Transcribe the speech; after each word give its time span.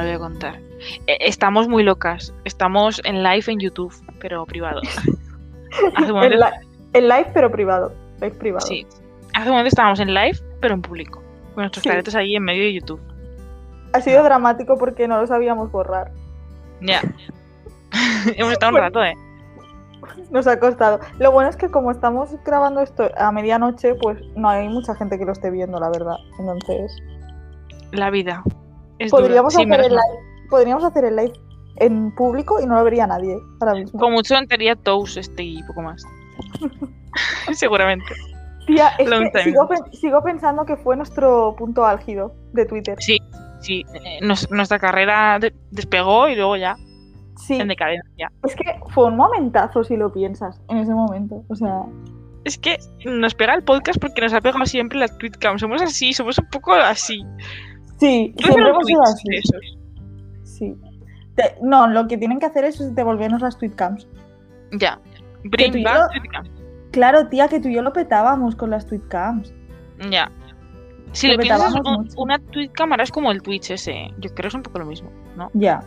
lo 0.00 0.06
voy 0.06 0.16
a 0.16 0.18
contar. 0.18 0.60
Eh, 1.06 1.16
Estamos 1.20 1.68
muy 1.68 1.82
locas. 1.82 2.32
Estamos 2.44 3.00
en 3.04 3.22
live 3.22 3.44
en 3.48 3.58
YouTube, 3.60 3.94
pero 4.20 4.44
privado. 4.46 4.80
En, 5.98 6.38
la- 6.38 6.60
en 6.94 7.08
live, 7.08 7.26
pero 7.34 7.50
privado. 7.50 7.92
Live 8.22 8.36
privado. 8.36 8.66
sí. 8.66 8.86
Hace 9.34 9.48
un 9.50 9.56
momento 9.56 9.68
estábamos 9.68 10.00
en 10.00 10.14
live, 10.14 10.38
pero 10.60 10.72
en 10.72 10.80
público. 10.80 11.20
Con 11.54 11.62
nuestros 11.64 11.82
Sí. 11.82 11.88
caretos 11.90 12.14
ahí 12.14 12.34
en 12.36 12.42
medio 12.42 12.62
de 12.62 12.72
YouTube. 12.72 13.00
Ha 13.92 14.00
sido 14.00 14.22
dramático 14.24 14.78
porque 14.78 15.06
no 15.06 15.20
lo 15.20 15.26
sabíamos 15.26 15.70
borrar. 15.70 16.10
Ya. 16.80 17.02
Hemos 18.36 18.52
estado 18.52 18.72
un 18.72 18.78
rato, 18.78 19.04
¿eh? 19.04 19.14
Nos 20.30 20.46
ha 20.46 20.58
costado. 20.58 21.00
Lo 21.18 21.32
bueno 21.32 21.50
es 21.50 21.56
que 21.56 21.68
como 21.68 21.90
estamos 21.90 22.30
grabando 22.44 22.80
esto 22.80 23.10
a 23.18 23.30
medianoche, 23.32 23.94
pues 23.96 24.18
no 24.34 24.48
hay 24.48 24.68
mucha 24.68 24.94
gente 24.94 25.18
que 25.18 25.26
lo 25.26 25.32
esté 25.32 25.50
viendo, 25.50 25.78
la 25.78 25.90
verdad. 25.90 26.16
Entonces, 26.38 26.96
La 27.92 28.08
vida. 28.08 28.42
Es 28.98 29.10
podríamos, 29.10 29.54
hacer 29.54 29.68
el 29.80 29.90
live, 29.90 30.48
podríamos 30.50 30.84
hacer 30.84 31.04
el 31.04 31.16
live 31.16 31.32
en 31.76 32.14
público 32.14 32.60
y 32.60 32.66
no 32.66 32.74
lo 32.76 32.84
vería 32.84 33.06
nadie 33.06 33.36
ahora 33.60 33.74
mismo. 33.74 33.98
Con 34.00 34.12
mucho 34.12 34.34
entería 34.36 34.74
Toast 34.76 35.16
este 35.18 35.42
y 35.42 35.62
poco 35.64 35.82
más. 35.82 36.02
Seguramente. 37.52 38.14
Tía, 38.66 38.88
es 38.98 39.08
Long 39.08 39.24
que 39.24 39.30
time. 39.30 39.44
sigo, 39.44 39.68
pen- 39.68 39.92
sigo 39.92 40.22
pensando 40.22 40.64
que 40.64 40.76
fue 40.76 40.96
nuestro 40.96 41.54
punto 41.56 41.84
álgido 41.84 42.34
de 42.52 42.66
Twitter. 42.66 42.96
Sí, 43.00 43.18
sí. 43.60 43.84
eh, 43.94 44.18
nos- 44.22 44.50
nuestra 44.50 44.78
carrera 44.78 45.38
de- 45.38 45.54
despegó 45.70 46.28
y 46.28 46.34
luego 46.34 46.56
ya 46.56 46.76
Sí, 47.36 47.60
en 47.60 47.68
decadencia. 47.68 48.32
es 48.44 48.56
que 48.56 48.64
fue 48.90 49.06
un 49.06 49.16
momentazo 49.16 49.84
si 49.84 49.96
lo 49.96 50.12
piensas 50.12 50.60
en 50.68 50.78
ese 50.78 50.92
momento. 50.92 51.44
O 51.48 51.54
sea, 51.54 51.82
Es 52.44 52.58
que 52.58 52.78
nos 53.04 53.34
pega 53.34 53.54
el 53.54 53.62
podcast 53.62 54.00
porque 54.00 54.20
nos 54.20 54.32
ha 54.32 54.40
pegado 54.40 54.64
siempre 54.66 54.98
la 54.98 55.08
tweetcam. 55.08 55.58
Somos 55.58 55.82
así, 55.82 56.12
somos 56.12 56.38
un 56.38 56.48
poco 56.50 56.72
así. 56.72 57.24
Sí, 57.98 58.34
siempre 58.38 58.68
hemos 58.68 58.86
sido 58.86 59.02
así. 59.02 59.28
esos. 59.32 59.78
Sí. 60.44 60.74
Te- 61.34 61.56
no, 61.62 61.86
lo 61.86 62.08
que 62.08 62.16
tienen 62.16 62.38
que 62.38 62.46
hacer 62.46 62.64
es 62.64 62.94
devolvernos 62.94 63.42
las 63.42 63.58
tweetcams. 63.58 64.06
Ya. 64.72 64.98
Bring 65.44 65.82
back. 65.84 66.10
Claro, 66.92 67.28
tía, 67.28 67.48
que 67.48 67.60
tú 67.60 67.68
y 67.68 67.74
yo 67.74 67.82
lo 67.82 67.92
petábamos 67.92 68.56
con 68.56 68.70
las 68.70 68.86
tweetcams. 68.86 69.52
Ya. 70.10 70.30
Si 71.12 71.26
Lo 71.28 71.34
lo 71.34 71.40
piensas, 71.40 71.74
un- 71.74 72.08
una 72.16 72.38
tweetcam 72.38 72.92
ahora 72.92 73.04
es 73.04 73.10
como 73.12 73.30
el 73.30 73.42
Twitch 73.42 73.70
ese. 73.70 74.10
Yo 74.18 74.30
creo 74.34 74.42
que 74.42 74.48
es 74.48 74.54
un 74.54 74.62
poco 74.62 74.78
lo 74.78 74.86
mismo, 74.86 75.10
¿no? 75.36 75.50
Ya, 75.54 75.82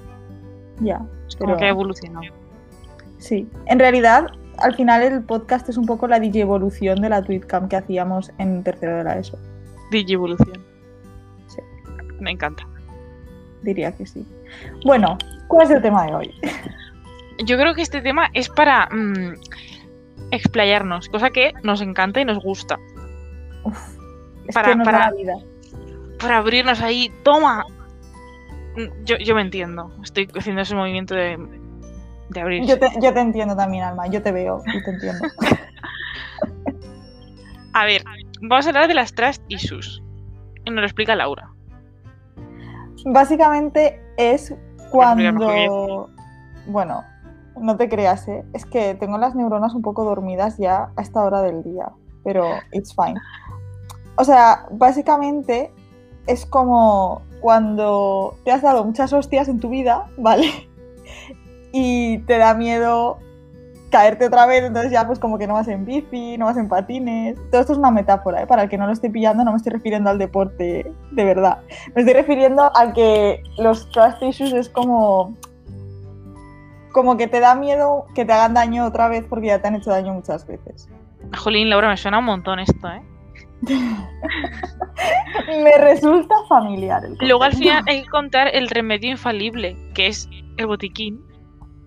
ya. 0.81 1.01
Es 1.27 1.35
como 1.35 1.49
Pero- 1.49 1.57
que 1.57 1.65
ha 1.65 1.69
evolucionado. 1.69 2.25
Sí. 3.17 3.47
En 3.65 3.79
realidad, 3.79 4.27
al 4.59 4.75
final 4.75 5.01
el 5.03 5.23
podcast 5.23 5.67
es 5.69 5.77
un 5.77 5.85
poco 5.85 6.07
la 6.07 6.19
DJ 6.19 6.41
evolución 6.41 7.01
de 7.01 7.09
la 7.09 7.21
tweetcam 7.21 7.67
que 7.67 7.75
hacíamos 7.75 8.31
en 8.37 8.63
tercero 8.63 8.97
de 8.97 9.03
la 9.03 9.17
ESO. 9.17 9.37
DJ 9.91 10.13
evolución. 10.13 10.53
Sí. 10.55 10.61
Me 12.19 12.31
encanta. 12.31 12.67
Diría 13.61 13.91
que 13.95 14.05
sí. 14.05 14.25
Bueno, 14.85 15.17
¿cuál 15.47 15.63
es 15.65 15.71
el 15.71 15.81
tema 15.81 16.05
de 16.05 16.15
hoy? 16.15 16.33
Yo 17.45 17.57
creo 17.57 17.73
que 17.75 17.81
este 17.81 18.01
tema 18.01 18.29
es 18.33 18.49
para 18.49 18.87
mm, 18.87 19.33
explayarnos, 20.31 21.09
cosa 21.09 21.29
que 21.29 21.53
nos 21.63 21.81
encanta 21.81 22.19
y 22.21 22.25
nos 22.25 22.39
gusta. 22.39 22.77
Uf, 23.63 23.77
es 24.47 24.55
Para- 24.55 24.69
que 24.69 24.75
nos 24.75 24.85
da 24.85 24.91
para- 24.91 25.05
la 25.11 25.15
vida. 25.15 25.33
Para 26.19 26.37
abrirnos 26.37 26.81
ahí, 26.81 27.11
toma. 27.23 27.65
Mm, 28.75 29.05
Yo, 29.05 29.17
yo 29.17 29.35
me 29.35 29.41
entiendo. 29.41 29.91
Estoy 30.03 30.27
haciendo 30.37 30.61
ese 30.61 30.75
movimiento 30.75 31.15
de, 31.15 31.37
de 32.29 32.41
abrirse. 32.41 32.67
Yo 32.69 32.79
te, 32.79 32.89
yo 33.01 33.13
te 33.13 33.19
entiendo 33.21 33.55
también, 33.55 33.83
Alma. 33.85 34.07
Yo 34.07 34.21
te 34.21 34.31
veo 34.33 34.61
y 34.67 34.83
te 34.83 34.89
entiendo. 34.91 35.25
A 37.73 37.85
ver, 37.85 38.03
vamos 38.41 38.65
a 38.65 38.69
hablar 38.69 38.87
de 38.87 38.93
las 38.95 39.13
trust 39.13 39.41
issues. 39.47 40.01
Y 40.65 40.71
nos 40.71 40.81
lo 40.81 40.85
explica 40.85 41.15
Laura. 41.15 41.49
Básicamente 43.05 44.01
es 44.17 44.53
cuando... 44.91 46.09
Bueno, 46.67 47.03
no 47.59 47.77
te 47.77 47.89
creas, 47.89 48.27
¿eh? 48.27 48.45
Es 48.53 48.65
que 48.65 48.95
tengo 48.95 49.17
las 49.17 49.35
neuronas 49.35 49.73
un 49.73 49.81
poco 49.81 50.03
dormidas 50.03 50.57
ya 50.57 50.91
a 50.95 51.01
esta 51.01 51.23
hora 51.23 51.41
del 51.41 51.63
día, 51.63 51.91
pero 52.23 52.45
it's 52.71 52.95
fine. 52.95 53.19
O 54.15 54.23
sea, 54.23 54.67
básicamente 54.71 55.71
es 56.27 56.45
como 56.45 57.21
cuando 57.41 58.35
te 58.43 58.51
has 58.51 58.61
dado 58.61 58.83
muchas 58.83 59.13
hostias 59.13 59.47
en 59.47 59.59
tu 59.59 59.69
vida, 59.69 60.07
¿vale? 60.17 60.51
Y 61.71 62.17
te 62.25 62.39
da 62.39 62.55
miedo 62.55 63.19
caerte 63.89 64.25
otra 64.25 64.45
vez, 64.45 64.63
entonces 64.63 64.91
ya 64.91 65.05
pues 65.05 65.19
como 65.19 65.37
que 65.37 65.47
no 65.47 65.55
vas 65.55 65.67
en 65.67 65.85
bici, 65.85 66.37
no 66.37 66.45
vas 66.45 66.57
en 66.57 66.67
patines. 66.67 67.35
Todo 67.51 67.61
esto 67.61 67.73
es 67.73 67.79
una 67.79 67.91
metáfora, 67.91 68.43
¿eh? 68.43 68.47
Para 68.47 68.63
el 68.63 68.69
que 68.69 68.77
no 68.77 68.85
lo 68.85 68.93
esté 68.93 69.09
pillando, 69.09 69.43
no 69.43 69.51
me 69.51 69.57
estoy 69.57 69.73
refiriendo 69.73 70.09
al 70.09 70.17
deporte 70.17 70.91
de 71.11 71.23
verdad. 71.23 71.59
Me 71.95 72.01
estoy 72.01 72.13
refiriendo 72.13 72.71
a 72.75 72.93
que 72.93 73.43
los 73.57 73.89
trust 73.91 74.21
issues 74.21 74.53
es 74.53 74.69
como. 74.69 75.35
Como 76.91 77.17
que 77.17 77.27
te 77.27 77.39
da 77.39 77.53
miedo 77.53 78.05
que 78.15 78.25
te 78.25 78.33
hagan 78.33 78.55
daño 78.55 78.85
otra 78.85 79.09
vez 79.09 79.23
porque 79.29 79.47
ya 79.47 79.61
te 79.61 79.67
han 79.67 79.75
hecho 79.75 79.91
daño 79.91 80.13
muchas 80.13 80.47
veces. 80.47 80.89
Jolín, 81.37 81.69
Laura, 81.69 81.89
me 81.89 81.97
suena 81.97 82.17
un 82.17 82.25
montón 82.25 82.59
esto, 82.59 82.89
¿eh? 82.89 83.03
Me 85.63 85.77
resulta 85.77 86.33
familiar. 86.47 87.03
el 87.05 87.15
Luego 87.19 87.43
al 87.43 87.53
final 87.53 87.83
hay 87.87 88.03
que 88.03 88.09
contar 88.09 88.49
el 88.53 88.69
remedio 88.69 89.11
infalible, 89.11 89.75
que 89.93 90.07
es 90.07 90.29
el 90.57 90.67
botiquín. 90.67 91.21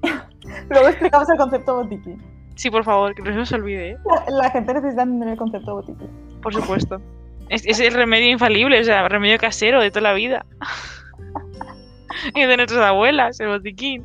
Luego 0.71 0.89
explicamos 0.89 1.29
el 1.31 1.37
concepto 1.37 1.77
botiquín. 1.77 2.23
Sí, 2.57 2.71
por 2.71 2.85
favor, 2.85 3.15
que 3.15 3.23
no 3.23 3.31
se 3.31 3.37
nos 3.37 3.53
olvide, 3.53 3.93
¿eh? 3.93 3.99
La, 4.05 4.37
la 4.37 4.51
gente 4.51 4.75
necesita 4.75 5.03
entender 5.03 5.31
el 5.31 5.37
concepto 5.37 5.75
botiquín. 5.75 6.09
Por 6.43 6.55
supuesto. 6.55 7.01
Es, 7.49 7.67
es 7.67 7.81
el 7.81 7.95
remedio 7.95 8.31
infalible, 8.31 8.81
o 8.81 8.85
sea, 8.85 9.09
remedio 9.09 9.39
casero 9.39 9.81
de 9.81 9.91
toda 9.91 10.03
la 10.03 10.13
vida. 10.13 10.45
y 12.35 12.45
de 12.45 12.57
nuestras 12.57 12.81
abuelas, 12.81 13.41
el 13.41 13.49
botiquín. 13.49 14.05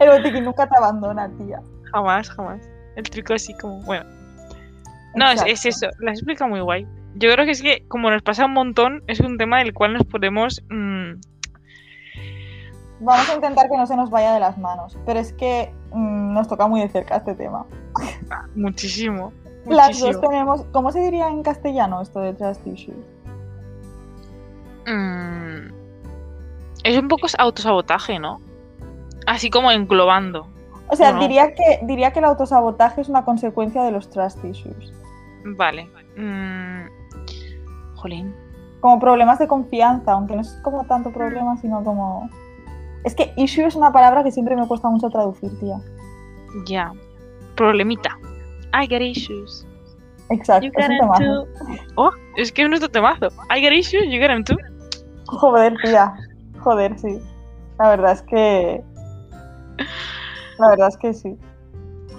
El 0.00 0.10
botiquín 0.10 0.44
nunca 0.44 0.66
te 0.66 0.76
abandona, 0.76 1.30
tía. 1.38 1.60
Jamás, 1.92 2.30
jamás. 2.30 2.68
El 2.96 3.04
truco 3.04 3.34
así 3.34 3.54
como, 3.58 3.80
bueno. 3.82 4.04
No, 5.14 5.30
es, 5.30 5.42
es 5.46 5.66
eso, 5.66 5.88
la 6.00 6.12
explica 6.12 6.46
muy 6.46 6.60
guay. 6.60 6.86
Yo 7.14 7.32
creo 7.32 7.44
que 7.44 7.52
es 7.52 7.62
que, 7.62 7.84
como 7.88 8.10
nos 8.10 8.22
pasa 8.22 8.46
un 8.46 8.52
montón, 8.52 9.02
es 9.06 9.20
un 9.20 9.38
tema 9.38 9.58
del 9.58 9.74
cual 9.74 9.94
nos 9.94 10.04
podemos. 10.04 10.62
mm, 10.68 10.87
Vamos 13.00 13.28
a 13.30 13.34
intentar 13.34 13.68
que 13.70 13.76
no 13.76 13.86
se 13.86 13.96
nos 13.96 14.10
vaya 14.10 14.32
de 14.34 14.40
las 14.40 14.58
manos, 14.58 14.96
pero 15.06 15.20
es 15.20 15.32
que 15.32 15.72
mm, 15.92 16.32
nos 16.34 16.48
toca 16.48 16.66
muy 16.66 16.80
de 16.80 16.88
cerca 16.88 17.16
este 17.16 17.34
tema. 17.34 17.64
muchísimo. 18.56 19.32
Las 19.66 19.88
muchísimo. 19.88 20.12
dos 20.12 20.20
tenemos, 20.20 20.64
¿cómo 20.72 20.90
se 20.92 21.00
diría 21.00 21.28
en 21.28 21.42
castellano 21.42 22.00
esto 22.00 22.20
de 22.20 22.32
trust 22.34 22.66
issues? 22.66 22.96
Mm, 24.86 25.70
es 26.84 26.98
un 26.98 27.08
poco 27.08 27.26
autosabotaje, 27.38 28.18
¿no? 28.18 28.40
Así 29.26 29.50
como 29.50 29.70
englobando. 29.70 30.46
O 30.88 30.96
sea, 30.96 31.12
No. 31.12 31.20
diría, 31.20 31.54
que, 31.54 31.80
diría 31.82 32.12
que 32.12 32.20
el 32.20 32.24
autosabotaje 32.24 33.02
es 33.02 33.08
una 33.10 33.24
consecuencia 33.24 33.82
de 33.82 33.90
los 33.92 34.08
trust 34.08 34.42
issues. 34.44 34.92
Vale. 35.44 35.88
Mm, 36.16 36.86
jolín. 37.96 38.34
Como 38.80 38.98
problemas 38.98 39.38
de 39.38 39.46
confianza, 39.48 40.12
aunque 40.12 40.34
no 40.34 40.40
es 40.40 40.58
como 40.62 40.84
tanto 40.84 41.12
problema, 41.12 41.56
sino 41.58 41.84
como... 41.84 42.30
Es 43.04 43.14
que 43.14 43.32
issue 43.36 43.64
es 43.64 43.74
una 43.76 43.92
palabra 43.92 44.22
que 44.24 44.30
siempre 44.32 44.56
me 44.56 44.66
cuesta 44.66 44.88
mucho 44.88 45.08
traducir, 45.10 45.50
tía. 45.60 45.80
Ya. 46.66 46.92
Problemita. 47.56 48.16
I 48.74 48.86
got 48.86 49.00
issues. 49.00 49.66
Exacto, 50.30 50.66
You 50.66 50.72
es 50.76 50.86
un 50.86 50.92
'em 50.92 51.00
temazo. 51.00 51.44
too. 51.44 51.48
Oh, 51.96 52.10
es 52.36 52.52
que 52.52 52.62
es 52.62 52.68
nuestro 52.68 52.90
temazo. 52.90 53.28
I 53.54 53.62
got 53.62 53.72
issues, 53.72 54.04
you 54.10 54.20
got 54.20 54.30
'em 54.30 54.44
too. 54.44 54.56
Joder, 55.26 55.74
tía. 55.82 56.12
Joder, 56.60 56.98
sí. 56.98 57.18
La 57.78 57.90
verdad 57.90 58.12
es 58.12 58.22
que... 58.22 58.82
La 60.58 60.68
verdad 60.70 60.88
es 60.88 60.96
que 60.96 61.14
sí. 61.14 61.36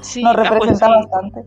Sí, 0.01 0.23
Nos 0.23 0.31
ah, 0.33 0.35
pues 0.37 0.49
representa 0.49 0.85
sí. 0.87 0.93
bastante. 0.93 1.43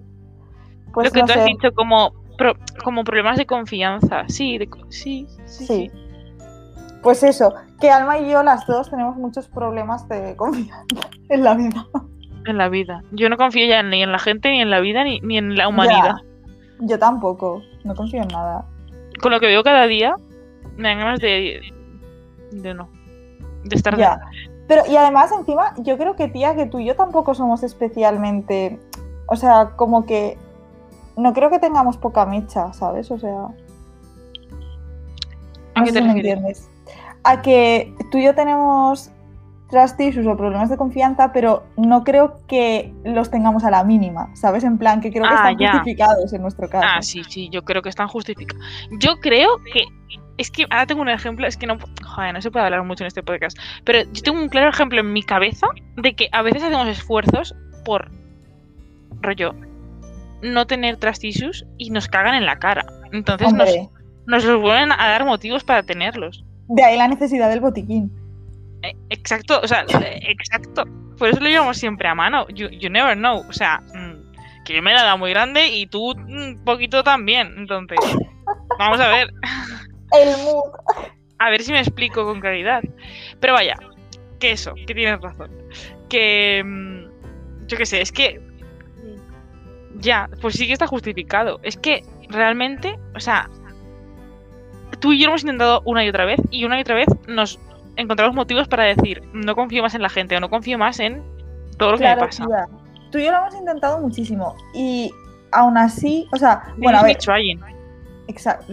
Pues 0.92 1.06
Lo 1.06 1.10
que 1.12 1.21
no 1.21 1.26
tú 1.26 1.32
has 1.32 1.44
dicho 1.47 1.72
como, 1.75 2.12
pro- 2.37 2.56
como 2.84 3.03
problemas 3.03 3.38
de 3.38 3.47
confianza. 3.47 4.25
Sí, 4.28 4.59
de 4.59 4.69
sí, 4.91 5.27
Sí. 5.47 5.66
sí. 5.66 5.91
Pues 7.03 7.22
eso, 7.25 7.54
que 7.81 7.91
Alma 7.91 8.19
y 8.19 8.31
yo 8.31 8.43
las 8.43 8.66
dos 8.66 8.89
tenemos 8.89 9.16
muchos 9.16 9.49
problemas 9.49 10.09
de 10.09 10.37
confianza 10.37 10.84
en 11.28 11.43
la 11.43 11.54
vida. 11.54 11.87
En 12.47 12.59
la 12.59 12.69
vida. 12.69 13.03
Yo 13.10 13.28
no 13.28 13.37
confío 13.37 13.66
ya 13.66 13.83
ni 13.83 14.03
en 14.03 14.13
la 14.13 14.19
gente, 14.19 14.51
ni 14.51 14.60
en 14.60 14.71
la 14.71 14.81
vida, 14.81 15.04
ni, 15.04 15.21
ni 15.21 15.39
en 15.39 15.57
la 15.57 15.69
humanidad. 15.69 16.16
Ya, 16.16 16.87
yo 16.87 16.99
tampoco, 16.99 17.63
no 17.84 17.95
confío 17.95 18.22
en 18.22 18.28
nada. 18.28 18.65
Con 19.21 19.33
lo 19.33 19.41
que 19.41 19.47
veo 19.47 19.63
cada 19.63 19.87
día, 19.87 20.15
me 20.77 20.89
dan 20.89 20.99
ganas 20.99 21.21
de. 21.21 21.60
de 22.53 22.75
no. 22.75 22.89
De 23.65 23.77
estar. 23.77 23.97
Ya. 23.97 24.21
Pero, 24.69 24.83
y 24.89 24.97
además, 24.97 25.31
encima, 25.33 25.75
yo 25.78 25.98
creo 25.98 26.16
que, 26.16 26.28
tía, 26.28 26.55
que 26.55 26.66
tú 26.66 26.78
y 26.78 26.87
yo 26.87 26.97
tampoco 26.97 27.34
somos 27.34 27.63
especialmente. 27.63 28.78
O 29.27 29.37
sea, 29.37 29.71
como 29.77 30.07
que. 30.07 30.39
No 31.16 31.33
creo 31.34 31.51
que 31.51 31.59
tengamos 31.59 31.98
poca 31.98 32.27
mecha, 32.27 32.72
¿sabes? 32.72 33.10
O 33.10 33.19
sea. 33.19 33.48
¿A 35.75 35.81
No 35.81 35.84
qué 35.84 35.93
sé 35.93 35.93
te 35.93 35.98
si 36.01 36.05
me 36.05 36.13
entiendes. 36.13 36.72
A 37.24 37.42
que 37.42 37.95
tú 38.10 38.19
y 38.19 38.24
yo 38.24 38.34
tenemos 38.34 39.10
trust 39.71 39.98
issues 40.01 40.27
o 40.27 40.36
problemas 40.36 40.69
de 40.69 40.77
confianza, 40.77 41.33
pero 41.33 41.65
no 41.77 42.04
creo 42.04 42.39
que 42.47 42.92
los 43.04 43.30
tengamos 43.30 43.65
a 43.65 43.71
la 43.71 43.84
mínima, 43.84 44.28
¿sabes? 44.34 44.65
En 44.65 44.77
plan, 44.77 45.01
que 45.01 45.10
creo 45.10 45.22
que 45.22 45.30
Ah, 45.30 45.51
están 45.51 45.59
ya. 45.59 45.72
justificados 45.72 46.33
en 46.33 46.42
nuestro 46.42 46.69
caso. 46.69 46.86
Ah, 46.86 47.01
sí, 47.01 47.22
sí, 47.24 47.48
yo 47.51 47.65
creo 47.65 47.80
que 47.80 47.89
están 47.89 48.09
justificados. 48.09 48.63
Yo 48.98 49.19
creo 49.21 49.48
que 49.72 49.84
es 50.36 50.51
que 50.51 50.65
ahora 50.65 50.86
tengo 50.86 51.01
un 51.01 51.09
ejemplo, 51.09 51.47
es 51.47 51.57
que 51.57 51.66
no, 51.66 51.78
joder, 52.04 52.34
no 52.34 52.42
se 52.42 52.51
puede 52.51 52.65
hablar 52.66 52.83
mucho 52.84 53.04
en 53.04 53.09
este 53.09 53.22
podcast, 53.22 53.57
pero 53.84 54.01
yo 54.13 54.22
tengo 54.22 54.41
un 54.41 54.48
claro 54.48 54.69
ejemplo 54.69 55.01
en 55.01 55.13
mi 55.13 55.22
cabeza 55.22 55.69
de 55.97 56.15
que 56.15 56.28
a 56.33 56.42
veces 56.42 56.63
hacemos 56.65 56.89
esfuerzos 56.89 57.54
por 57.84 58.10
rollo 59.22 59.54
no 60.42 60.66
tener 60.66 60.97
trust 60.97 61.22
issues 61.24 61.65
y 61.78 61.91
nos 61.91 62.09
cagan 62.09 62.34
en 62.34 62.45
la 62.45 62.59
cara. 62.59 62.84
Entonces 63.13 63.53
nos, 63.53 63.69
Hombre, 63.71 63.89
nos 64.27 64.45
los 64.45 64.60
vuelven 64.60 64.92
a 64.92 64.97
dar 64.97 65.24
motivos 65.24 65.65
para 65.65 65.83
tenerlos. 65.83 66.45
De 66.74 66.84
ahí 66.84 66.97
la 66.97 67.09
necesidad 67.09 67.48
del 67.51 67.60
botiquín. 67.60 68.10
Eh, 68.83 68.95
Exacto, 69.10 69.60
o 69.63 69.69
sea, 69.69 69.84
eh, 70.01 70.21
exacto. 70.28 70.84
Por 71.19 71.28
eso 71.28 71.41
lo 71.41 71.48
llevamos 71.48 71.77
siempre 71.77 72.09
a 72.09 72.15
mano. 72.15 72.48
You, 72.48 72.69
you 72.71 72.91
never 72.91 73.16
know. 73.16 73.45
O 73.48 73.53
sea, 73.53 73.80
mm, 73.95 74.65
que 74.65 74.74
yo 74.74 74.83
me 74.83 74.92
la 74.92 75.01
he 75.01 75.04
dado 75.04 75.19
muy 75.19 75.30
grande 75.30 75.69
y 75.69 75.86
tú 75.86 76.10
un 76.13 76.60
poquito 76.65 77.04
también. 77.04 77.54
Entonces, 77.57 77.98
vamos 78.78 79.01
a 79.01 79.09
ver. 79.09 79.33
El 80.13 80.36
mood. 80.45 80.72
A 81.39 81.51
ver 81.51 81.63
si 81.63 81.72
me 81.72 81.78
explico 81.80 82.24
con 82.24 82.41
claridad. 82.41 82.83
Pero 83.41 83.53
vaya, 83.53 83.77
que 84.41 84.53
eso, 84.53 84.74
que 84.74 84.95
tienes 84.95 85.21
razón. 85.21 85.51
Que. 86.09 86.63
mm, 86.65 87.66
Yo 87.69 87.77
qué 87.77 87.86
sé, 87.86 88.01
es 88.01 88.10
que. 88.10 88.41
Ya, 89.98 90.28
pues 90.41 90.54
sí 90.54 90.66
que 90.66 90.72
está 90.72 90.86
justificado. 90.86 91.60
Es 91.63 91.77
que 91.77 92.03
realmente, 92.28 92.98
o 93.15 93.21
sea. 93.21 93.48
Tú 95.03 95.13
y 95.13 95.19
yo 95.19 95.27
lo 95.27 95.33
hemos 95.33 95.43
intentado 95.43 95.83
una 95.84 96.03
y 96.04 96.09
otra 96.09 96.25
vez, 96.25 96.41
y 96.51 96.65
una 96.65 96.78
y 96.78 96.81
otra 96.83 96.95
vez 96.95 97.09
nos 97.28 97.59
encontramos 97.97 98.34
motivos 98.34 98.69
para 98.69 98.84
decir, 98.84 99.22
no 99.34 99.54
confío 99.54 99.83
más 99.83 99.95
en 99.95 100.01
la 100.03 100.09
gente 100.09 100.34
o 100.37 100.41
no 100.41 100.49
confío 100.49 100.78
más 100.78 100.99
en 101.01 101.22
todo 101.77 101.93
lo 101.93 101.99
que 101.99 102.04
me 102.04 102.16
pasa. 102.16 102.47
tía. 102.47 102.66
Tú 103.10 103.19
y 103.19 103.25
yo 103.27 103.33
lo 103.33 103.39
hemos 103.39 103.54
intentado 103.54 103.99
muchísimo. 104.01 104.57
Y 104.72 105.10
aún 105.51 105.77
así, 105.77 106.27
o 106.33 106.37
sea, 106.37 106.63
bueno, 106.78 106.99
a 106.99 107.03
ver, 107.03 107.19
exacto. 108.28 108.72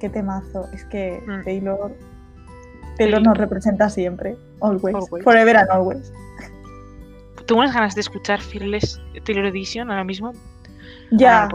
Qué 0.00 0.08
temazo. 0.08 0.68
Es 0.72 0.84
que 0.86 1.22
Mm. 1.26 1.44
Taylor. 1.44 1.92
Taylor 2.96 3.20
nos 3.22 3.36
representa 3.36 3.90
siempre. 3.90 4.36
Always. 4.62 4.94
Always. 4.94 5.24
Forever 5.24 5.56
and 5.58 5.70
always. 5.70 6.12
Tengo 7.46 7.60
unas 7.60 7.74
ganas 7.74 7.94
de 7.94 8.00
escuchar 8.00 8.40
Fearless 8.40 9.00
Taylor 9.24 9.46
Edition 9.46 9.90
ahora 9.90 10.04
mismo. 10.04 10.32
Ya, 11.10 11.44
Ah, 11.44 11.48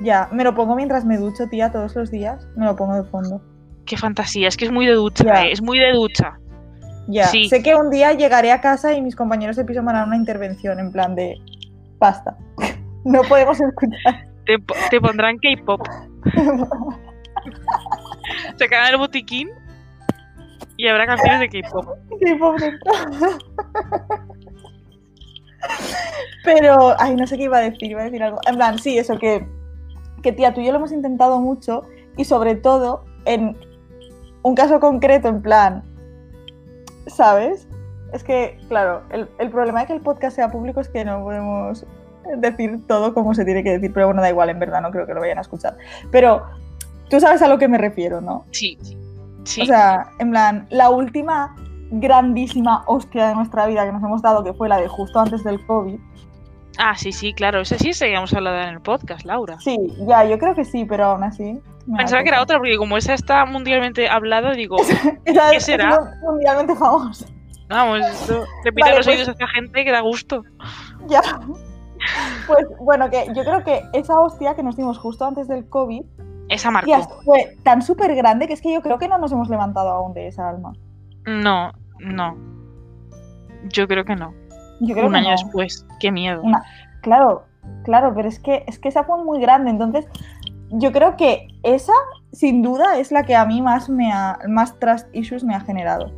ya. 0.00 0.28
Me 0.32 0.44
lo 0.44 0.54
pongo 0.54 0.74
mientras 0.76 1.04
me 1.04 1.16
ducho, 1.16 1.48
tía, 1.48 1.70
todos 1.70 1.94
los 1.94 2.10
días. 2.10 2.46
Me 2.56 2.64
lo 2.64 2.76
pongo 2.76 2.94
de 2.94 3.04
fondo. 3.04 3.40
Qué 3.84 3.96
fantasía, 3.96 4.48
es 4.48 4.56
que 4.56 4.64
es 4.64 4.72
muy 4.72 4.86
de 4.86 4.94
ducha, 4.94 5.44
eh, 5.44 5.52
es 5.52 5.62
muy 5.62 5.78
de 5.78 5.92
ducha. 5.92 6.38
Ya. 7.08 7.26
Sí. 7.26 7.48
Sé 7.48 7.62
que 7.62 7.76
un 7.76 7.90
día 7.90 8.12
llegaré 8.12 8.50
a 8.50 8.60
casa 8.60 8.92
y 8.94 9.00
mis 9.00 9.14
compañeros 9.14 9.56
de 9.56 9.64
piso 9.64 9.82
me 9.82 9.90
harán 9.90 10.08
una 10.08 10.16
intervención 10.16 10.80
en 10.80 10.90
plan 10.92 11.14
de. 11.14 11.36
Basta. 11.98 12.36
No 13.04 13.22
podemos 13.22 13.60
escuchar. 13.60 14.26
Te, 14.46 14.56
te 14.90 15.00
pondrán 15.00 15.36
K-pop. 15.38 15.80
Sacarán 18.56 18.90
el 18.90 18.96
botiquín 18.96 19.48
y 20.76 20.88
habrá 20.88 21.06
canciones 21.06 21.38
de 21.38 21.48
K-pop. 21.48 21.86
Pobre. 22.40 22.72
Pero, 26.44 26.94
ay, 26.98 27.16
no 27.16 27.26
sé 27.26 27.36
qué 27.36 27.44
iba 27.44 27.58
a 27.58 27.62
decir, 27.62 27.90
iba 27.90 28.02
a 28.02 28.04
decir 28.04 28.22
algo. 28.22 28.38
En 28.46 28.56
plan, 28.56 28.78
sí, 28.78 28.98
eso 28.98 29.18
que, 29.18 29.46
que 30.26 30.32
tía, 30.32 30.52
tú 30.52 30.60
y 30.60 30.66
yo 30.66 30.72
lo 30.72 30.78
hemos 30.78 30.90
intentado 30.90 31.38
mucho 31.38 31.84
y 32.16 32.24
sobre 32.24 32.56
todo 32.56 33.04
en 33.26 33.56
un 34.42 34.56
caso 34.56 34.80
concreto, 34.80 35.28
en 35.28 35.40
plan, 35.40 35.84
¿sabes? 37.06 37.68
Es 38.12 38.24
que, 38.24 38.58
claro, 38.68 39.02
el, 39.10 39.28
el 39.38 39.50
problema 39.50 39.82
de 39.82 39.86
que 39.86 39.92
el 39.92 40.00
podcast 40.00 40.34
sea 40.34 40.48
público 40.48 40.80
es 40.80 40.88
que 40.88 41.04
no 41.04 41.22
podemos 41.22 41.86
decir 42.38 42.84
todo 42.88 43.14
como 43.14 43.34
se 43.34 43.44
tiene 43.44 43.62
que 43.62 43.70
decir, 43.70 43.92
pero 43.92 44.06
bueno, 44.06 44.20
da 44.20 44.28
igual, 44.28 44.50
en 44.50 44.58
verdad, 44.58 44.82
no 44.82 44.90
creo 44.90 45.06
que 45.06 45.14
lo 45.14 45.20
vayan 45.20 45.38
a 45.38 45.42
escuchar. 45.42 45.76
Pero 46.10 46.42
tú 47.08 47.20
sabes 47.20 47.40
a 47.40 47.46
lo 47.46 47.56
que 47.56 47.68
me 47.68 47.78
refiero, 47.78 48.20
¿no? 48.20 48.46
Sí, 48.50 48.76
sí. 49.44 49.60
O 49.60 49.64
sea, 49.64 50.08
en 50.18 50.32
plan, 50.32 50.66
la 50.70 50.90
última 50.90 51.54
grandísima 51.92 52.82
hostia 52.88 53.28
de 53.28 53.36
nuestra 53.36 53.64
vida 53.66 53.86
que 53.86 53.92
nos 53.92 54.02
hemos 54.02 54.22
dado, 54.22 54.42
que 54.42 54.52
fue 54.54 54.68
la 54.68 54.78
de 54.78 54.88
justo 54.88 55.20
antes 55.20 55.44
del 55.44 55.64
COVID. 55.66 56.00
Ah, 56.78 56.94
sí, 56.96 57.12
sí, 57.12 57.32
claro. 57.32 57.60
Eso 57.60 57.76
sí 57.78 57.92
seguíamos 57.92 58.32
hablando 58.34 58.60
en 58.68 58.74
el 58.74 58.80
podcast, 58.80 59.24
Laura. 59.24 59.58
Sí, 59.60 59.76
ya, 60.06 60.24
yo 60.24 60.38
creo 60.38 60.54
que 60.54 60.64
sí, 60.64 60.84
pero 60.84 61.06
aún 61.06 61.24
así. 61.24 61.60
Pensaba 61.96 62.22
que 62.22 62.28
era 62.30 62.42
otra, 62.42 62.58
porque 62.58 62.76
como 62.76 62.96
esa 62.96 63.14
está 63.14 63.44
mundialmente 63.46 64.08
hablada, 64.08 64.52
digo, 64.52 64.76
Esa 65.24 65.50
¿qué 65.50 65.60
será? 65.60 65.90
es 65.90 66.22
mundialmente 66.22 66.74
famosa. 66.74 67.26
vamos, 67.68 68.00
esto 68.00 68.44
Vale, 68.74 68.96
los 68.96 69.06
pues- 69.06 69.08
oídos 69.08 69.28
a 69.28 69.32
esta 69.32 69.46
gente 69.48 69.84
que 69.84 69.92
da 69.92 70.00
gusto. 70.00 70.42
Ya. 71.08 71.20
Pues 72.46 72.66
bueno, 72.80 73.08
que 73.10 73.26
yo 73.34 73.42
creo 73.44 73.64
que 73.64 73.82
esa 73.92 74.18
hostia 74.20 74.54
que 74.54 74.62
nos 74.62 74.76
dimos 74.76 74.98
justo 74.98 75.24
antes 75.24 75.48
del 75.48 75.68
COVID, 75.68 76.02
Esa 76.48 76.70
marcó. 76.70 76.86
tía, 76.86 77.00
fue 77.24 77.56
tan 77.62 77.82
súper 77.82 78.14
grande 78.14 78.46
que 78.46 78.52
es 78.52 78.60
que 78.60 78.72
yo 78.72 78.82
creo 78.82 78.98
que 78.98 79.08
no 79.08 79.18
nos 79.18 79.32
hemos 79.32 79.48
levantado 79.48 79.88
aún 79.90 80.12
de 80.12 80.26
esa 80.28 80.48
alma. 80.48 80.72
No, 81.24 81.72
no. 81.98 82.36
Yo 83.68 83.88
creo 83.88 84.04
que 84.04 84.14
no. 84.14 84.34
Yo 84.80 84.94
creo 84.94 85.06
Un 85.06 85.12
que 85.12 85.18
año 85.18 85.30
no. 85.30 85.36
después. 85.42 85.86
Qué 86.00 86.10
miedo. 86.12 86.42
Una- 86.42 86.62
Claro, 87.02 87.44
claro, 87.84 88.12
pero 88.16 88.28
es 88.28 88.40
que, 88.40 88.64
es 88.66 88.78
que 88.80 88.88
esa 88.88 89.04
fue 89.04 89.22
muy 89.22 89.40
grande. 89.40 89.70
Entonces, 89.70 90.06
yo 90.70 90.90
creo 90.90 91.16
que 91.16 91.46
esa, 91.62 91.92
sin 92.32 92.62
duda, 92.62 92.98
es 92.98 93.12
la 93.12 93.22
que 93.22 93.36
a 93.36 93.44
mí 93.46 93.62
más 93.62 93.88
me 93.88 94.10
ha, 94.12 94.38
más 94.48 94.76
trust 94.80 95.06
issues 95.14 95.44
me 95.44 95.54
ha 95.54 95.60
generado. 95.60 96.10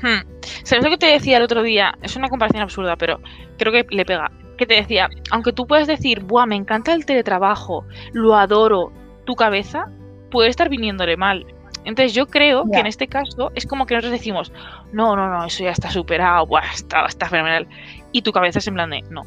Hmm. 0.00 0.26
¿Sabes 0.64 0.82
lo 0.84 0.90
que 0.90 0.96
te 0.96 1.06
decía 1.06 1.36
el 1.36 1.42
otro 1.42 1.62
día? 1.62 1.94
Es 2.02 2.16
una 2.16 2.28
comparación 2.28 2.62
absurda, 2.62 2.96
pero 2.96 3.20
creo 3.58 3.72
que 3.72 3.86
le 3.94 4.04
pega. 4.06 4.30
Que 4.56 4.64
te 4.66 4.74
decía, 4.74 5.08
aunque 5.30 5.52
tú 5.52 5.66
puedes 5.66 5.86
decir, 5.86 6.24
buah, 6.24 6.46
me 6.46 6.56
encanta 6.56 6.94
el 6.94 7.04
teletrabajo, 7.04 7.84
lo 8.12 8.34
adoro, 8.34 8.90
tu 9.24 9.34
cabeza 9.34 9.86
puede 10.30 10.48
estar 10.48 10.68
viniéndole 10.70 11.16
mal. 11.18 11.44
Entonces 11.84 12.14
yo 12.14 12.26
creo 12.26 12.64
que 12.70 12.78
en 12.78 12.86
este 12.86 13.08
caso 13.08 13.50
es 13.54 13.66
como 13.66 13.86
que 13.86 13.94
nosotros 13.94 14.12
decimos, 14.12 14.52
no, 14.92 15.16
no, 15.16 15.28
no, 15.28 15.44
eso 15.44 15.64
ya 15.64 15.72
está 15.72 15.90
superado, 15.90 16.46
buah, 16.46 16.72
está, 16.72 17.06
está 17.06 17.28
fenomenal. 17.28 17.66
Y 18.12 18.22
tu 18.22 18.32
cabeza 18.32 18.60
es 18.60 18.66
en 18.68 18.74
plan 18.74 18.90
de, 18.90 19.02
no. 19.10 19.22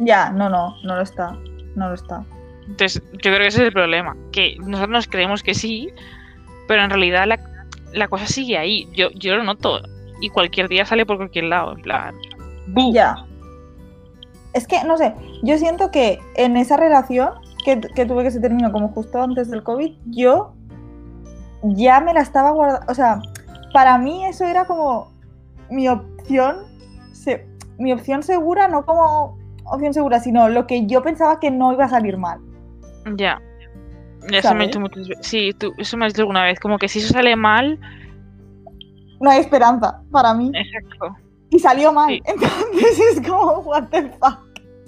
Ya, 0.00 0.30
no, 0.30 0.48
no, 0.48 0.76
no 0.82 0.96
lo 0.96 1.02
está. 1.02 1.36
No 1.74 1.88
lo 1.88 1.94
está. 1.94 2.24
Entonces 2.66 3.02
yo 3.12 3.18
creo 3.18 3.38
que 3.38 3.46
ese 3.46 3.60
es 3.62 3.66
el 3.68 3.72
problema, 3.72 4.16
que 4.32 4.56
nosotros 4.60 4.90
nos 4.90 5.06
creemos 5.06 5.42
que 5.42 5.54
sí, 5.54 5.90
pero 6.66 6.82
en 6.82 6.90
realidad 6.90 7.26
la, 7.26 7.38
la 7.92 8.08
cosa 8.08 8.26
sigue 8.26 8.58
ahí. 8.58 8.88
Yo, 8.92 9.10
yo 9.12 9.36
lo 9.36 9.44
noto 9.44 9.80
y 10.20 10.30
cualquier 10.30 10.68
día 10.68 10.84
sale 10.84 11.06
por 11.06 11.16
cualquier 11.16 11.44
lado, 11.44 11.72
en 11.72 11.82
plan, 11.82 12.14
¡bu! 12.68 12.92
Ya. 12.92 13.24
Es 14.52 14.66
que, 14.66 14.82
no 14.84 14.96
sé, 14.96 15.14
yo 15.42 15.56
siento 15.58 15.90
que 15.90 16.18
en 16.34 16.56
esa 16.56 16.76
relación 16.76 17.30
que, 17.64 17.80
que 17.80 18.06
tuve 18.06 18.24
que 18.24 18.30
se 18.30 18.40
terminó 18.40 18.72
como 18.72 18.88
justo 18.88 19.22
antes 19.22 19.50
del 19.50 19.62
COVID, 19.62 19.92
yo 20.06 20.54
ya 21.62 22.00
me 22.00 22.12
la 22.14 22.20
estaba 22.20 22.50
guardando. 22.52 22.86
O 22.90 22.94
sea, 22.94 23.20
para 23.72 23.98
mí 23.98 24.24
eso 24.24 24.44
era 24.44 24.64
como 24.66 25.12
mi 25.70 25.88
opción, 25.88 26.56
se- 27.12 27.46
mi 27.78 27.92
opción 27.92 28.22
segura, 28.22 28.68
no 28.68 28.84
como 28.84 29.38
opción 29.64 29.92
segura, 29.94 30.20
sino 30.20 30.48
lo 30.48 30.66
que 30.66 30.86
yo 30.86 31.02
pensaba 31.02 31.40
que 31.40 31.50
no 31.50 31.72
iba 31.72 31.84
a 31.84 31.88
salir 31.88 32.16
mal. 32.16 32.40
Ya. 33.16 33.40
Ya 34.30 34.38
Eso 34.38 34.48
me 34.48 34.50
ha 34.50 34.52
¿Sabes? 34.52 34.66
dicho 34.68 34.80
muchas 34.80 35.08
veces. 35.08 35.26
Sí, 35.26 35.52
tú, 35.56 35.72
eso 35.78 35.96
me 35.96 36.06
has 36.06 36.12
dicho 36.12 36.22
alguna 36.22 36.44
vez. 36.44 36.58
Como 36.60 36.78
que 36.78 36.88
si 36.88 36.98
eso 36.98 37.12
sale 37.12 37.36
mal. 37.36 37.78
No 39.20 39.30
hay 39.30 39.40
esperanza 39.40 40.00
para 40.10 40.34
mí. 40.34 40.50
Exacto. 40.54 41.16
Y 41.50 41.58
salió 41.58 41.92
mal. 41.92 42.08
Sí. 42.10 42.22
Entonces 42.26 43.00
es 43.16 43.28
como, 43.28 43.58
what 43.60 43.84
the 43.90 44.02
fuck, 44.20 44.38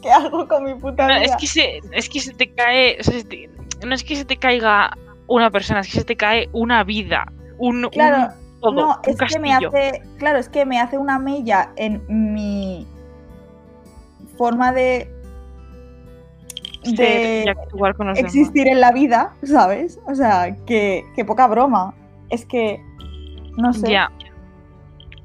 ¿qué 0.02 0.10
hago 0.10 0.46
con 0.46 0.64
mi 0.64 0.74
puta 0.74 1.06
No, 1.06 1.14
vida? 1.14 1.22
es, 1.24 1.36
que 1.36 1.46
se, 1.46 1.80
es 1.92 2.08
que 2.08 2.20
se 2.20 2.32
te 2.34 2.52
cae. 2.52 2.96
o 3.00 3.02
sea, 3.04 3.14
se 3.18 3.24
te- 3.24 3.50
no 3.86 3.94
es 3.94 4.04
que 4.04 4.16
se 4.16 4.24
te 4.24 4.36
caiga 4.36 4.96
una 5.30 5.50
persona, 5.50 5.80
es 5.80 5.86
que 5.86 6.00
se 6.00 6.04
te 6.04 6.16
cae 6.16 6.48
una 6.52 6.82
vida. 6.84 7.26
Un, 7.58 7.84
un 7.84 7.90
Claro, 7.90 8.34
todo, 8.60 8.72
no, 8.72 8.88
un 8.88 9.00
es 9.04 9.16
que 9.16 9.38
me 9.38 9.52
hace, 9.52 10.02
claro, 10.18 10.38
es 10.38 10.48
que 10.48 10.66
me 10.66 10.80
hace 10.80 10.98
una 10.98 11.18
mella 11.18 11.70
en 11.76 12.02
mi 12.08 12.86
forma 14.36 14.72
de, 14.72 15.08
de 16.82 17.44
y 17.46 17.48
actuar 17.48 17.94
con 17.94 18.08
los 18.08 18.16
demás. 18.16 18.34
existir 18.34 18.66
en 18.66 18.80
la 18.80 18.90
vida, 18.90 19.34
¿sabes? 19.44 20.00
O 20.06 20.14
sea, 20.14 20.56
que, 20.66 21.04
que 21.14 21.24
poca 21.24 21.46
broma. 21.46 21.94
Es 22.28 22.44
que, 22.44 22.82
no 23.56 23.72
sé. 23.72 23.90
Ya. 23.90 24.10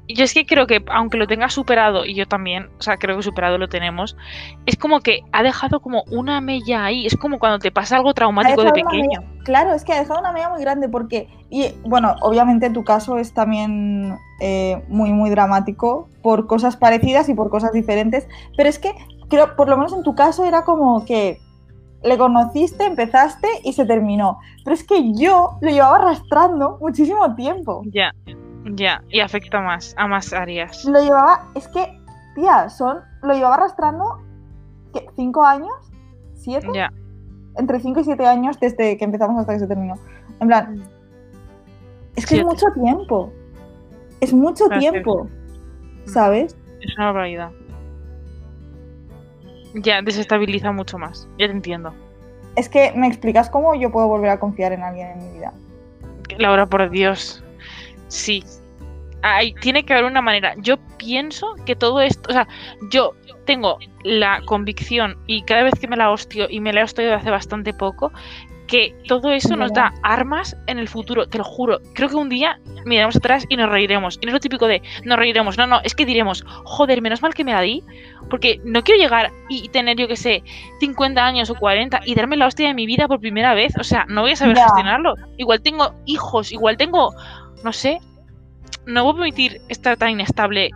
Yo 0.08 0.24
es 0.24 0.34
que 0.34 0.46
creo 0.46 0.66
que, 0.66 0.84
aunque 0.88 1.16
lo 1.16 1.26
tenga 1.26 1.48
superado, 1.48 2.04
y 2.04 2.14
yo 2.14 2.26
también, 2.26 2.68
o 2.78 2.82
sea, 2.82 2.96
creo 2.96 3.16
que 3.16 3.22
superado 3.22 3.58
lo 3.58 3.68
tenemos, 3.68 4.16
es 4.64 4.76
como 4.76 5.00
que 5.00 5.22
ha 5.32 5.42
dejado 5.42 5.80
como 5.80 6.04
una 6.10 6.40
mella 6.40 6.84
ahí. 6.84 7.06
Es 7.06 7.16
como 7.16 7.38
cuando 7.38 7.58
te 7.58 7.72
pasa 7.72 7.96
algo 7.96 8.14
traumático 8.14 8.62
de 8.62 8.72
pequeño. 8.72 9.20
claro, 9.44 9.72
es 9.74 9.84
que 9.84 9.92
ha 9.92 9.98
dejado 9.98 10.20
una 10.20 10.32
mella 10.32 10.50
muy 10.50 10.60
grande 10.60 10.88
porque, 10.88 11.28
y 11.50 11.72
bueno, 11.84 12.14
obviamente 12.20 12.70
tu 12.70 12.84
caso 12.84 13.18
es 13.18 13.34
también 13.34 14.16
eh, 14.40 14.82
muy, 14.88 15.12
muy 15.12 15.30
dramático 15.30 16.08
por 16.22 16.46
cosas 16.46 16.76
parecidas 16.76 17.28
y 17.28 17.34
por 17.34 17.50
cosas 17.50 17.72
diferentes, 17.72 18.28
pero 18.56 18.68
es 18.68 18.78
que 18.78 18.92
creo, 19.28 19.56
por 19.56 19.68
lo 19.68 19.76
menos 19.76 19.92
en 19.92 20.02
tu 20.02 20.14
caso 20.14 20.44
era 20.44 20.64
como 20.64 21.04
que 21.04 21.40
le 22.02 22.16
conociste, 22.18 22.84
empezaste 22.84 23.48
y 23.64 23.72
se 23.72 23.84
terminó. 23.84 24.38
Pero 24.64 24.74
es 24.74 24.84
que 24.84 25.12
yo 25.14 25.58
lo 25.60 25.70
llevaba 25.70 25.96
arrastrando 25.96 26.78
muchísimo 26.80 27.34
tiempo. 27.34 27.82
Ya, 27.86 28.12
ya. 28.74 29.02
Y 29.08 29.20
afecta 29.20 29.60
más 29.60 29.94
a 29.96 30.06
más 30.06 30.32
áreas. 30.32 30.84
Lo 30.84 31.00
llevaba, 31.02 31.46
es 31.54 31.68
que, 31.68 31.98
tía, 32.34 32.68
son, 32.68 32.98
lo 33.22 33.32
llevaba 33.34 33.54
arrastrando, 33.56 34.20
¿qué? 34.92 35.06
¿Cinco 35.16 35.44
años? 35.44 35.72
¿Siete? 36.34 36.68
Ya. 36.74 36.92
entre 37.58 37.80
5 37.80 38.00
y 38.00 38.04
7 38.04 38.26
años 38.26 38.60
desde 38.60 38.98
que 38.98 39.04
empezamos 39.06 39.40
hasta 39.40 39.54
que 39.54 39.60
se 39.60 39.66
terminó. 39.66 39.94
En 40.40 40.48
plan, 40.48 40.82
Es 42.14 42.24
que 42.26 42.34
Siete. 42.36 42.42
es 42.42 42.46
mucho 42.46 42.66
tiempo. 42.74 43.32
Es 44.20 44.32
mucho 44.34 44.64
hacer- 44.66 44.78
tiempo. 44.78 45.26
¿Sabes? 46.04 46.54
Es 46.80 46.96
una 46.98 47.06
barbaridad. 47.06 47.50
Ya, 49.74 50.02
desestabiliza 50.02 50.72
mucho 50.72 50.98
más. 50.98 51.26
Ya 51.38 51.46
te 51.46 51.52
entiendo. 51.52 51.92
Es 52.56 52.68
que 52.68 52.92
me 52.94 53.06
explicas 53.06 53.50
cómo 53.50 53.74
yo 53.74 53.90
puedo 53.90 54.06
volver 54.08 54.30
a 54.30 54.38
confiar 54.40 54.72
en 54.72 54.82
alguien 54.82 55.08
en 55.08 55.18
mi 55.26 55.38
vida. 55.38 55.52
Laura, 56.38 56.66
por 56.66 56.88
Dios. 56.90 57.42
Sí. 58.08 58.42
Ay, 59.22 59.54
tiene 59.60 59.84
que 59.84 59.92
haber 59.92 60.04
una 60.04 60.22
manera. 60.22 60.54
Yo 60.58 60.76
pienso 60.98 61.54
que 61.64 61.74
todo 61.74 62.00
esto, 62.00 62.30
o 62.30 62.32
sea, 62.32 62.46
yo 62.90 63.14
tengo 63.44 63.78
la 64.04 64.42
convicción 64.44 65.16
y 65.26 65.42
cada 65.42 65.62
vez 65.62 65.74
que 65.80 65.88
me 65.88 65.96
la 65.96 66.10
hostio 66.10 66.46
y 66.48 66.60
me 66.60 66.72
la 66.72 66.80
he 66.80 66.84
hostiado 66.84 67.14
hace 67.14 67.30
bastante 67.30 67.72
poco, 67.72 68.12
que 68.66 68.94
todo 69.06 69.30
eso 69.30 69.56
nos 69.56 69.72
da 69.72 69.94
armas 70.02 70.56
en 70.66 70.78
el 70.78 70.88
futuro, 70.88 71.28
te 71.28 71.38
lo 71.38 71.44
juro. 71.44 71.80
Creo 71.94 72.08
que 72.08 72.16
un 72.16 72.28
día 72.28 72.60
miraremos 72.84 73.16
atrás 73.16 73.46
y 73.48 73.56
nos 73.56 73.70
reiremos. 73.70 74.18
Y 74.20 74.26
no 74.26 74.30
es 74.30 74.34
lo 74.34 74.40
típico 74.40 74.66
de 74.66 74.82
nos 75.04 75.18
reiremos, 75.18 75.56
no, 75.56 75.66
no, 75.66 75.80
es 75.82 75.94
que 75.94 76.04
diremos, 76.04 76.44
joder, 76.64 77.00
menos 77.00 77.22
mal 77.22 77.34
que 77.34 77.44
me 77.44 77.52
la 77.52 77.60
di, 77.60 77.82
porque 78.28 78.60
no 78.64 78.82
quiero 78.82 79.00
llegar 79.00 79.32
y 79.48 79.68
tener, 79.68 79.96
yo 79.96 80.08
que 80.08 80.16
sé, 80.16 80.42
50 80.80 81.24
años 81.24 81.50
o 81.50 81.54
40 81.54 82.00
y 82.04 82.14
darme 82.14 82.36
la 82.36 82.46
hostia 82.46 82.68
de 82.68 82.74
mi 82.74 82.86
vida 82.86 83.08
por 83.08 83.20
primera 83.20 83.54
vez. 83.54 83.74
O 83.78 83.84
sea, 83.84 84.04
no 84.08 84.22
voy 84.22 84.32
a 84.32 84.36
saber 84.36 84.56
gestionarlo. 84.56 85.14
Igual 85.36 85.62
tengo 85.62 85.94
hijos, 86.06 86.52
igual 86.52 86.76
tengo, 86.76 87.12
no 87.66 87.72
sé, 87.72 87.98
no 88.86 89.02
voy 89.02 89.12
a 89.12 89.16
permitir 89.16 89.60
estar 89.68 89.96
tan 89.96 90.10
inestable. 90.10 90.70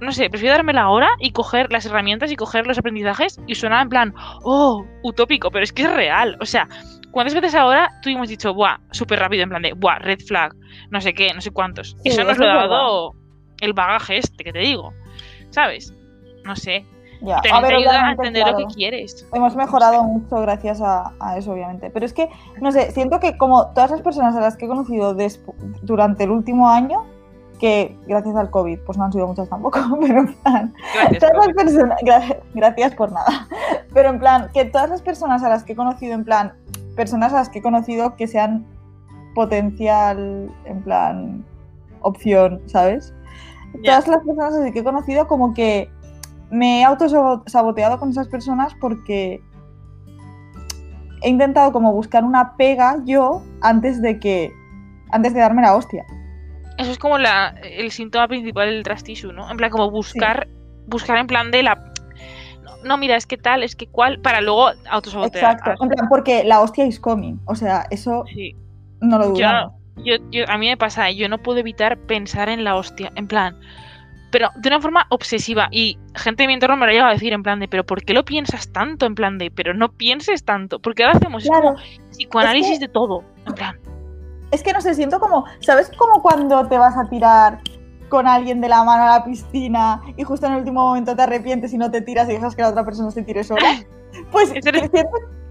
No 0.00 0.10
sé, 0.10 0.28
prefiero 0.28 0.56
dármela 0.56 0.82
ahora 0.82 1.10
y 1.20 1.30
coger 1.30 1.70
las 1.70 1.86
herramientas 1.86 2.32
y 2.32 2.36
coger 2.36 2.66
los 2.66 2.76
aprendizajes 2.76 3.40
y 3.46 3.54
suena 3.54 3.80
en 3.80 3.88
plan, 3.88 4.14
oh, 4.42 4.84
utópico, 5.04 5.52
pero 5.52 5.62
es 5.62 5.72
que 5.72 5.82
es 5.82 5.94
real. 5.94 6.36
O 6.40 6.44
sea, 6.44 6.68
¿cuántas 7.12 7.34
veces 7.34 7.54
ahora 7.54 7.88
tú 8.02 8.10
hemos 8.10 8.28
dicho, 8.28 8.52
buah, 8.52 8.78
súper 8.90 9.20
rápido, 9.20 9.44
en 9.44 9.48
plan 9.50 9.62
de, 9.62 9.74
buah, 9.74 10.00
red 10.00 10.18
flag, 10.18 10.54
no 10.90 11.00
sé 11.00 11.14
qué, 11.14 11.32
no 11.32 11.40
sé 11.40 11.52
cuántos? 11.52 11.96
Sí, 12.02 12.08
eso 12.08 12.24
nos 12.24 12.36
lo 12.36 12.50
ha 12.50 12.66
dado 12.66 13.12
el 13.60 13.72
bagaje 13.72 14.18
este 14.18 14.42
que 14.42 14.52
te 14.52 14.58
digo, 14.58 14.92
¿sabes? 15.50 15.94
No 16.44 16.56
sé, 16.56 16.84
Ya. 17.20 17.40
también 17.40 17.66
te 17.68 17.74
ayuda 17.88 18.06
a 18.06 18.10
entender 18.12 18.46
lo 18.48 18.58
que 18.58 18.74
quieres. 18.74 19.26
Hemos 19.32 19.56
mejorado 19.56 20.04
mucho 20.04 20.40
gracias 20.40 20.80
a, 20.80 21.12
a 21.18 21.36
eso, 21.36 21.52
obviamente. 21.52 21.90
Pero 21.90 22.06
es 22.06 22.12
que, 22.12 22.28
no 22.60 22.70
sé, 22.72 22.92
siento 22.92 23.18
que 23.20 23.36
como 23.36 23.68
todas 23.68 23.90
las 23.90 24.02
personas 24.02 24.36
a 24.36 24.40
las 24.40 24.56
que 24.56 24.66
he 24.66 24.68
conocido 24.68 25.16
durante 25.82 26.24
el 26.24 26.30
último 26.30 26.68
año, 26.68 27.04
que 27.58 27.96
gracias 28.06 28.36
al 28.36 28.50
COVID, 28.50 28.78
pues 28.86 28.96
no 28.98 29.04
han 29.04 29.12
sido 29.12 29.26
muchas 29.26 29.48
tampoco, 29.48 29.80
pero 30.00 30.20
en 30.20 30.32
plan, 30.34 30.72
Gracias. 30.94 31.18
todas 31.32 31.46
las 31.48 31.56
personas, 31.56 31.98
gra- 32.02 32.38
gracias 32.54 32.94
por 32.94 33.10
nada, 33.10 33.48
pero 33.92 34.10
en 34.10 34.20
plan, 34.20 34.48
que 34.54 34.64
todas 34.66 34.88
las 34.88 35.02
personas 35.02 35.42
a 35.42 35.48
las 35.48 35.64
que 35.64 35.72
he 35.72 35.76
conocido, 35.76 36.14
en 36.14 36.24
plan, 36.24 36.52
personas 36.94 37.32
a 37.32 37.36
las 37.38 37.48
que 37.48 37.58
he 37.58 37.62
conocido 37.62 38.14
que 38.14 38.28
sean 38.28 38.64
potencial, 39.34 40.50
en 40.66 40.82
plan, 40.82 41.44
opción, 42.00 42.60
¿sabes? 42.66 43.12
Todas 43.84 44.06
las 44.08 44.18
personas 44.24 44.54
así 44.54 44.72
que 44.72 44.78
he 44.80 44.84
conocido 44.84 45.26
como 45.26 45.52
que 45.52 45.90
me 46.50 46.80
he 46.80 46.84
autosaboteado 46.84 47.98
con 47.98 48.10
esas 48.10 48.28
personas 48.28 48.74
porque 48.80 49.42
he 51.22 51.28
intentado 51.28 51.72
como 51.72 51.92
buscar 51.92 52.24
una 52.24 52.56
pega 52.56 52.96
yo 53.04 53.42
antes 53.60 54.00
de 54.00 54.18
que, 54.20 54.52
antes 55.10 55.34
de 55.34 55.40
darme 55.40 55.62
la 55.62 55.74
hostia. 55.74 56.04
Eso 56.78 56.92
es 56.92 56.98
como 56.98 57.18
la, 57.18 57.48
el 57.62 57.90
síntoma 57.90 58.28
principal 58.28 58.68
del 58.68 58.84
trust 58.84 59.08
issue, 59.08 59.32
¿no? 59.32 59.50
En 59.50 59.56
plan, 59.56 59.70
como 59.70 59.90
buscar, 59.90 60.46
buscar 60.86 61.16
en 61.18 61.26
plan 61.26 61.50
de 61.50 61.64
la... 61.64 61.92
No, 62.84 62.96
mira, 62.96 63.16
es 63.16 63.26
que 63.26 63.36
tal, 63.36 63.64
es 63.64 63.74
que 63.74 63.88
cual, 63.88 64.20
para 64.20 64.40
luego 64.40 64.68
autosabotear. 64.88 65.54
Exacto. 65.56 65.82
En 65.84 65.88
plan, 65.90 66.08
porque 66.08 66.44
la 66.44 66.60
hostia 66.60 66.86
is 66.86 67.00
coming. 67.00 67.34
O 67.46 67.56
sea, 67.56 67.86
eso 67.90 68.24
Sí. 68.32 68.54
no 69.00 69.18
lo 69.18 69.24
Yo, 69.24 69.30
dudamos. 69.32 69.72
yo, 69.96 70.14
yo- 70.30 70.44
a 70.48 70.56
mí 70.56 70.68
me 70.68 70.76
pasa, 70.76 71.10
yo 71.10 71.28
no 71.28 71.38
puedo 71.38 71.58
evitar 71.58 71.98
pensar 71.98 72.48
en 72.48 72.62
la 72.62 72.76
hostia, 72.76 73.10
en 73.16 73.26
plan, 73.26 73.58
pero 74.30 74.50
de 74.56 74.68
una 74.68 74.80
forma 74.80 75.06
obsesiva. 75.10 75.68
Y 75.70 75.98
gente 76.14 76.42
de 76.42 76.46
mi 76.48 76.54
entorno 76.54 76.76
me 76.76 76.86
lo 76.86 76.90
ha 76.90 76.92
llegado 76.92 77.10
a 77.10 77.14
decir, 77.14 77.32
en 77.32 77.42
plan 77.42 77.60
de, 77.60 77.68
pero 77.68 77.84
¿por 77.84 78.02
qué 78.02 78.12
lo 78.14 78.24
piensas 78.24 78.72
tanto? 78.72 79.06
En 79.06 79.14
plan 79.14 79.38
de, 79.38 79.50
pero 79.50 79.74
no 79.74 79.90
pienses 79.92 80.44
tanto. 80.44 80.78
Porque 80.80 81.04
ahora 81.04 81.16
hacemos 81.16 81.44
es 81.44 81.50
Claro. 81.50 81.68
como 81.74 82.10
psicoanálisis 82.10 82.72
Es 82.74 82.80
de 82.80 82.88
todo. 82.88 83.24
En 83.46 83.54
plan, 83.54 83.78
Es 84.50 84.62
que 84.62 84.72
no 84.72 84.80
sé, 84.80 84.94
siento 84.94 85.20
como, 85.20 85.44
¿sabes 85.60 85.90
como 85.96 86.22
cuando 86.22 86.66
te 86.68 86.78
vas 86.78 86.96
a 86.96 87.08
tirar 87.08 87.60
con 88.08 88.26
alguien 88.26 88.60
de 88.62 88.68
la 88.68 88.82
mano 88.84 89.02
a 89.04 89.18
la 89.18 89.24
piscina 89.24 90.00
y 90.16 90.24
justo 90.24 90.46
en 90.46 90.52
el 90.52 90.58
último 90.60 90.82
momento 90.86 91.14
te 91.14 91.22
arrepientes 91.22 91.72
y 91.74 91.78
no 91.78 91.90
te 91.90 92.00
tiras 92.00 92.26
y 92.28 92.32
dejas 92.32 92.56
que 92.56 92.62
la 92.62 92.70
otra 92.70 92.84
persona 92.84 93.10
se 93.10 93.22
tire 93.22 93.44
sola? 93.44 93.82
Pues 94.32 94.48
siento- 94.48 94.70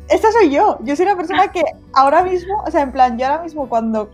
esa 0.09 0.31
soy 0.31 0.49
yo. 0.49 0.79
Yo 0.83 0.95
soy 0.95 1.05
una 1.05 1.15
persona 1.15 1.47
que 1.51 1.61
ahora 1.93 2.23
mismo, 2.23 2.63
o 2.65 2.71
sea, 2.71 2.81
en 2.81 2.91
plan, 2.91 3.17
yo 3.19 3.27
ahora 3.27 3.43
mismo 3.43 3.69
cuando 3.69 4.09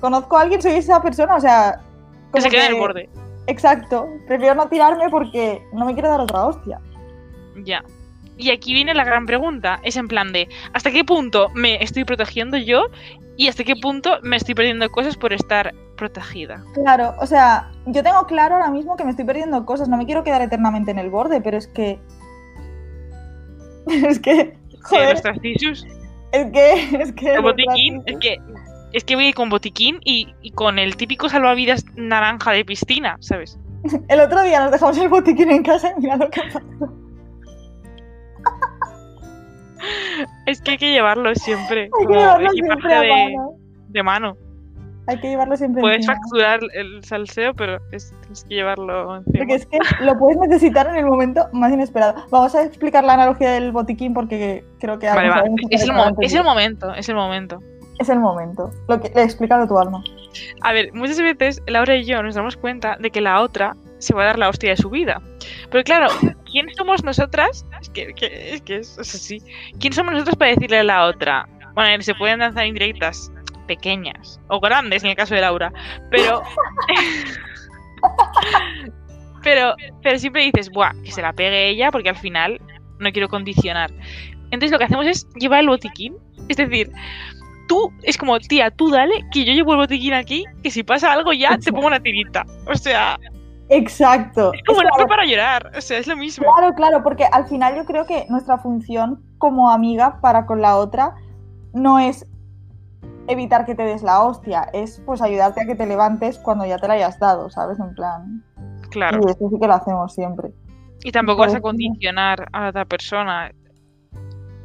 conozco 0.00 0.36
a 0.36 0.42
alguien 0.42 0.60
soy 0.60 0.72
esa 0.72 1.00
persona, 1.00 1.36
o 1.36 1.40
sea... 1.40 1.80
que 2.34 2.40
se 2.42 2.50
queda 2.50 2.66
en 2.66 2.74
el 2.74 2.78
borde. 2.80 3.08
Exacto. 3.46 4.08
Prefiero 4.26 4.54
no 4.54 4.68
tirarme 4.68 5.08
porque 5.10 5.62
no 5.72 5.84
me 5.84 5.94
quiero 5.94 6.10
dar 6.10 6.20
otra 6.20 6.46
hostia. 6.46 6.80
Ya. 7.64 7.82
Y 8.38 8.50
aquí 8.50 8.74
viene 8.74 8.94
la 8.94 9.04
gran 9.04 9.26
pregunta. 9.26 9.80
Es 9.82 9.96
en 9.96 10.08
plan 10.08 10.32
de, 10.32 10.48
¿hasta 10.72 10.90
qué 10.90 11.04
punto 11.04 11.48
me 11.54 11.82
estoy 11.82 12.04
protegiendo 12.04 12.56
yo? 12.56 12.86
Y 13.36 13.48
hasta 13.48 13.64
qué 13.64 13.76
punto 13.76 14.18
me 14.22 14.36
estoy 14.36 14.54
perdiendo 14.54 14.90
cosas 14.90 15.16
por 15.16 15.32
estar 15.32 15.74
protegida. 15.96 16.62
Claro, 16.74 17.14
o 17.18 17.26
sea, 17.26 17.70
yo 17.86 18.02
tengo 18.02 18.26
claro 18.26 18.56
ahora 18.56 18.70
mismo 18.70 18.96
que 18.96 19.04
me 19.04 19.10
estoy 19.10 19.24
perdiendo 19.24 19.64
cosas, 19.64 19.88
no 19.88 19.96
me 19.96 20.06
quiero 20.06 20.24
quedar 20.24 20.42
eternamente 20.42 20.90
en 20.90 20.98
el 20.98 21.10
borde, 21.10 21.40
pero 21.40 21.56
es 21.56 21.66
que... 21.68 21.98
Es 23.86 24.18
que... 24.18 24.34
De 24.34 24.58
Joder, 24.82 25.12
los 25.12 25.22
trust 25.22 25.44
issues. 25.44 25.86
es 26.32 26.52
que... 26.52 26.96
Es 27.02 27.12
que 27.12 27.34
El 27.34 27.42
los 27.42 27.44
botiquín, 27.44 28.02
es 28.06 28.18
que, 28.18 28.36
es 28.96 29.04
que 29.04 29.14
voy 29.14 29.32
con 29.32 29.48
botiquín 29.50 29.98
y, 30.04 30.34
y 30.40 30.50
con 30.52 30.78
el 30.78 30.96
típico 30.96 31.28
salvavidas 31.28 31.84
naranja 31.96 32.52
de 32.52 32.64
piscina, 32.64 33.16
¿sabes? 33.20 33.58
El 34.08 34.20
otro 34.20 34.42
día 34.42 34.60
nos 34.60 34.72
dejamos 34.72 34.96
el 34.98 35.08
botiquín 35.08 35.50
en 35.50 35.62
casa 35.62 35.92
y 35.96 36.00
mira 36.00 36.16
lo 36.16 36.28
que 36.30 36.40
pasó. 36.52 36.60
Es 40.46 40.60
que 40.62 40.72
hay 40.72 40.78
que 40.78 40.90
llevarlo 40.90 41.34
siempre. 41.34 41.82
Hay 42.00 42.06
que 42.06 42.12
llevarlo 42.14 42.50
siempre 42.50 42.94
a 42.94 43.00
de, 43.00 43.08
mano. 43.08 43.50
de 43.88 44.02
mano. 44.02 44.36
Hay 45.08 45.20
que 45.20 45.28
llevarlo 45.28 45.56
siempre 45.56 45.80
Puedes 45.80 45.98
encima. 45.98 46.14
facturar 46.14 46.60
el 46.74 47.04
salseo, 47.04 47.54
pero 47.54 47.78
es- 47.92 48.12
tienes 48.22 48.44
que 48.44 48.54
llevarlo 48.54 49.16
encima. 49.18 49.38
Porque 49.38 49.54
es 49.54 49.66
que 49.66 49.78
lo 50.00 50.18
puedes 50.18 50.38
necesitar 50.38 50.88
en 50.88 50.96
el 50.96 51.06
momento 51.06 51.46
más 51.52 51.72
inesperado. 51.72 52.14
Vamos 52.30 52.54
a 52.54 52.64
explicar 52.64 53.04
la 53.04 53.14
analogía 53.14 53.52
del 53.52 53.70
botiquín 53.70 54.14
porque 54.14 54.64
creo 54.80 54.98
que 54.98 55.08
Vale, 55.08 55.28
va. 55.28 55.40
Es 55.40 55.44
el, 55.46 55.54
es 56.22 56.34
el 56.34 56.44
momento, 56.44 56.94
es 56.94 57.08
el 57.08 57.14
momento. 57.14 57.62
Es 57.98 58.08
el 58.08 58.18
momento. 58.20 58.70
Lo 58.88 59.00
que, 59.00 59.08
explícalo 59.14 59.66
tú, 59.66 59.78
Alma. 59.78 60.02
A 60.62 60.72
ver, 60.72 60.92
muchas 60.92 61.18
veces 61.20 61.62
Laura 61.66 61.96
y 61.96 62.04
yo 62.04 62.22
nos 62.22 62.34
damos 62.34 62.56
cuenta 62.56 62.96
de 63.00 63.10
que 63.10 63.20
la 63.22 63.40
otra 63.40 63.74
se 63.98 64.12
va 64.14 64.22
a 64.22 64.26
dar 64.26 64.38
la 64.38 64.48
hostia 64.50 64.70
de 64.70 64.76
su 64.76 64.90
vida. 64.90 65.22
Pero 65.70 65.82
claro, 65.84 66.08
¿quién 66.50 66.66
somos 66.76 67.02
nosotras? 67.04 67.64
Es 67.80 67.88
que, 67.90 68.12
que- 68.14 68.54
es, 68.54 68.60
que 68.62 68.76
es, 68.76 68.98
es 68.98 69.14
así. 69.14 69.42
¿Quién 69.80 69.92
somos 69.94 70.12
nosotros 70.12 70.36
para 70.36 70.50
decirle 70.50 70.80
a 70.80 70.84
la 70.84 71.04
otra? 71.06 71.48
Bueno, 71.74 72.02
se 72.02 72.14
pueden 72.14 72.40
lanzar 72.40 72.66
indirectas 72.66 73.30
pequeñas 73.66 74.38
o 74.48 74.60
grandes 74.60 75.02
en 75.02 75.10
el 75.10 75.16
caso 75.16 75.34
de 75.34 75.40
Laura, 75.40 75.72
pero 76.10 76.42
pero 79.42 79.74
pero 80.02 80.18
siempre 80.18 80.42
dices, 80.42 80.70
"Buah, 80.70 80.92
que 81.04 81.12
se 81.12 81.22
la 81.22 81.32
pegue 81.32 81.68
ella 81.68 81.90
porque 81.90 82.08
al 82.10 82.16
final 82.16 82.60
no 82.98 83.12
quiero 83.12 83.28
condicionar." 83.28 83.90
Entonces 84.46 84.70
lo 84.70 84.78
que 84.78 84.84
hacemos 84.84 85.06
es 85.06 85.26
llevar 85.34 85.60
el 85.60 85.68
botiquín, 85.68 86.16
es 86.48 86.56
decir, 86.56 86.90
tú 87.66 87.92
es 88.02 88.16
como, 88.16 88.38
"Tía, 88.38 88.70
tú 88.70 88.90
dale 88.90 89.24
que 89.32 89.44
yo 89.44 89.52
llevo 89.52 89.72
el 89.72 89.78
botiquín 89.78 90.14
aquí, 90.14 90.44
que 90.62 90.70
si 90.70 90.82
pasa 90.82 91.12
algo 91.12 91.32
ya 91.32 91.58
te 91.58 91.72
pongo 91.72 91.86
una 91.88 92.00
tirita." 92.00 92.44
O 92.66 92.74
sea, 92.74 93.18
Exacto. 93.68 94.52
es 94.54 94.62
como 94.64 94.78
hombre 94.78 95.06
para 95.08 95.24
llorar, 95.24 95.72
o 95.76 95.80
sea, 95.80 95.98
es 95.98 96.06
lo 96.06 96.16
mismo. 96.16 96.46
Claro, 96.54 96.74
claro, 96.74 97.02
porque 97.02 97.24
al 97.30 97.46
final 97.46 97.76
yo 97.76 97.84
creo 97.84 98.06
que 98.06 98.26
nuestra 98.28 98.58
función 98.58 99.22
como 99.38 99.70
amiga 99.70 100.20
para 100.20 100.46
con 100.46 100.60
la 100.60 100.76
otra 100.76 101.14
no 101.72 101.98
es 101.98 102.26
evitar 103.28 103.66
que 103.66 103.74
te 103.74 103.82
des 103.82 104.02
la 104.02 104.22
hostia, 104.22 104.68
es 104.72 105.02
pues 105.04 105.20
ayudarte 105.20 105.62
a 105.62 105.66
que 105.66 105.74
te 105.74 105.86
levantes 105.86 106.38
cuando 106.38 106.64
ya 106.64 106.78
te 106.78 106.88
la 106.88 106.94
hayas 106.94 107.18
dado, 107.18 107.50
¿sabes? 107.50 107.78
En 107.80 107.94
plan. 107.94 108.44
Claro. 108.90 109.20
Y 109.26 109.30
eso 109.30 109.50
sí 109.50 109.56
que 109.60 109.66
lo 109.66 109.74
hacemos 109.74 110.14
siempre. 110.14 110.50
Y 111.02 111.12
tampoco 111.12 111.40
vas 111.40 111.54
a 111.54 111.60
condicionar 111.60 112.48
a 112.52 112.62
la 112.62 112.68
otra 112.68 112.84
persona. 112.84 113.50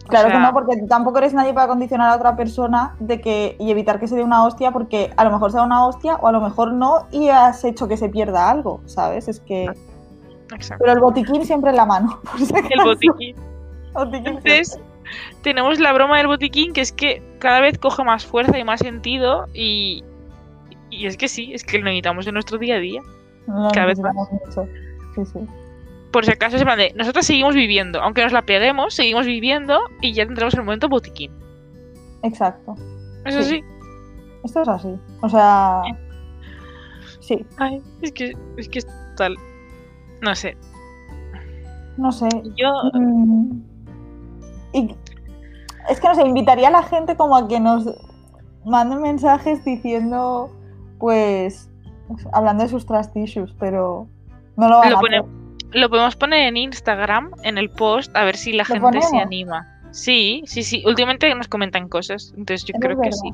O 0.04 0.08
Claro 0.08 0.30
que 0.30 0.40
no, 0.40 0.54
porque 0.54 0.78
tampoco 0.88 1.20
eres 1.20 1.34
nadie 1.34 1.54
para 1.54 1.68
condicionar 1.68 2.10
a 2.10 2.16
otra 2.16 2.36
persona 2.36 2.96
de 3.00 3.22
que 3.22 3.56
y 3.60 3.72
evitar 3.72 4.00
que 4.00 4.08
se 4.08 4.16
dé 4.16 4.24
una 4.24 4.46
hostia, 4.46 4.72
porque 4.72 5.12
a 5.16 5.24
lo 5.24 5.32
mejor 5.32 5.52
se 5.52 5.58
da 5.58 5.64
una 5.64 5.86
hostia 5.86 6.16
o 6.16 6.28
a 6.28 6.32
lo 6.32 6.42
mejor 6.42 6.74
no 6.74 7.08
y 7.12 7.30
has 7.30 7.64
hecho 7.64 7.88
que 7.88 7.98
se 7.98 8.10
pierda 8.10 8.50
algo, 8.50 8.82
¿sabes? 8.86 9.28
Es 9.28 9.40
que. 9.40 9.72
Exacto. 10.54 10.84
Pero 10.84 10.94
el 10.94 11.00
botiquín 11.00 11.46
siempre 11.46 11.70
en 11.70 11.78
la 11.78 11.86
mano. 11.86 12.20
por 12.32 12.40
si 12.40 12.54
El 12.54 12.84
botiquín. 12.84 13.36
Botiquín 13.94 14.28
Entonces, 14.28 14.70
siempre. 14.70 14.92
tenemos 15.44 15.80
la 15.80 15.94
broma 15.94 16.18
del 16.18 16.28
botiquín 16.28 16.74
que 16.74 16.82
es 16.82 16.92
que 16.92 17.22
cada 17.40 17.62
vez 17.62 17.78
coge 17.78 18.04
más 18.04 18.26
fuerza 18.26 18.58
y 18.58 18.64
más 18.64 18.80
sentido 18.80 19.46
y, 19.54 20.04
y 20.90 21.06
es 21.06 21.16
que 21.16 21.28
sí, 21.28 21.54
es 21.54 21.64
que 21.64 21.78
lo 21.78 21.86
necesitamos 21.86 22.28
en 22.28 22.34
nuestro 22.34 22.58
día 22.58 22.76
a 22.76 22.80
día. 22.80 23.02
No 23.48 23.70
cada 23.74 23.88
vez 23.88 24.00
más. 24.00 24.14
mucho. 24.14 24.68
Sí, 25.16 25.26
sí. 25.26 25.40
Por 26.12 26.26
si 26.26 26.32
acaso, 26.32 26.58
es 26.58 26.64
plan 26.64 26.78
de, 26.78 26.94
nosotros 26.96 27.26
seguimos 27.26 27.56
viviendo, 27.56 28.02
aunque 28.02 28.24
nos 28.24 28.34
la 28.34 28.42
peguemos, 28.42 28.94
seguimos 28.94 29.26
viviendo 29.26 29.80
y 30.02 30.14
ya 30.14 30.26
tendremos 30.26 30.54
el 30.56 30.64
momento 30.64 30.90
botiquín. 30.90 31.32
Exacto. 32.24 32.76
Eso 33.26 33.42
Sí. 33.44 33.50
sí. 33.50 33.64
Esto 34.44 34.62
es 34.64 34.68
así. 34.68 34.96
O 35.22 35.30
sea. 35.30 35.82
Sí. 37.20 37.46
Ay, 37.58 37.82
es 38.02 38.12
que 38.12 38.34
es 38.58 38.68
que 38.68 38.80
es 38.80 38.88
tal. 39.16 39.36
No 40.22 40.36
sé. 40.36 40.58
No 41.98 42.12
sé. 42.12 42.28
Yo 42.56 42.72
Mm. 42.94 43.62
Y 44.74 44.96
es 45.90 46.00
que 46.00 46.08
no 46.08 46.16
sé, 46.16 46.26
invitaría 46.26 46.70
a 46.70 46.72
la 46.72 46.84
gente 46.84 47.16
como 47.18 47.36
a 47.36 47.48
que 47.48 47.60
nos 47.60 47.90
manden 48.66 49.02
mensajes 49.02 49.64
diciendo, 49.66 50.50
pues, 51.00 51.70
hablando 52.32 52.64
de 52.64 52.70
sus 52.70 52.86
trust 52.86 53.16
issues, 53.18 53.54
pero 53.60 54.08
no 54.56 54.70
lo 54.70 54.78
van 54.78 54.92
lo, 54.92 54.98
a. 54.98 55.41
lo 55.72 55.90
podemos 55.90 56.16
poner 56.16 56.48
en 56.48 56.58
Instagram, 56.58 57.32
en 57.44 57.58
el 57.58 57.70
post, 57.70 58.16
a 58.16 58.24
ver 58.24 58.36
si 58.36 58.54
la 58.54 58.64
¿Lo 58.70 58.74
gente 58.76 59.02
se 59.02 59.18
anima. 59.18 59.68
Sí, 59.92 60.44
sí, 60.46 60.64
sí. 60.64 60.84
Últimamente 60.86 61.34
nos 61.36 61.48
comentan 61.48 61.90
cosas, 61.90 62.34
entonces 62.38 62.66
yo 62.66 62.74
creo 62.80 63.00
que 63.00 63.12
sí. 63.12 63.30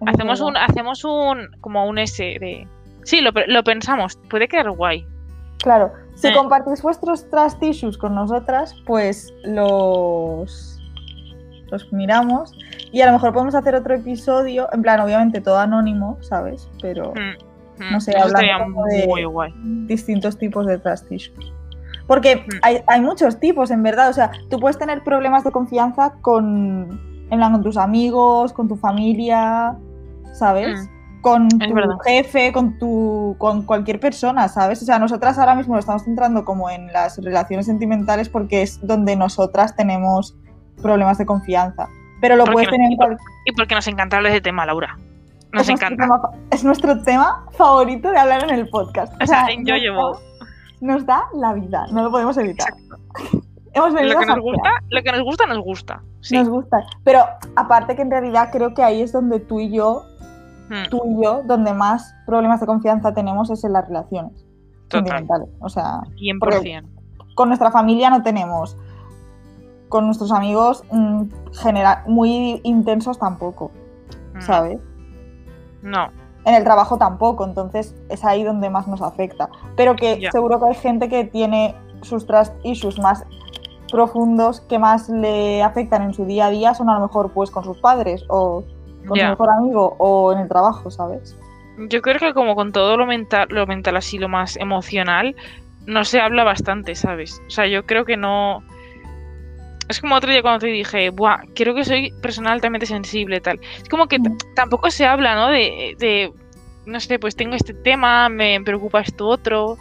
Es 0.00 0.14
Hacemos 0.14 0.40
un, 0.40 0.56
hacemos 0.56 1.04
un, 1.04 1.48
como 1.60 1.86
un 1.86 1.98
S 1.98 2.22
de... 2.22 2.66
Sí, 3.04 3.20
lo, 3.20 3.30
lo 3.46 3.64
pensamos, 3.64 4.18
puede 4.28 4.48
quedar 4.48 4.70
guay. 4.70 5.06
Claro, 5.58 5.92
si 6.14 6.28
Eh. 6.28 6.32
compartís 6.34 6.82
vuestros 6.82 7.28
trust 7.30 7.62
issues 7.62 7.98
con 7.98 8.14
nosotras, 8.14 8.74
pues 8.86 9.32
los, 9.44 10.80
los 11.70 11.92
miramos 11.92 12.52
y 12.92 13.00
a 13.00 13.06
lo 13.06 13.12
mejor 13.12 13.32
podemos 13.32 13.54
hacer 13.54 13.74
otro 13.74 13.94
episodio, 13.94 14.68
en 14.72 14.82
plan, 14.82 15.00
obviamente 15.00 15.40
todo 15.40 15.58
anónimo, 15.58 16.16
¿sabes? 16.20 16.68
Pero 16.80 17.12
mm, 17.12 17.47
No 17.90 18.00
sé, 18.00 18.16
hablando 18.16 18.82
de- 18.84 19.24
guay. 19.26 19.54
distintos 19.86 20.38
tipos 20.38 20.66
de 20.66 20.78
trust 20.78 21.10
issues. 21.12 21.52
Porque 22.06 22.44
hay, 22.62 22.82
hay 22.86 23.00
muchos 23.00 23.38
tipos, 23.38 23.70
en 23.70 23.82
verdad. 23.82 24.08
O 24.08 24.12
sea, 24.12 24.30
tú 24.48 24.58
puedes 24.58 24.78
tener 24.78 25.02
problemas 25.04 25.44
de 25.44 25.50
confianza 25.50 26.14
con, 26.22 27.00
en 27.30 27.38
plan, 27.38 27.52
con 27.52 27.62
tus 27.62 27.76
amigos, 27.76 28.52
con 28.54 28.66
tu 28.66 28.76
familia, 28.76 29.76
¿sabes? 30.32 30.88
Con 31.20 31.44
Mm. 31.46 31.48
Tu 31.58 31.98
jefe, 32.06 32.52
con 32.52 32.78
tu 32.78 33.34
con 33.38 33.62
cualquier 33.62 33.98
persona, 34.00 34.48
¿sabes? 34.48 34.80
O 34.82 34.84
sea, 34.86 34.98
nosotras 34.98 35.36
ahora 35.38 35.54
mismo 35.56 35.74
lo 35.74 35.80
estamos 35.80 36.04
centrando 36.04 36.44
como 36.44 36.70
en 36.70 36.86
las 36.92 37.18
relaciones 37.22 37.66
sentimentales 37.66 38.28
porque 38.28 38.62
es 38.62 38.80
donde 38.86 39.16
nosotras 39.16 39.74
tenemos 39.76 40.36
problemas 40.80 41.18
de 41.18 41.26
confianza. 41.26 41.88
Pero 42.20 42.36
lo 42.36 42.44
Porque 42.44 42.52
puedes 42.54 42.70
tener 42.70 42.86
en 42.86 42.92
y 42.92 42.96
por- 42.96 43.16
Y 43.46 43.52
porque 43.52 43.74
nos 43.74 43.86
encanta 43.88 44.16
hablar 44.16 44.32
de 44.32 44.40
tema, 44.40 44.64
Laura. 44.64 44.96
Nos 45.52 45.62
es 45.62 45.68
nuestro 45.68 45.86
encanta. 45.88 46.04
tema 46.04 46.20
fa- 46.20 46.30
es 46.50 46.64
nuestro 46.64 47.02
tema 47.02 47.46
favorito 47.52 48.10
de 48.10 48.18
hablar 48.18 48.44
en 48.44 48.50
el 48.50 48.68
podcast. 48.68 49.12
O 49.22 49.26
sea, 49.26 49.46
en 49.48 49.64
da- 49.64 49.74
Bow. 49.94 50.16
Nos 50.80 51.04
da 51.06 51.24
la 51.34 51.54
vida, 51.54 51.86
no 51.90 52.02
lo 52.04 52.10
podemos 52.10 52.36
evitar. 52.36 52.72
Hemos 53.72 53.92
venido 53.94 54.14
Lo 54.14 54.18
que 54.20 54.24
a 54.32 54.36
nos 54.36 54.44
lo 54.90 55.02
que 55.02 55.12
nos 55.12 55.22
gusta, 55.22 55.46
nos 55.46 55.58
gusta. 55.64 56.02
Sí. 56.20 56.36
Nos 56.36 56.48
gusta. 56.48 56.78
Pero 57.04 57.20
aparte 57.56 57.94
que 57.96 58.02
en 58.02 58.10
realidad 58.10 58.48
creo 58.50 58.74
que 58.74 58.82
ahí 58.82 59.02
es 59.02 59.12
donde 59.12 59.40
tú 59.40 59.60
y 59.60 59.70
yo, 59.70 60.04
Mm, 60.70 60.90
tú 60.90 61.00
y 61.06 61.24
yo, 61.24 61.42
donde 61.44 61.72
más 61.72 62.14
problemas 62.26 62.60
de 62.60 62.66
confianza 62.66 63.14
tenemos 63.14 63.48
es 63.50 63.64
en 63.64 63.72
las 63.72 63.88
relaciones 63.88 64.32
Total. 64.88 65.26
O 65.60 65.68
sea, 65.70 66.00
100%. 66.18 66.84
con 67.34 67.48
nuestra 67.48 67.70
familia 67.70 68.10
no 68.10 68.22
tenemos. 68.22 68.76
Con 69.88 70.04
nuestros 70.04 70.30
amigos 70.30 70.84
mm, 70.92 71.22
genera- 71.62 72.04
muy 72.06 72.60
intensos 72.64 73.18
tampoco, 73.18 73.70
Mm, 74.34 74.40
¿sabes? 74.42 74.78
No. 75.82 76.10
en 76.44 76.54
el 76.54 76.64
trabajo 76.64 76.96
tampoco, 76.98 77.44
entonces 77.44 77.94
es 78.08 78.24
ahí 78.24 78.42
donde 78.42 78.70
más 78.70 78.88
nos 78.88 79.02
afecta. 79.02 79.48
Pero 79.76 79.96
que 79.96 80.28
seguro 80.32 80.58
que 80.58 80.68
hay 80.68 80.74
gente 80.74 81.08
que 81.08 81.24
tiene 81.24 81.74
sus 82.02 82.26
trust 82.26 82.54
issues 82.64 82.98
más 82.98 83.24
profundos 83.90 84.60
que 84.62 84.78
más 84.78 85.08
le 85.08 85.62
afectan 85.62 86.02
en 86.02 86.14
su 86.14 86.24
día 86.24 86.46
a 86.46 86.50
día 86.50 86.74
son 86.74 86.90
a 86.90 86.94
lo 86.94 87.00
mejor 87.00 87.32
pues 87.32 87.50
con 87.50 87.64
sus 87.64 87.78
padres 87.78 88.24
o 88.28 88.62
con 89.06 89.18
su 89.18 89.24
mejor 89.24 89.50
amigo 89.50 89.96
o 89.98 90.32
en 90.32 90.38
el 90.38 90.48
trabajo, 90.48 90.90
¿sabes? 90.90 91.36
Yo 91.88 92.02
creo 92.02 92.18
que 92.18 92.34
como 92.34 92.54
con 92.54 92.72
todo 92.72 92.96
lo 92.96 93.06
mental, 93.06 93.48
lo 93.50 93.66
mental 93.66 93.96
así, 93.96 94.18
lo 94.18 94.28
más 94.28 94.56
emocional, 94.56 95.36
no 95.86 96.04
se 96.04 96.20
habla 96.20 96.44
bastante, 96.44 96.94
¿sabes? 96.94 97.40
O 97.46 97.50
sea, 97.50 97.66
yo 97.66 97.86
creo 97.86 98.04
que 98.04 98.16
no... 98.16 98.62
Es 99.88 100.00
como 100.00 100.14
otro 100.16 100.30
día 100.30 100.42
cuando 100.42 100.60
te 100.60 100.66
dije, 100.66 101.10
Buah, 101.10 101.38
creo 101.54 101.74
que 101.74 101.84
soy 101.84 102.12
persona 102.20 102.52
altamente 102.52 102.86
sensible, 102.86 103.40
tal. 103.40 103.58
Es 103.82 103.88
como 103.88 104.06
que 104.06 104.18
Mm. 104.18 104.36
tampoco 104.54 104.90
se 104.90 105.06
habla, 105.06 105.34
¿no? 105.34 105.48
De, 105.48 105.94
de, 105.98 106.32
no 106.86 107.00
sé, 107.00 107.18
pues 107.18 107.36
tengo 107.36 107.54
este 107.54 107.72
tema, 107.74 108.28
me 108.28 108.60
preocupa 108.62 109.00
esto 109.00 109.26
otro. 109.26 109.76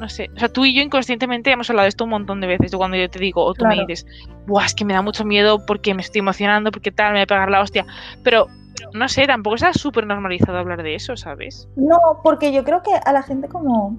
No 0.00 0.08
sé. 0.08 0.28
O 0.34 0.38
sea, 0.40 0.48
tú 0.48 0.64
y 0.64 0.74
yo 0.74 0.82
inconscientemente 0.82 1.52
hemos 1.52 1.70
hablado 1.70 1.84
de 1.84 1.90
esto 1.90 2.02
un 2.04 2.10
montón 2.10 2.40
de 2.40 2.48
veces. 2.48 2.72
de 2.72 2.76
Cuando 2.76 2.96
yo 2.96 3.08
te 3.08 3.20
digo, 3.20 3.44
o 3.44 3.54
tú 3.54 3.64
me 3.66 3.76
dices, 3.86 4.04
Buah, 4.46 4.66
es 4.66 4.74
que 4.74 4.84
me 4.84 4.92
da 4.94 5.02
mucho 5.02 5.24
miedo 5.24 5.64
porque 5.64 5.94
me 5.94 6.02
estoy 6.02 6.18
emocionando, 6.18 6.72
porque 6.72 6.90
tal, 6.90 7.12
me 7.12 7.18
voy 7.20 7.22
a 7.22 7.26
pegar 7.26 7.50
la 7.50 7.60
hostia. 7.60 7.86
Pero, 8.24 8.48
no 8.92 9.08
sé, 9.08 9.26
tampoco 9.28 9.54
está 9.54 9.72
súper 9.72 10.06
normalizado 10.08 10.58
hablar 10.58 10.82
de 10.82 10.96
eso, 10.96 11.16
¿sabes? 11.16 11.68
No, 11.76 11.98
porque 12.24 12.52
yo 12.52 12.64
creo 12.64 12.82
que 12.82 12.90
a 13.04 13.12
la 13.12 13.22
gente 13.22 13.46
como, 13.48 13.96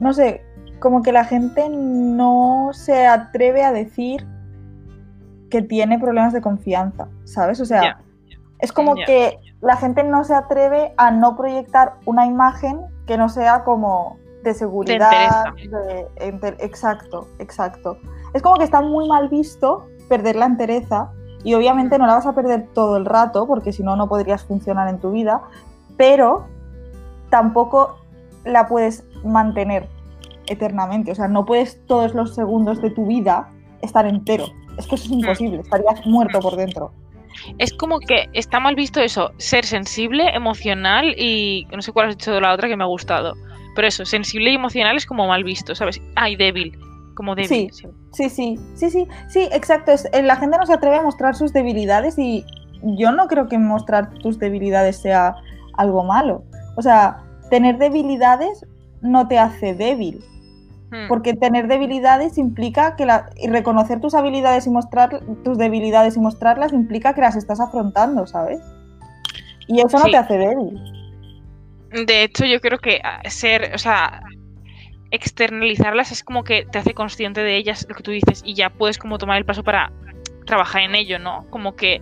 no 0.00 0.12
sé, 0.14 0.42
como 0.80 1.02
que 1.02 1.12
la 1.12 1.24
gente 1.26 1.68
no 1.68 2.70
se 2.72 3.06
atreve 3.06 3.62
a 3.64 3.72
decir 3.72 4.24
que 5.50 5.62
tiene 5.62 5.98
problemas 5.98 6.32
de 6.32 6.40
confianza, 6.40 7.08
¿sabes? 7.24 7.60
O 7.60 7.64
sea, 7.64 8.00
es 8.58 8.72
como 8.72 8.94
que 8.94 9.38
la 9.60 9.76
gente 9.76 10.04
no 10.04 10.24
se 10.24 10.34
atreve 10.34 10.92
a 10.96 11.10
no 11.10 11.36
proyectar 11.36 11.94
una 12.04 12.26
imagen 12.26 12.80
que 13.06 13.16
no 13.16 13.28
sea 13.28 13.64
como 13.64 14.18
de 14.44 14.54
seguridad. 14.54 15.44
de 15.56 16.56
exacto, 16.58 17.28
exacto. 17.38 17.98
Es 18.34 18.42
como 18.42 18.56
que 18.56 18.64
está 18.64 18.80
muy 18.80 19.08
mal 19.08 19.28
visto 19.28 19.86
perder 20.08 20.36
la 20.36 20.46
entereza 20.46 21.10
y 21.44 21.54
obviamente 21.54 21.98
no 21.98 22.06
la 22.06 22.14
vas 22.14 22.26
a 22.26 22.34
perder 22.34 22.68
todo 22.74 22.96
el 22.96 23.04
rato 23.04 23.46
porque 23.46 23.72
si 23.72 23.82
no, 23.82 23.96
no 23.96 24.08
podrías 24.08 24.44
funcionar 24.44 24.88
en 24.88 24.98
tu 24.98 25.10
vida, 25.12 25.42
pero 25.96 26.46
tampoco 27.30 27.98
la 28.44 28.66
puedes 28.66 29.04
mantener 29.24 29.88
eternamente. 30.46 31.12
O 31.12 31.14
sea, 31.14 31.28
no 31.28 31.44
puedes 31.44 31.84
todos 31.86 32.14
los 32.14 32.34
segundos 32.34 32.80
de 32.82 32.90
tu 32.90 33.06
vida 33.06 33.50
estar 33.82 34.06
entero. 34.06 34.46
Es 34.78 34.86
que 34.86 34.94
eso 34.94 35.04
es 35.04 35.10
imposible, 35.10 35.60
estarías 35.60 36.06
muerto 36.06 36.40
por 36.40 36.56
dentro. 36.56 36.92
Es 37.58 37.72
como 37.72 38.00
que 38.00 38.28
está 38.32 38.58
mal 38.60 38.74
visto 38.74 39.00
eso, 39.00 39.30
ser 39.36 39.64
sensible, 39.64 40.28
emocional 40.34 41.14
y 41.18 41.66
no 41.70 41.82
sé 41.82 41.92
cuál 41.92 42.08
has 42.08 42.16
dicho 42.16 42.32
de 42.32 42.40
la 42.40 42.52
otra 42.52 42.68
que 42.68 42.76
me 42.76 42.84
ha 42.84 42.88
gustado. 42.88 43.34
Pero 43.74 43.86
eso, 43.86 44.04
sensible 44.04 44.50
y 44.50 44.54
emocional 44.54 44.96
es 44.96 45.06
como 45.06 45.26
mal 45.28 45.44
visto, 45.44 45.74
¿sabes? 45.74 46.00
Ay, 46.16 46.36
débil, 46.36 46.76
como 47.14 47.34
débil. 47.34 47.48
Sí. 47.48 47.70
sí. 47.72 47.88
Sí, 48.12 48.58
sí, 48.74 48.90
sí, 48.90 49.06
sí, 49.28 49.48
exacto. 49.52 49.92
Es, 49.92 50.06
eh, 50.12 50.22
la 50.22 50.36
gente 50.36 50.56
no 50.58 50.66
se 50.66 50.72
atreve 50.72 50.96
a 50.96 51.02
mostrar 51.02 51.34
sus 51.34 51.52
debilidades 51.52 52.18
y 52.18 52.44
yo 52.82 53.12
no 53.12 53.26
creo 53.28 53.48
que 53.48 53.58
mostrar 53.58 54.10
tus 54.14 54.38
debilidades 54.38 55.00
sea 55.00 55.36
algo 55.74 56.04
malo. 56.04 56.42
O 56.76 56.82
sea, 56.82 57.18
tener 57.50 57.78
debilidades 57.78 58.66
no 59.02 59.28
te 59.28 59.38
hace 59.38 59.74
débil. 59.74 60.24
Porque 61.08 61.34
tener 61.34 61.68
debilidades 61.68 62.38
implica 62.38 62.96
que 62.96 63.04
la, 63.04 63.28
y 63.36 63.48
reconocer 63.48 64.00
tus 64.00 64.14
habilidades 64.14 64.66
y 64.66 64.70
mostrar 64.70 65.20
tus 65.44 65.58
debilidades 65.58 66.16
y 66.16 66.20
mostrarlas 66.20 66.72
implica 66.72 67.14
que 67.14 67.20
las 67.20 67.36
estás 67.36 67.60
afrontando, 67.60 68.26
¿sabes? 68.26 68.60
Y 69.66 69.80
eso 69.80 69.98
no 69.98 70.04
Sí. 70.04 70.12
te 70.12 70.16
hace 70.16 70.38
débil. 70.38 70.80
De 72.06 72.22
hecho, 72.22 72.46
yo 72.46 72.60
creo 72.60 72.78
que 72.78 73.00
ah, 73.04 73.20
ser, 73.28 73.72
o 73.74 73.78
sea, 73.78 74.22
externalizarlas 75.10 76.12
es 76.12 76.22
como 76.24 76.44
que 76.44 76.64
te 76.64 76.78
hace 76.78 76.94
consciente 76.94 77.42
de 77.42 77.56
ellas, 77.56 77.86
lo 77.88 77.94
que 77.94 78.02
tú 78.02 78.10
dices, 78.10 78.42
y 78.44 78.54
ya 78.54 78.70
puedes 78.70 78.98
como 78.98 79.18
tomar 79.18 79.38
el 79.38 79.44
paso 79.44 79.62
para 79.62 79.92
trabajar 80.46 80.82
en 80.82 80.94
ello, 80.94 81.18
¿no? 81.18 81.46
Como 81.50 81.76
que, 81.76 82.00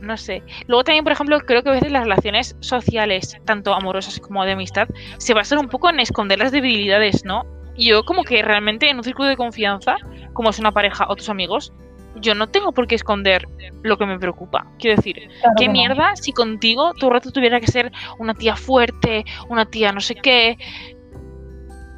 no 0.00 0.16
sé. 0.16 0.42
Luego 0.66 0.84
también, 0.84 1.04
por 1.04 1.12
ejemplo, 1.12 1.38
creo 1.40 1.62
que 1.62 1.70
a 1.70 1.72
veces 1.72 1.90
las 1.90 2.02
relaciones 2.02 2.56
sociales, 2.60 3.38
tanto 3.44 3.74
amorosas 3.74 4.20
como 4.20 4.44
de 4.44 4.52
amistad, 4.52 4.88
se 5.18 5.34
basan 5.34 5.58
un 5.58 5.68
poco 5.68 5.88
en 5.88 6.00
esconder 6.00 6.38
las 6.38 6.52
debilidades, 6.52 7.24
¿no? 7.24 7.44
Y 7.76 7.88
yo 7.88 8.04
como 8.04 8.24
que 8.24 8.42
realmente 8.42 8.88
en 8.88 8.96
un 8.96 9.04
círculo 9.04 9.28
de 9.28 9.36
confianza, 9.36 9.96
como 10.32 10.50
es 10.50 10.58
una 10.58 10.72
pareja 10.72 11.06
o 11.08 11.16
tus 11.16 11.28
amigos, 11.28 11.72
yo 12.16 12.34
no 12.34 12.46
tengo 12.48 12.72
por 12.72 12.86
qué 12.86 12.94
esconder 12.94 13.46
lo 13.82 13.98
que 13.98 14.06
me 14.06 14.18
preocupa. 14.18 14.66
Quiero 14.78 14.96
decir, 14.96 15.28
Claro 15.40 15.54
¿Qué 15.58 15.66
no. 15.66 15.72
mierda 15.72 16.16
si 16.16 16.32
contigo 16.32 16.92
todo 16.94 17.10
el 17.10 17.14
rato 17.14 17.30
tuviera 17.30 17.60
que 17.60 17.66
ser 17.66 17.92
una 18.18 18.34
tía 18.34 18.56
fuerte, 18.56 19.24
una 19.48 19.66
tía 19.66 19.92
no 19.92 20.00
sé 20.00 20.14
qué? 20.14 20.56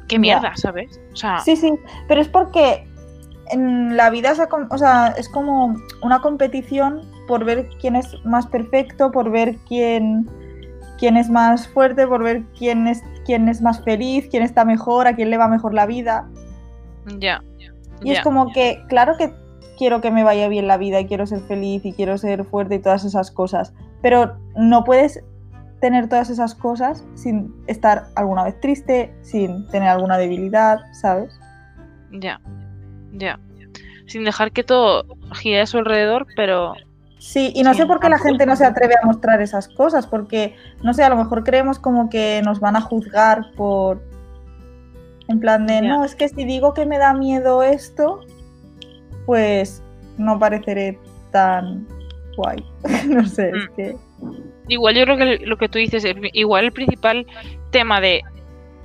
¿Qué 0.07 0.15
Ya. 0.15 0.19
mierda, 0.19 0.51
sabes? 0.57 0.99
O 1.13 1.15
sea, 1.15 1.39
Sí, 1.39 1.55
sí, 1.55 1.71
pero 2.07 2.19
es 2.19 2.27
porque 2.27 2.85
en 3.51 3.95
la 3.95 4.09
vida 4.09 4.31
es, 4.31 4.39
o 4.69 4.77
sea, 4.77 5.13
es 5.17 5.29
como 5.29 5.75
una 6.01 6.19
competición 6.19 7.01
por 7.27 7.45
ver 7.45 7.69
quién 7.79 7.95
es 7.95 8.13
más 8.25 8.45
perfecto, 8.47 9.11
por 9.11 9.31
ver 9.31 9.55
quién, 9.67 10.29
quién 10.99 11.17
es 11.17 11.29
más 11.29 11.67
fuerte, 11.67 12.05
por 12.05 12.23
ver 12.23 12.43
quién 12.57 12.87
es, 12.87 13.03
quién 13.25 13.47
es 13.49 13.61
más 13.61 13.83
feliz, 13.83 14.27
quién 14.29 14.43
está 14.43 14.65
mejor, 14.65 15.07
a 15.07 15.15
quién 15.15 15.29
le 15.29 15.37
va 15.37 15.47
mejor 15.47 15.73
la 15.73 15.85
vida. 15.85 16.27
ya. 17.17 17.41
Y 18.01 18.11
es 18.11 18.21
como 18.21 18.51
que, 18.53 18.81
claro 18.87 19.17
que 19.17 19.33
quiero 19.77 20.01
que 20.01 20.11
me 20.11 20.23
vaya 20.23 20.47
bien 20.47 20.67
la 20.67 20.77
vida 20.77 20.99
y 20.99 21.05
quiero 21.05 21.25
ser 21.25 21.41
feliz 21.41 21.85
y 21.85 21.93
quiero 21.93 22.17
ser 22.17 22.43
fuerte 22.45 22.75
y 22.75 22.79
todas 22.79 23.03
esas 23.03 23.31
cosas, 23.31 23.73
pero 24.01 24.37
no 24.55 24.83
puedes 24.83 25.21
tener 25.81 26.09
todas 26.09 26.29
esas 26.29 26.55
cosas 26.55 27.05
sin 27.15 27.53
estar 27.67 28.07
alguna 28.15 28.43
vez 28.43 28.59
triste, 28.59 29.13
sin 29.21 29.67
tener 29.67 29.89
alguna 29.89 30.17
debilidad, 30.17 30.79
¿sabes? 31.01 31.39
Ya. 32.11 32.41
Ya. 33.13 33.39
Sin 34.07 34.25
dejar 34.25 34.51
que 34.51 34.63
todo 34.63 35.05
gire 35.33 35.61
a 35.61 35.65
su 35.65 35.77
alrededor, 35.77 36.27
pero 36.35 36.73
Sí, 37.19 37.51
y 37.53 37.63
no 37.63 37.73
Sí, 37.73 37.81
sé 37.81 37.85
por 37.85 37.99
qué 37.99 38.09
la 38.09 38.17
gente 38.17 38.45
no 38.45 38.55
se 38.55 38.65
atreve 38.65 38.95
a 39.01 39.05
mostrar 39.05 39.41
esas 39.41 39.67
cosas, 39.67 40.07
porque, 40.07 40.55
no 40.83 40.93
sé, 40.93 41.03
a 41.03 41.09
lo 41.09 41.17
mejor 41.17 41.43
creemos 41.43 41.77
como 41.77 42.09
que 42.09 42.41
nos 42.43 42.59
van 42.59 42.75
a 42.75 42.81
juzgar 42.81 43.51
por... 43.55 44.01
En 45.27 45.39
plan 45.39 45.67
de, 45.67 45.81
no, 45.81 46.03
es 46.03 46.15
que 46.15 46.27
si 46.29 46.43
digo 46.45 46.73
que 46.73 46.85
me 46.87 46.97
da 46.97 47.13
miedo 47.13 47.61
esto, 47.61 48.21
pues 49.25 49.83
no 50.17 50.39
pareceré 50.39 50.97
tan 51.31 51.85
guay. 52.35 52.63
no 53.07 53.25
sé, 53.25 53.49
es 53.49 53.69
Mm. 53.69 53.75
que... 53.75 53.95
Igual 54.69 54.95
yo 54.95 55.03
creo 55.03 55.17
que 55.17 55.45
lo 55.45 55.57
que 55.57 55.67
tú 55.69 55.77
dices, 55.79 56.05
igual 56.33 56.65
el 56.65 56.71
principal 56.71 57.25
tema 57.71 57.99
de 58.01 58.21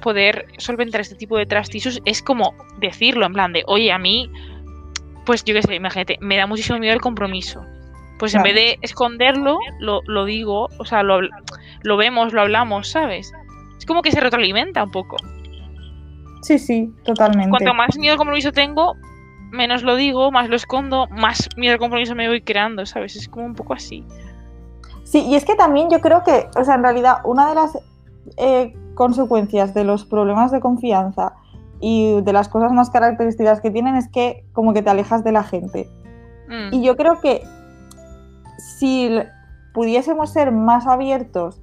poder 0.03 0.47
solventar 0.59 1.01
este 1.01 1.15
tipo 1.15 1.37
de 1.39 1.47
trust 1.47 1.75
issues 1.75 2.01
es 2.05 2.21
como 2.23 2.55
decirlo, 2.81 3.27
en 3.27 3.33
plan 3.33 3.53
de, 3.53 3.63
oye, 3.67 3.93
a 3.93 3.99
mí, 3.99 4.31
pues 5.25 5.45
yo 5.45 5.55
qué 5.55 5.63
sé, 5.63 5.75
imagínate, 5.77 6.19
me 6.21 6.37
da 6.37 6.47
muchísimo 6.47 6.79
miedo 6.79 6.95
el 6.95 7.01
compromiso. 7.01 7.65
Pues 8.25 8.35
en 8.35 8.43
vez 8.43 8.55
de 8.55 8.79
esconderlo, 8.81 9.59
lo, 9.81 10.01
lo 10.07 10.25
digo, 10.25 10.69
o 10.79 10.85
sea, 10.87 11.03
lo, 11.03 11.21
lo 11.83 11.97
vemos, 11.97 12.33
lo 12.33 12.41
hablamos, 12.41 12.89
¿sabes? 12.89 13.33
Es 13.77 13.85
como 13.85 14.01
que 14.01 14.13
se 14.13 14.21
retroalimenta 14.21 14.83
un 14.83 14.91
poco. 14.91 15.17
Sí, 16.41 16.59
sí, 16.59 16.91
totalmente. 17.05 17.51
Cuanto 17.51 17.75
más 17.75 17.99
miedo 17.99 18.13
al 18.13 18.19
compromiso 18.19 18.51
tengo, 18.53 18.95
menos 19.51 19.83
lo 19.83 19.97
digo, 19.97 20.31
más 20.31 20.49
lo 20.49 20.57
escondo, 20.57 21.07
más 21.11 21.49
miedo 21.57 21.75
al 21.75 21.79
compromiso 21.79 22.15
me 22.15 22.29
voy 22.29 22.41
creando, 22.41 22.87
¿sabes? 22.87 23.15
Es 23.17 23.29
como 23.29 23.45
un 23.45 23.55
poco 23.55 23.75
así. 23.75 24.05
Sí, 25.05 25.21
y 25.27 25.35
es 25.35 25.45
que 25.45 25.55
también 25.55 25.91
yo 25.91 26.01
creo 26.01 26.23
que, 26.25 26.49
o 26.59 26.65
sea, 26.65 26.77
en 26.77 26.83
realidad 26.83 27.19
una 27.25 27.49
de 27.49 27.55
las 27.55 27.79
eh, 28.39 28.75
consecuencias 28.95 29.75
de 29.75 29.85
los 29.85 30.07
problemas 30.07 30.51
de 30.51 30.61
confianza 30.61 31.35
y 31.81 32.23
de 32.23 32.33
las 32.33 32.49
cosas 32.49 32.73
más 32.73 32.89
características 32.89 33.61
que 33.61 33.71
tienen 33.71 33.97
es 33.97 34.09
que 34.09 34.45
como 34.55 34.73
que 34.73 34.81
te 34.81 34.89
alejas 34.89 35.25
de 35.25 35.33
la 35.33 35.45
gente. 35.45 35.91
Mm, 36.49 36.75
Y 36.75 36.83
yo 36.83 36.97
creo 36.97 37.21
que 37.21 37.43
si 38.59 39.11
pudiésemos 39.73 40.31
ser 40.31 40.53
más 40.53 40.87
abiertos 40.87 41.61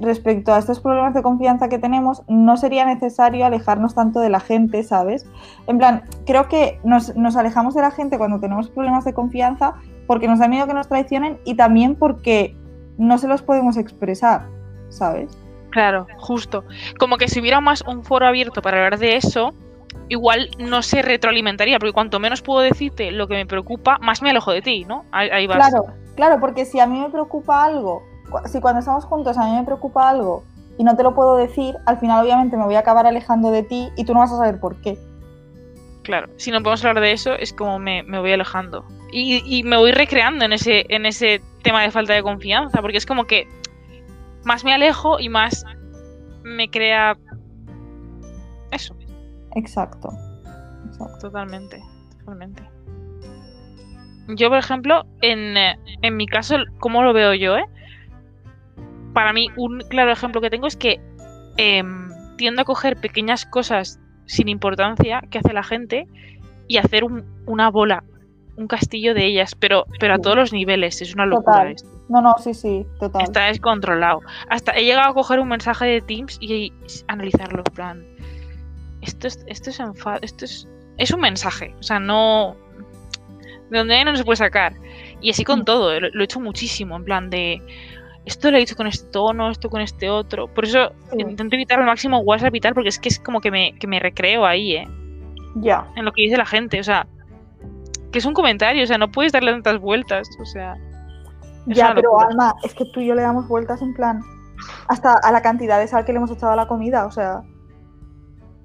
respecto 0.00 0.54
a 0.54 0.58
estos 0.58 0.80
problemas 0.80 1.14
de 1.14 1.22
confianza 1.22 1.68
que 1.68 1.78
tenemos, 1.78 2.22
no 2.28 2.56
sería 2.56 2.84
necesario 2.84 3.44
alejarnos 3.44 3.94
tanto 3.94 4.20
de 4.20 4.30
la 4.30 4.40
gente, 4.40 4.82
¿sabes? 4.82 5.26
En 5.66 5.78
plan, 5.78 6.02
creo 6.24 6.48
que 6.48 6.80
nos, 6.84 7.16
nos 7.16 7.36
alejamos 7.36 7.74
de 7.74 7.82
la 7.82 7.90
gente 7.90 8.18
cuando 8.18 8.38
tenemos 8.38 8.70
problemas 8.70 9.04
de 9.04 9.12
confianza 9.12 9.74
porque 10.06 10.28
nos 10.28 10.38
da 10.38 10.48
miedo 10.48 10.66
que 10.66 10.74
nos 10.74 10.88
traicionen 10.88 11.38
y 11.44 11.54
también 11.54 11.96
porque 11.96 12.56
no 12.96 13.18
se 13.18 13.28
los 13.28 13.42
podemos 13.42 13.76
expresar, 13.76 14.46
¿sabes? 14.88 15.36
Claro, 15.70 16.06
justo. 16.16 16.64
Como 16.98 17.16
que 17.18 17.28
si 17.28 17.40
hubiera 17.40 17.60
más 17.60 17.82
un 17.82 18.02
foro 18.02 18.26
abierto 18.26 18.62
para 18.62 18.78
hablar 18.78 18.98
de 18.98 19.16
eso, 19.16 19.52
igual 20.08 20.50
no 20.58 20.82
se 20.82 21.02
retroalimentaría, 21.02 21.78
porque 21.78 21.92
cuanto 21.92 22.20
menos 22.20 22.42
puedo 22.42 22.60
decirte 22.60 23.10
lo 23.10 23.28
que 23.28 23.34
me 23.34 23.46
preocupa, 23.46 23.98
más 23.98 24.22
me 24.22 24.30
alejo 24.30 24.52
de 24.52 24.62
ti, 24.62 24.84
¿no? 24.84 25.04
Ahí, 25.12 25.28
ahí 25.30 25.46
vas. 25.46 25.56
Claro, 25.58 25.86
claro, 26.16 26.40
porque 26.40 26.64
si 26.64 26.80
a 26.80 26.86
mí 26.86 27.00
me 27.00 27.10
preocupa 27.10 27.64
algo, 27.64 28.02
si 28.46 28.60
cuando 28.60 28.80
estamos 28.80 29.04
juntos 29.04 29.36
a 29.36 29.46
mí 29.46 29.56
me 29.56 29.64
preocupa 29.64 30.08
algo 30.08 30.44
y 30.78 30.84
no 30.84 30.96
te 30.96 31.02
lo 31.02 31.14
puedo 31.14 31.36
decir, 31.36 31.76
al 31.86 31.98
final 31.98 32.24
obviamente 32.24 32.56
me 32.56 32.64
voy 32.64 32.76
a 32.76 32.80
acabar 32.80 33.06
alejando 33.06 33.50
de 33.50 33.62
ti 33.62 33.90
y 33.96 34.04
tú 34.04 34.14
no 34.14 34.20
vas 34.20 34.32
a 34.32 34.36
saber 34.36 34.60
por 34.60 34.80
qué. 34.80 34.98
Claro, 36.02 36.28
si 36.36 36.50
no 36.50 36.62
podemos 36.62 36.82
hablar 36.84 37.02
de 37.02 37.12
eso, 37.12 37.34
es 37.34 37.52
como 37.52 37.78
me, 37.78 38.02
me 38.02 38.18
voy 38.18 38.32
alejando. 38.32 38.84
Y, 39.12 39.42
y 39.44 39.62
me 39.62 39.76
voy 39.76 39.92
recreando 39.92 40.44
en 40.44 40.52
ese, 40.52 40.86
en 40.88 41.04
ese 41.04 41.42
tema 41.62 41.82
de 41.82 41.90
falta 41.90 42.14
de 42.14 42.22
confianza, 42.22 42.80
porque 42.80 42.96
es 42.96 43.04
como 43.04 43.24
que 43.24 43.46
más 44.44 44.64
me 44.64 44.72
alejo 44.72 45.20
y 45.20 45.28
más 45.28 45.66
me 46.42 46.70
crea 46.70 47.16
eso, 48.70 48.96
Exacto. 49.58 50.10
Exacto. 50.86 51.18
totalmente, 51.20 51.82
totalmente. 52.20 52.62
Yo, 54.36 54.48
por 54.50 54.58
ejemplo, 54.58 55.04
en, 55.22 55.56
eh, 55.56 55.78
en 56.02 56.16
mi 56.16 56.26
caso, 56.26 56.56
¿cómo 56.80 57.02
lo 57.02 57.12
veo 57.12 57.32
yo, 57.34 57.56
eh? 57.56 57.64
Para 59.14 59.32
mí, 59.32 59.48
un 59.56 59.80
claro 59.88 60.12
ejemplo 60.12 60.40
que 60.40 60.50
tengo 60.50 60.66
es 60.66 60.76
que 60.76 61.00
em, 61.56 62.08
tiendo 62.36 62.62
a 62.62 62.64
coger 62.64 63.00
pequeñas 63.00 63.44
cosas 63.46 63.98
sin 64.26 64.48
importancia 64.48 65.22
que 65.30 65.38
hace 65.38 65.52
la 65.52 65.62
gente 65.64 66.06
y 66.68 66.76
hacer 66.76 67.02
un- 67.04 67.24
una 67.46 67.70
bola, 67.70 68.04
un 68.56 68.68
castillo 68.68 69.14
de 69.14 69.24
ellas, 69.24 69.54
pero, 69.56 69.86
pero 69.98 70.14
a 70.14 70.18
todos 70.18 70.36
los 70.36 70.52
niveles. 70.52 71.00
Es 71.02 71.14
una 71.14 71.26
locura 71.26 71.52
Total. 71.56 71.72
esto. 71.72 71.88
No, 72.08 72.20
no, 72.22 72.34
sí, 72.38 72.54
sí, 72.54 72.86
total. 73.00 73.22
Está 73.22 73.46
descontrolado. 73.46 74.20
Hasta 74.50 74.72
he 74.72 74.84
llegado 74.84 75.10
a 75.10 75.14
coger 75.14 75.40
un 75.40 75.48
mensaje 75.48 75.86
de 75.86 76.00
Teams 76.00 76.38
y 76.40 76.72
analizarlo, 77.08 77.62
en 77.66 77.74
plan. 77.74 78.04
Esto 79.02 79.26
es, 79.28 79.44
esto 79.46 79.70
es 79.70 79.80
enfado, 79.80 80.18
esto 80.22 80.44
es. 80.44 80.68
Es 80.96 81.12
un 81.12 81.20
mensaje. 81.20 81.74
O 81.78 81.82
sea, 81.82 82.00
no. 82.00 82.56
De 83.70 83.78
donde 83.78 84.04
no 84.04 84.16
se 84.16 84.24
puede 84.24 84.36
sacar. 84.36 84.74
Y 85.20 85.30
así 85.30 85.44
con 85.44 85.60
Mm. 85.60 85.64
todo, 85.64 86.00
lo, 86.00 86.08
lo 86.10 86.20
he 86.20 86.24
hecho 86.24 86.40
muchísimo, 86.40 86.96
en 86.96 87.04
plan 87.04 87.30
de. 87.30 87.62
Esto 88.24 88.50
lo 88.50 88.56
he 88.56 88.60
dicho 88.60 88.76
con 88.76 88.86
este 88.86 89.08
tono, 89.10 89.50
esto 89.50 89.70
con 89.70 89.80
este 89.80 90.10
otro. 90.10 90.48
Por 90.48 90.64
eso 90.64 90.92
Sí. 91.12 91.16
intento 91.20 91.54
evitar 91.56 91.78
al 91.78 91.86
máximo 91.86 92.18
WhatsApp 92.20 92.54
y 92.54 92.60
tal, 92.60 92.74
porque 92.74 92.88
es 92.90 92.98
que 92.98 93.08
es 93.08 93.18
como 93.20 93.40
que 93.40 93.50
me, 93.50 93.74
que 93.78 93.86
me 93.86 94.00
recreo 94.00 94.44
ahí, 94.44 94.76
¿eh? 94.76 94.88
Ya. 95.56 95.86
En 95.96 96.04
lo 96.04 96.12
que 96.12 96.22
dice 96.22 96.36
la 96.36 96.44
gente. 96.46 96.78
O 96.80 96.84
sea, 96.84 97.06
que 98.12 98.18
es 98.18 98.24
un 98.26 98.34
comentario, 98.34 98.82
o 98.82 98.86
sea, 98.86 98.98
no 98.98 99.10
puedes 99.10 99.32
darle 99.32 99.52
tantas 99.52 99.78
vueltas. 99.80 100.28
O 100.40 100.44
sea. 100.44 100.76
Ya, 101.66 101.92
pero. 101.94 102.18
Alma, 102.20 102.54
es 102.64 102.74
que 102.74 102.84
tú 102.92 103.00
y 103.00 103.06
yo 103.06 103.14
le 103.14 103.22
damos 103.22 103.46
vueltas 103.48 103.80
en 103.82 103.94
plan 103.94 104.20
hasta 104.88 105.12
a 105.22 105.30
la 105.32 105.40
cantidad 105.42 105.78
de 105.78 105.86
sal 105.86 106.04
que 106.04 106.12
le 106.12 106.18
hemos 106.18 106.30
echado 106.30 106.52
a 106.52 106.56
la 106.56 106.66
comida, 106.66 107.06
o 107.06 107.10
sea. 107.10 107.42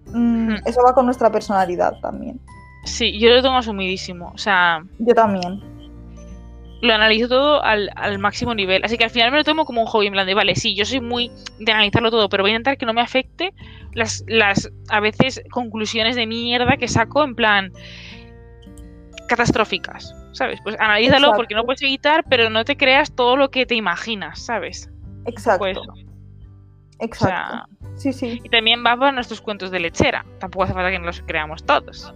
Mm. 0.08 0.56
Eso 0.66 0.82
va 0.86 0.94
con 0.94 1.06
nuestra 1.06 1.32
personalidad 1.32 2.00
también. 2.02 2.40
Sí, 2.86 3.18
yo 3.18 3.30
lo 3.30 3.42
tengo 3.42 3.56
asumidísimo. 3.56 4.32
O 4.34 4.38
sea. 4.38 4.84
Yo 5.00 5.14
también. 5.14 5.62
lo 6.82 6.94
analizo 6.94 7.30
todo 7.30 7.64
al, 7.64 7.90
al 7.96 8.20
máximo 8.20 8.54
nivel. 8.54 8.84
Así 8.84 8.98
que 8.98 9.06
al 9.06 9.10
final 9.10 9.32
me 9.32 9.38
lo 9.38 9.44
tomo 9.44 9.66
como 9.66 9.82
un 9.82 9.88
hobby, 9.88 10.08
en 10.08 10.14
plan 10.14 10.28
de, 10.28 10.34
vale, 10.34 10.56
sí, 10.56 10.76
yo 10.76 10.84
soy 10.84 11.00
muy 11.00 11.32
de 11.60 11.72
analizarlo 11.72 12.12
todo, 12.12 12.28
pero 12.28 12.44
voy 12.44 12.52
a 12.52 12.56
intentar 12.56 12.78
que 12.78 12.86
no 12.86 12.94
me 12.94 13.02
afecte 13.02 13.54
las, 13.94 14.24
las 14.28 14.70
a 14.90 15.00
veces, 15.00 15.42
conclusiones 15.52 16.16
de 16.16 16.28
mierda 16.28 16.78
que 16.78 16.88
saco 16.88 17.24
en 17.24 17.36
plan 17.36 17.72
catastróficas, 19.28 20.14
¿sabes? 20.34 20.60
Pues 20.64 20.76
analízalo 20.80 21.28
Exacto. 21.28 21.38
porque 21.38 21.56
no 21.56 21.64
puedes 21.64 21.82
evitar, 21.82 22.26
pero 22.30 22.50
no 22.50 22.66
te 22.66 22.76
creas 22.76 23.16
todo 23.16 23.38
lo 23.38 23.50
que 23.50 23.66
te 23.66 23.76
imaginas, 23.76 24.40
¿sabes? 24.40 24.90
Exacto. 25.26 25.60
Pues, 25.60 25.78
o 27.00 27.06
exacto. 27.06 27.28
sea, 27.28 27.66
Sí, 27.96 28.12
sí. 28.14 28.40
y 28.44 28.50
también 28.50 28.84
va 28.86 28.98
para 28.98 29.12
nuestros 29.12 29.42
cuentos 29.42 29.70
de 29.72 29.80
lechera. 29.80 30.26
Tampoco 30.40 30.64
hace 30.64 30.74
falta 30.74 30.90
que 30.92 30.98
nos 31.00 31.06
los 31.06 31.22
creamos 31.28 31.64
todos. 31.64 32.14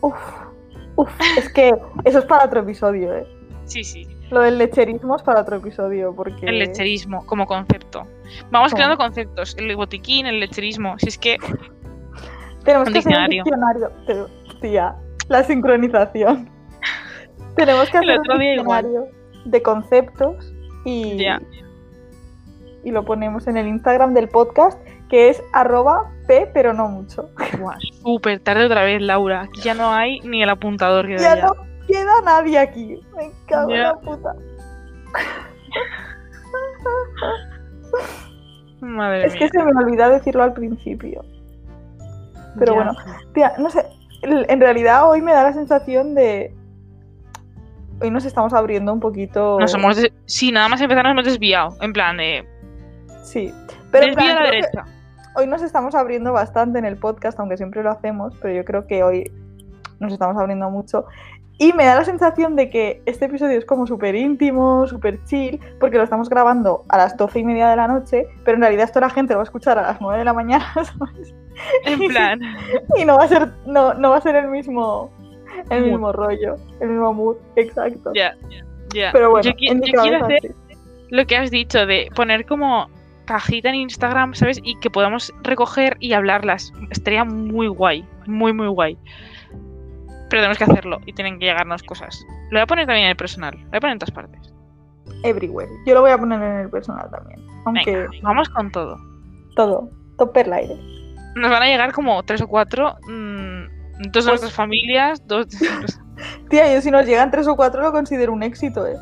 Uf, 0.00 0.14
uf, 0.96 1.10
es 1.38 1.52
que 1.52 1.72
eso 2.04 2.18
es 2.18 2.24
para 2.24 2.44
otro 2.46 2.60
episodio, 2.60 3.14
¿eh? 3.14 3.26
Sí, 3.66 3.84
sí. 3.84 4.06
Lo 4.30 4.40
del 4.42 4.58
lecherismo 4.58 5.16
es 5.16 5.22
para 5.22 5.40
otro 5.42 5.56
episodio, 5.56 6.14
porque... 6.14 6.46
El 6.46 6.58
lecherismo 6.60 7.24
como 7.26 7.46
concepto. 7.46 8.06
Vamos 8.50 8.70
¿Cómo? 8.72 8.76
creando 8.76 8.96
conceptos. 8.96 9.56
El 9.58 9.74
botiquín, 9.76 10.26
el 10.26 10.40
lecherismo. 10.40 10.98
Si 10.98 11.08
es 11.08 11.18
que 11.18 11.36
Tenemos 12.64 12.88
Un 12.88 12.92
que 12.92 12.98
hacer 13.00 13.12
un 13.18 13.28
diccionario. 13.30 13.44
diccionario. 13.44 13.90
Pero, 14.06 14.28
tía, 14.60 14.94
la 15.28 15.42
sincronización. 15.44 16.48
Tenemos 17.56 17.88
que 17.90 17.98
hacer 17.98 18.18
un 18.18 18.42
igual. 18.42 18.84
diccionario 18.84 19.04
de 19.44 19.62
conceptos 19.62 20.52
y, 20.84 21.16
Ya. 21.16 21.40
Y 22.84 22.90
lo 22.90 23.04
ponemos 23.04 23.46
en 23.46 23.56
el 23.56 23.66
Instagram 23.68 24.14
del 24.14 24.28
podcast, 24.28 24.80
que 25.08 25.28
es 25.28 25.42
arroba 25.52 26.10
p, 26.26 26.50
pero 26.54 26.72
no 26.72 26.88
mucho. 26.88 27.28
Súper 28.02 28.40
tarde 28.40 28.64
otra 28.66 28.82
vez, 28.84 29.00
Laura. 29.02 29.42
Aquí 29.42 29.60
ya 29.62 29.74
no 29.74 29.92
hay 29.92 30.20
ni 30.20 30.42
el 30.42 30.48
apuntador 30.50 31.06
que 31.06 31.18
Ya 31.18 31.36
ya. 31.36 31.46
no 31.46 31.52
queda 31.86 32.20
nadie 32.24 32.58
aquí. 32.58 33.00
Me 33.16 33.30
cago 33.46 33.70
en 33.72 33.82
la 33.82 33.94
puta. 34.00 34.34
Madre 38.80 39.26
Es 39.26 39.34
que 39.34 39.48
se 39.48 39.58
me 39.62 39.72
olvidó 39.76 40.08
decirlo 40.10 40.42
al 40.42 40.52
principio. 40.54 41.22
pero 42.58 42.74
bueno. 42.74 42.92
Tía, 43.34 43.52
no 43.58 43.68
sé, 43.70 43.84
en 44.22 44.60
realidad 44.60 45.08
hoy 45.08 45.20
me 45.22 45.32
da 45.32 45.42
la 45.44 45.52
sensación 45.52 46.14
de... 46.14 46.54
Hoy 48.02 48.10
nos 48.10 48.24
estamos 48.24 48.54
abriendo 48.54 48.92
un 48.94 49.00
poquito... 49.00 49.58
Nos 49.60 49.74
hemos 49.74 49.96
des- 49.96 50.12
Sí, 50.24 50.50
nada 50.52 50.68
más 50.68 50.80
empezar 50.80 51.04
nos 51.04 51.12
hemos 51.12 51.24
desviado. 51.26 51.76
En 51.82 51.92
plan 51.92 52.16
de. 52.16 52.48
Sí. 53.30 53.54
Pero 53.92 54.06
desvío 54.06 54.24
plan, 54.24 54.36
a 54.36 54.40
la 54.40 54.50
derecha. 54.50 54.84
hoy 55.36 55.46
nos 55.46 55.62
estamos 55.62 55.94
abriendo 55.94 56.32
bastante 56.32 56.80
en 56.80 56.84
el 56.84 56.96
podcast, 56.96 57.38
aunque 57.38 57.56
siempre 57.56 57.82
lo 57.82 57.90
hacemos, 57.90 58.34
pero 58.42 58.54
yo 58.54 58.64
creo 58.64 58.86
que 58.86 59.04
hoy 59.04 59.30
nos 60.00 60.12
estamos 60.12 60.36
abriendo 60.36 60.68
mucho. 60.68 61.06
Y 61.58 61.72
me 61.74 61.84
da 61.84 61.94
la 61.94 62.04
sensación 62.04 62.56
de 62.56 62.70
que 62.70 63.02
este 63.06 63.26
episodio 63.26 63.58
es 63.58 63.64
como 63.64 63.86
súper 63.86 64.14
íntimo, 64.16 64.86
súper 64.86 65.22
chill, 65.26 65.60
porque 65.78 65.98
lo 65.98 66.04
estamos 66.04 66.28
grabando 66.28 66.84
a 66.88 66.96
las 66.96 67.16
doce 67.16 67.38
y 67.40 67.44
media 67.44 67.68
de 67.68 67.76
la 67.76 67.86
noche, 67.86 68.26
pero 68.44 68.56
en 68.56 68.62
realidad 68.62 68.84
esto 68.84 68.98
la 68.98 69.10
gente 69.10 69.34
lo 69.34 69.38
va 69.38 69.42
a 69.42 69.44
escuchar 69.44 69.78
a 69.78 69.82
las 69.82 70.00
nueve 70.00 70.18
de 70.18 70.24
la 70.24 70.32
mañana, 70.32 70.72
¿sabes? 70.74 71.34
En 71.84 71.98
plan. 72.08 72.40
Y 72.96 73.04
no 73.04 73.16
va 73.18 73.24
a 73.24 73.28
ser, 73.28 73.52
no, 73.66 73.94
no 73.94 74.10
va 74.10 74.16
a 74.16 74.20
ser 74.22 74.34
el 74.36 74.48
mismo, 74.48 75.12
el 75.68 75.82
Mood. 75.82 75.90
mismo 75.90 76.12
rollo, 76.12 76.56
el 76.80 76.88
mismo 76.88 77.12
mood, 77.12 77.36
exacto. 77.56 78.10
Ya. 78.14 78.34
Ya. 78.94 79.10
Pero 79.12 79.30
bueno, 79.30 79.48
yo, 79.48 79.54
quiero 79.54 80.24
hacer 80.24 80.54
lo 81.10 81.26
que 81.26 81.36
has 81.36 81.50
dicho 81.50 81.86
de 81.86 82.08
poner 82.14 82.46
como 82.46 82.88
cajita 83.30 83.68
en 83.68 83.76
Instagram, 83.76 84.34
¿sabes? 84.34 84.60
Y 84.64 84.76
que 84.80 84.90
podamos 84.90 85.32
recoger 85.42 85.96
y 86.00 86.12
hablarlas. 86.14 86.72
Estaría 86.90 87.24
muy 87.24 87.68
guay. 87.68 88.04
Muy, 88.26 88.52
muy 88.52 88.66
guay. 88.66 88.98
Pero 90.28 90.42
tenemos 90.42 90.58
que 90.58 90.64
hacerlo 90.64 90.98
y 91.06 91.12
tienen 91.12 91.38
que 91.38 91.46
llegarnos 91.46 91.82
cosas. 91.84 92.24
Lo 92.50 92.58
voy 92.58 92.62
a 92.62 92.66
poner 92.66 92.86
también 92.86 93.04
en 93.06 93.10
el 93.10 93.16
personal. 93.16 93.54
Lo 93.56 93.68
voy 93.70 93.76
a 93.76 93.80
poner 93.80 93.92
en 93.92 93.98
todas 94.00 94.14
partes. 94.14 94.52
everywhere. 95.22 95.68
Yo 95.86 95.94
lo 95.94 96.00
voy 96.02 96.10
a 96.10 96.18
poner 96.18 96.40
en 96.42 96.56
el 96.60 96.70
personal 96.70 97.08
también. 97.10 97.40
Aunque 97.66 97.96
Venga, 97.96 98.10
vamos 98.22 98.48
con 98.48 98.70
todo. 98.72 98.96
todo, 99.56 99.88
per 100.32 100.46
el 100.46 100.52
aire. 100.54 100.76
Nos 101.36 101.50
van 101.50 101.62
a 101.62 101.66
llegar 101.66 101.92
como 101.92 102.22
tres 102.24 102.40
o 102.42 102.48
cuatro. 102.48 102.96
mm, 103.08 103.64
dos 103.66 104.02
de 104.02 104.10
Pues- 104.12 104.26
nuestras 104.26 104.52
familias, 104.52 105.24
dos 105.26 105.48
de- 105.48 105.58
Tía, 106.50 106.72
yo 106.74 106.80
si 106.80 106.90
nos 106.90 107.06
llegan 107.06 107.30
tres 107.30 107.46
o 107.48 107.56
cuatro 107.56 107.80
lo 107.82 107.92
considero 107.92 108.32
un 108.32 108.42
éxito, 108.42 108.86
¿eh? 108.86 108.96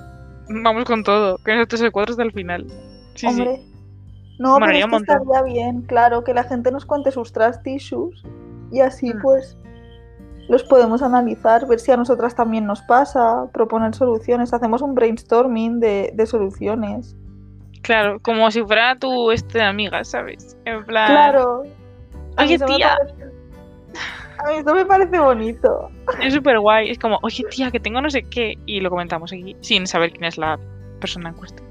Vamos 0.49 0.85
con 0.85 1.03
todo. 1.03 1.39
Que 1.45 1.53
nosotros 1.55 1.81
tres 1.81 1.89
o 1.91 1.93
cuatro 1.93 2.13
hasta 2.13 2.23
el 2.23 2.33
final. 2.33 2.67
Sí, 3.15 3.29
sí. 3.31 3.45
No, 4.39 4.57
pero 4.61 4.73
es 4.73 4.87
que 4.87 4.97
estaría 4.97 5.43
bien, 5.43 5.83
claro, 5.83 6.23
que 6.25 6.33
la 6.35 6.45
gente 6.45 6.71
nos 6.71 6.85
cuente 6.85 7.11
sus 7.11 7.33
trust 7.33 7.67
issues 7.67 8.23
y 8.71 8.81
así 8.81 9.13
Mm. 9.13 9.21
pues 9.23 9.59
los 10.49 10.63
podemos 10.65 11.03
analizar, 11.03 11.67
ver 11.67 11.79
si 11.81 11.91
a 11.93 11.97
nosotras 11.97 12.35
también 12.35 12.65
nos 12.67 12.81
pasa, 12.83 13.47
proponer 13.53 13.95
soluciones, 13.95 14.55
hacemos 14.55 14.81
un 14.81 14.95
brainstorming 14.95 15.81
de, 15.81 16.11
de 16.15 16.27
soluciones. 16.27 17.17
Claro, 17.83 18.19
como 18.21 18.51
si 18.51 18.63
fuera 18.65 18.97
tu 18.99 19.31
este 19.31 19.61
amiga, 19.63 20.03
¿sabes? 20.05 20.57
En 20.65 20.85
plan. 20.87 21.11
Claro. 21.11 21.63
Oye, 22.39 22.59
tía. 22.59 22.97
parece- 22.97 23.25
A 24.39 24.49
mí 24.49 24.55
esto 24.59 24.75
me 24.75 24.85
parece 24.87 25.19
bonito. 25.19 25.91
Es 26.23 26.33
súper 26.33 26.61
guay. 26.61 26.91
Es 26.91 26.99
como, 26.99 27.19
oye, 27.23 27.45
tía, 27.51 27.71
que 27.71 27.81
tengo 27.81 28.01
no 28.01 28.09
sé 28.09 28.23
qué. 28.23 28.55
Y 28.67 28.81
lo 28.81 28.89
comentamos 28.91 29.33
aquí, 29.33 29.57
sin 29.61 29.87
saber 29.87 30.13
quién 30.13 30.25
es 30.25 30.39
la 30.39 30.59
persona 31.01 31.31
en 31.31 31.35
cuestión. 31.35 31.67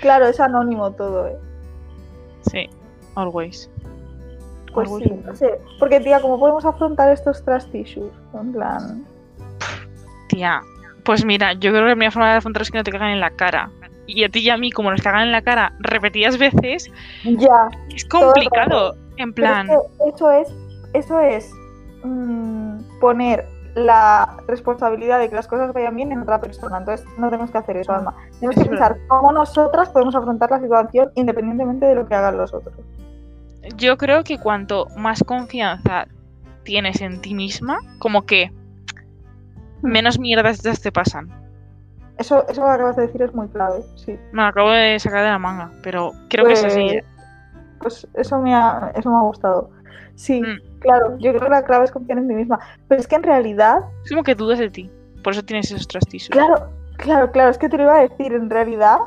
Claro, 0.00 0.26
es 0.26 0.38
anónimo 0.40 0.92
todo, 0.92 1.26
¿eh? 1.28 1.36
Sí, 2.50 2.68
always. 3.14 3.70
Pues 4.72 4.88
Always. 4.88 5.04
sí, 5.08 5.14
no 5.24 5.34
sé. 5.36 5.60
Porque, 5.78 6.00
tía, 6.00 6.20
¿cómo 6.20 6.38
podemos 6.38 6.64
afrontar 6.64 7.12
estos 7.12 7.44
trust 7.44 7.74
issues? 7.74 8.12
En 8.34 8.52
plan... 8.52 9.04
Tía, 10.28 10.62
pues 11.04 11.24
mira, 11.24 11.52
yo 11.54 11.70
creo 11.70 11.82
que 11.82 11.88
la 11.88 11.92
primera 11.94 12.10
forma 12.10 12.30
de 12.30 12.38
afrontar 12.38 12.62
es 12.62 12.70
que 12.70 12.78
no 12.78 12.84
te 12.84 12.90
cagan 12.90 13.10
en 13.10 13.20
la 13.20 13.30
cara. 13.30 13.70
Y 14.06 14.24
a 14.24 14.28
ti 14.28 14.40
y 14.40 14.50
a 14.50 14.56
mí, 14.56 14.70
como 14.70 14.90
nos 14.90 15.02
cagan 15.02 15.22
en 15.22 15.32
la 15.32 15.42
cara 15.42 15.74
repetidas 15.80 16.38
veces, 16.38 16.90
Ya. 17.24 17.68
es 17.94 18.04
complicado. 18.06 18.96
En 19.18 19.32
plan, 19.34 19.68
eso 20.06 20.30
es, 20.30 20.48
eso 20.94 21.20
es 21.20 21.52
mm, 22.02 22.78
poner 22.98 23.46
la 23.74 24.36
responsabilidad 24.46 25.18
de 25.18 25.28
que 25.28 25.34
las 25.34 25.46
cosas 25.46 25.72
vayan 25.72 25.96
bien 25.96 26.12
en 26.12 26.20
otra 26.20 26.40
persona. 26.40 26.78
Entonces 26.78 27.06
no 27.18 27.28
tenemos 27.30 27.50
que 27.50 27.58
hacer 27.58 27.76
eso, 27.76 27.92
Alma. 27.92 28.14
Tenemos 28.38 28.62
que 28.62 28.68
pensar 28.68 28.98
cómo 29.08 29.32
nosotras 29.32 29.88
podemos 29.88 30.14
afrontar 30.14 30.50
la 30.50 30.60
situación 30.60 31.10
independientemente 31.14 31.86
de 31.86 31.94
lo 31.94 32.06
que 32.06 32.14
hagan 32.14 32.36
los 32.36 32.52
otros. 32.52 32.74
yo 33.76 33.96
creo 33.96 34.24
que 34.24 34.38
cuanto 34.38 34.86
más 34.96 35.22
confianza 35.24 36.06
tienes 36.64 37.00
en 37.00 37.20
ti 37.20 37.34
misma, 37.34 37.78
como 37.98 38.22
que 38.22 38.52
menos 39.82 40.18
mierdas 40.18 40.62
ya 40.62 40.74
te 40.74 40.92
pasan. 40.92 41.28
Eso, 42.18 42.46
eso 42.48 42.62
que 42.62 42.68
acabas 42.68 42.96
de 42.96 43.06
decir 43.06 43.22
es 43.22 43.34
muy 43.34 43.48
clave, 43.48 43.82
sí. 43.96 44.18
Me 44.32 44.42
lo 44.42 44.48
acabo 44.48 44.70
de 44.70 44.98
sacar 44.98 45.24
de 45.24 45.30
la 45.30 45.38
manga, 45.38 45.72
pero 45.82 46.12
creo 46.28 46.44
que 46.44 46.52
es 46.52 46.64
así. 46.64 46.80
Pues- 46.80 46.92
¿eh? 46.92 47.04
Pues 47.78 48.08
eso 48.14 48.38
me 48.38 48.54
ha, 48.54 48.92
eso 48.94 49.10
me 49.10 49.16
ha 49.16 49.22
gustado. 49.22 49.70
Sí, 50.14 50.40
Mm. 50.42 50.78
claro, 50.80 51.16
yo 51.18 51.30
creo 51.32 51.42
que 51.44 51.48
la 51.50 51.64
clave 51.64 51.84
es 51.84 51.90
confiar 51.92 52.18
en 52.18 52.28
ti 52.28 52.34
misma. 52.34 52.58
Pero 52.88 53.00
es 53.00 53.06
que 53.06 53.16
en 53.16 53.22
realidad 53.22 53.78
Es 54.04 54.10
como 54.10 54.22
que 54.22 54.34
dudas 54.34 54.58
de 54.58 54.70
ti. 54.70 54.90
Por 55.22 55.32
eso 55.32 55.42
tienes 55.44 55.70
esos 55.70 55.86
trastillos. 55.88 56.28
Claro, 56.30 56.68
claro, 56.96 57.30
claro, 57.30 57.50
es 57.50 57.58
que 57.58 57.68
te 57.68 57.76
lo 57.76 57.84
iba 57.84 57.96
a 57.96 58.02
decir, 58.08 58.32
en 58.32 58.50
realidad 58.50 58.98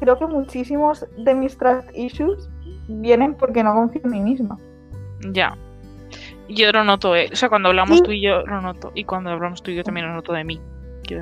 creo 0.00 0.18
que 0.18 0.26
muchísimos 0.26 1.06
de 1.18 1.34
mis 1.34 1.56
trust 1.58 1.88
issues 1.94 2.48
vienen 2.88 3.34
porque 3.34 3.62
no 3.64 3.74
confío 3.74 4.02
en 4.04 4.10
mí 4.10 4.20
misma. 4.20 4.58
Ya. 5.32 5.56
Yo 6.48 6.70
lo 6.70 6.84
noto, 6.84 7.16
¿eh? 7.16 7.28
O 7.32 7.36
sea, 7.36 7.48
cuando 7.48 7.68
hablamos 7.70 7.96
Sí. 7.98 8.02
tú 8.04 8.12
y 8.12 8.20
yo 8.22 8.42
lo 8.46 8.60
noto. 8.60 8.92
Y 8.94 9.04
cuando 9.04 9.30
hablamos 9.30 9.62
tú 9.62 9.70
y 9.72 9.74
yo 9.76 9.82
también 9.82 10.06
lo 10.06 10.14
noto 10.14 10.32
de 10.32 10.44
mí. 10.44 10.60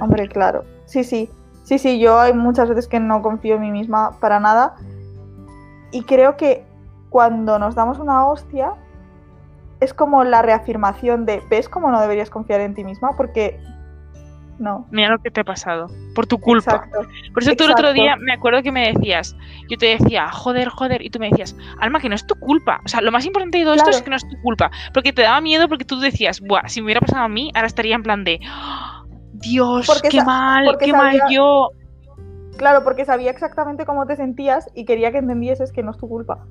Hombre, 0.00 0.28
claro. 0.28 0.64
Sí, 0.86 1.02
sí. 1.04 1.30
Sí, 1.62 1.78
sí, 1.78 1.98
yo 1.98 2.18
hay 2.20 2.34
muchas 2.34 2.68
veces 2.68 2.86
que 2.88 3.00
no 3.00 3.22
confío 3.22 3.54
en 3.54 3.62
mí 3.62 3.70
misma 3.70 4.18
para 4.20 4.38
nada. 4.38 4.74
Y 5.92 6.02
creo 6.02 6.36
que 6.36 6.64
cuando 7.14 7.60
nos 7.60 7.76
damos 7.76 8.00
una 8.00 8.26
hostia 8.26 8.72
es 9.78 9.94
como 9.94 10.24
la 10.24 10.42
reafirmación 10.42 11.26
de, 11.26 11.44
¿ves 11.48 11.68
cómo 11.68 11.88
no 11.92 12.00
deberías 12.00 12.28
confiar 12.28 12.60
en 12.60 12.74
ti 12.74 12.82
misma? 12.82 13.12
Porque 13.16 13.60
no. 14.58 14.88
Mira 14.90 15.10
lo 15.10 15.20
que 15.20 15.30
te 15.30 15.42
ha 15.42 15.44
pasado. 15.44 15.86
Por 16.16 16.26
tu 16.26 16.40
culpa. 16.40 16.72
Exacto. 16.72 17.02
Por 17.32 17.44
eso 17.44 17.54
tú 17.54 17.66
el 17.66 17.70
otro 17.70 17.92
día 17.92 18.16
me 18.16 18.32
acuerdo 18.32 18.64
que 18.64 18.72
me 18.72 18.92
decías, 18.92 19.36
yo 19.70 19.78
te 19.78 19.96
decía, 19.96 20.28
joder, 20.32 20.68
joder, 20.70 21.02
y 21.02 21.10
tú 21.10 21.20
me 21.20 21.30
decías, 21.30 21.56
Alma, 21.78 22.00
que 22.00 22.08
no 22.08 22.16
es 22.16 22.26
tu 22.26 22.34
culpa. 22.34 22.80
O 22.84 22.88
sea, 22.88 23.00
lo 23.00 23.12
más 23.12 23.24
importante 23.24 23.58
de 23.58 23.64
todo 23.64 23.74
esto 23.74 23.90
es 23.90 24.02
que 24.02 24.10
no 24.10 24.16
es 24.16 24.28
tu 24.28 24.36
culpa. 24.42 24.72
Porque 24.92 25.12
te 25.12 25.22
daba 25.22 25.40
miedo 25.40 25.68
porque 25.68 25.84
tú 25.84 26.00
decías, 26.00 26.40
Buah, 26.40 26.66
si 26.66 26.80
me 26.80 26.86
hubiera 26.86 27.00
pasado 27.00 27.22
a 27.22 27.28
mí, 27.28 27.52
ahora 27.54 27.68
estaría 27.68 27.94
en 27.94 28.02
plan 28.02 28.24
de, 28.24 28.40
"Ah, 28.44 29.04
Dios, 29.34 29.86
Porque 29.86 30.08
qué 30.08 30.24
mal, 30.24 30.76
qué 30.80 30.92
mal 30.92 31.20
yo. 31.30 31.68
Claro, 32.56 32.82
porque 32.82 33.04
sabía 33.04 33.30
exactamente 33.30 33.86
cómo 33.86 34.04
te 34.04 34.16
sentías 34.16 34.68
y 34.74 34.84
quería 34.84 35.12
que 35.12 35.18
entendieses 35.18 35.70
que 35.70 35.84
no 35.84 35.92
es 35.92 35.96
tu 35.96 36.08
culpa. 36.08 36.44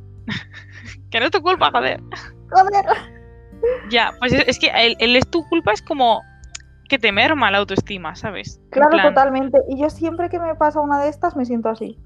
Que 1.13 1.19
no 1.19 1.27
es 1.27 1.31
tu 1.31 1.43
culpa, 1.43 1.69
joder. 1.69 2.01
Joder. 2.49 2.85
Ya, 3.91 4.11
pues 4.17 4.33
es, 4.33 4.47
es 4.47 4.57
que 4.57 4.71
el, 4.73 4.95
el 4.97 5.15
es 5.15 5.29
tu 5.29 5.47
culpa 5.47 5.71
es 5.71 5.79
como 5.83 6.23
que 6.89 6.97
te 6.97 7.11
merma 7.11 7.51
la 7.51 7.59
autoestima, 7.59 8.15
¿sabes? 8.15 8.59
Claro, 8.71 8.89
plan, 8.89 9.09
totalmente. 9.09 9.59
Y 9.69 9.79
yo 9.79 9.91
siempre 9.91 10.27
que 10.27 10.39
me 10.39 10.55
pasa 10.55 10.81
una 10.81 11.03
de 11.03 11.09
estas 11.09 11.35
me 11.35 11.45
siento 11.45 11.69
así. 11.69 11.99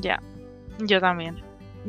Ya, 0.00 0.18
yo 0.86 1.02
también. 1.02 1.36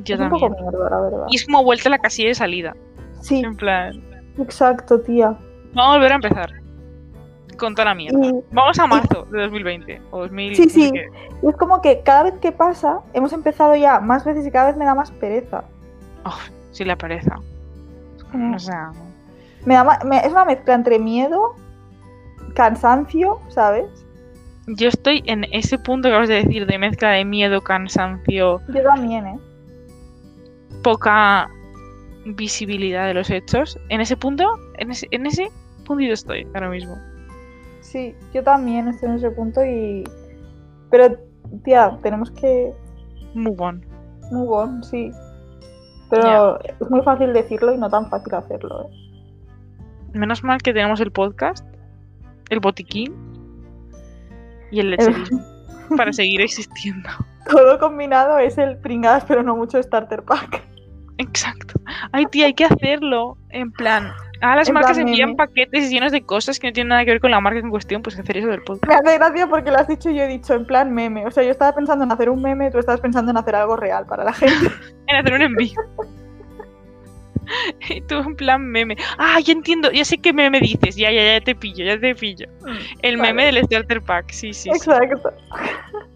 Yo 0.03 0.15
es 0.15 0.19
un 0.19 0.29
poco 0.29 0.49
también. 0.49 0.65
mierda, 0.71 0.89
la 0.89 0.99
verdad. 0.99 1.25
Y 1.29 1.37
es 1.37 1.45
como 1.45 1.63
vuelta 1.63 1.87
a 1.87 1.91
la 1.91 1.99
casilla 1.99 2.27
de 2.27 2.35
salida. 2.35 2.75
Sí, 3.21 3.39
En 3.39 3.55
plan, 3.55 4.03
exacto, 4.37 4.99
tía. 4.99 5.37
vamos 5.73 5.95
a 5.95 5.97
volver 5.99 6.11
a 6.11 6.15
empezar. 6.15 6.51
Con 7.57 7.75
toda 7.75 7.85
la 7.85 7.95
mierda. 7.95 8.25
Y, 8.25 8.43
Vamos 8.51 8.77
a 8.77 8.87
marzo 8.87 9.25
de 9.31 9.41
2020 9.43 10.01
o 10.11 10.19
2000. 10.19 10.53
Sí, 10.53 10.69
sí. 10.69 10.91
y 11.41 11.47
es 11.47 11.55
como 11.55 11.81
que 11.81 12.01
cada 12.01 12.23
vez 12.23 12.33
que 12.39 12.51
pasa, 12.51 12.99
hemos 13.13 13.31
empezado 13.31 13.73
ya 13.77 14.01
más 14.01 14.25
veces 14.25 14.45
y 14.45 14.51
cada 14.51 14.67
vez 14.67 14.75
me 14.75 14.83
da 14.83 14.93
más 14.93 15.11
pereza. 15.11 15.63
Oh, 16.27 16.35
sí, 16.71 16.83
la 16.85 16.95
pereza. 16.97 17.39
Es, 18.17 18.23
como- 18.25 18.55
O 18.55 18.59
sea, 18.59 18.91
me 19.65 19.73
da 19.75 19.99
me- 20.05 20.19
es 20.25 20.31
una 20.31 20.45
mezcla 20.45 20.73
entre 20.75 20.99
miedo, 20.99 21.55
cansancio, 22.55 23.39
¿sabes? 23.49 23.85
yo 24.69 24.89
estoy 24.89 25.23
en 25.27 25.45
ese 25.53 25.77
punto 25.79 26.09
que 26.09 26.13
acabas 26.13 26.27
de 26.27 26.43
decir 26.43 26.65
de 26.65 26.77
mezcla 26.77 27.11
de 27.11 27.23
miedo, 27.23 27.61
cansancio, 27.61 28.59
Yo 28.67 28.83
también, 28.83 29.25
¿eh? 29.25 29.39
poca 30.83 31.49
visibilidad 32.25 33.07
de 33.07 33.13
los 33.13 33.29
hechos. 33.29 33.79
En 33.89 34.01
ese 34.01 34.17
punto, 34.17 34.43
en 34.77 34.91
ese, 34.91 35.07
en 35.11 35.25
ese 35.25 35.49
puntito 35.85 36.13
estoy 36.13 36.45
ahora 36.53 36.69
mismo. 36.69 36.97
Sí, 37.79 38.13
yo 38.33 38.43
también 38.43 38.89
estoy 38.89 39.09
en 39.09 39.15
ese 39.15 39.31
punto 39.31 39.63
y... 39.63 40.03
Pero, 40.91 41.15
tía, 41.63 41.97
tenemos 42.03 42.29
que 42.31 42.73
Move 43.33 43.55
on. 43.59 43.85
move 44.31 44.49
on, 44.49 44.83
sí. 44.83 45.11
Pero 46.09 46.59
es 46.61 46.89
muy 46.89 47.01
fácil 47.01 47.33
decirlo 47.33 47.73
y 47.73 47.77
no 47.77 47.89
tan 47.89 48.09
fácil 48.09 48.33
hacerlo, 48.35 48.83
¿eh? 48.83 49.07
Menos 50.13 50.43
mal 50.43 50.61
que 50.61 50.73
tenemos 50.73 50.99
el 51.01 51.11
podcast, 51.11 51.65
el 52.49 52.59
botiquín 52.59 53.13
y 54.71 54.79
el 54.79 54.91
lecherismo 54.91 55.41
para 55.97 56.13
seguir 56.13 56.41
existiendo. 56.41 57.09
Todo 57.49 57.77
combinado 57.79 58.39
es 58.39 58.57
el 58.57 58.77
pringadas 58.77 59.25
pero 59.25 59.43
no 59.43 59.55
mucho 59.55 59.81
starter 59.81 60.23
pack. 60.23 60.63
Exacto. 61.17 61.79
Ay, 62.11 62.25
tía, 62.27 62.45
hay 62.45 62.53
que 62.53 62.65
hacerlo. 62.65 63.37
En 63.49 63.71
plan, 63.71 64.11
a 64.41 64.55
las 64.55 64.67
En 64.67 64.73
marcas 64.73 64.97
plan 64.97 65.07
envían 65.07 65.35
paquetes 65.35 65.89
llenos 65.89 66.11
de 66.11 66.21
cosas 66.21 66.59
que 66.59 66.67
no 66.67 66.73
tienen 66.73 66.89
nada 66.89 67.05
que 67.05 67.11
ver 67.11 67.21
con 67.21 67.31
la 67.31 67.39
marca 67.39 67.59
en 67.59 67.69
cuestión, 67.69 68.01
pues 68.01 68.17
hacer 68.19 68.37
eso 68.37 68.47
del 68.47 68.61
podcast. 68.61 68.87
Me 68.87 68.95
hace 68.95 69.17
gracia 69.17 69.47
porque 69.47 69.71
lo 69.71 69.77
has 69.77 69.87
dicho 69.87 70.09
y 70.09 70.15
yo 70.15 70.23
he 70.23 70.27
dicho 70.27 70.53
en 70.53 70.65
plan 70.65 70.93
meme. 70.93 71.25
O 71.25 71.31
sea, 71.31 71.43
yo 71.43 71.51
estaba 71.51 71.73
pensando 71.75 72.03
en 72.03 72.11
hacer 72.11 72.29
un 72.29 72.41
meme, 72.41 72.71
tú 72.71 72.79
estabas 72.79 73.01
pensando 73.01 73.31
en 73.31 73.37
hacer 73.37 73.55
algo 73.55 73.75
real 73.75 74.05
para 74.05 74.23
la 74.23 74.33
gente. 74.33 74.55
En 75.09 75.15
hacer 75.15 75.33
un 75.33 75.41
envío. 75.41 75.73
Y 77.89 78.01
tú 78.01 78.15
en 78.15 78.35
plan 78.35 78.61
meme. 78.61 78.97
Ah, 79.17 79.39
ya 79.39 79.53
entiendo, 79.53 79.91
ya 79.91 80.03
sé 80.03 80.17
qué 80.17 80.33
meme 80.33 80.59
dices. 80.59 80.95
Ya, 80.95 81.11
ya, 81.11 81.35
ya 81.35 81.41
te 81.41 81.55
pillo, 81.55 81.85
ya 81.85 81.99
te 81.99 82.13
pillo. 82.15 82.45
El 83.01 83.17
Vale. 83.17 83.33
meme 83.33 83.45
del 83.45 83.63
starter 83.63 84.01
pack, 84.01 84.31
sí, 84.31 84.53
sí. 84.53 84.63
sí. 84.63 84.69
Exacto. 84.69 85.33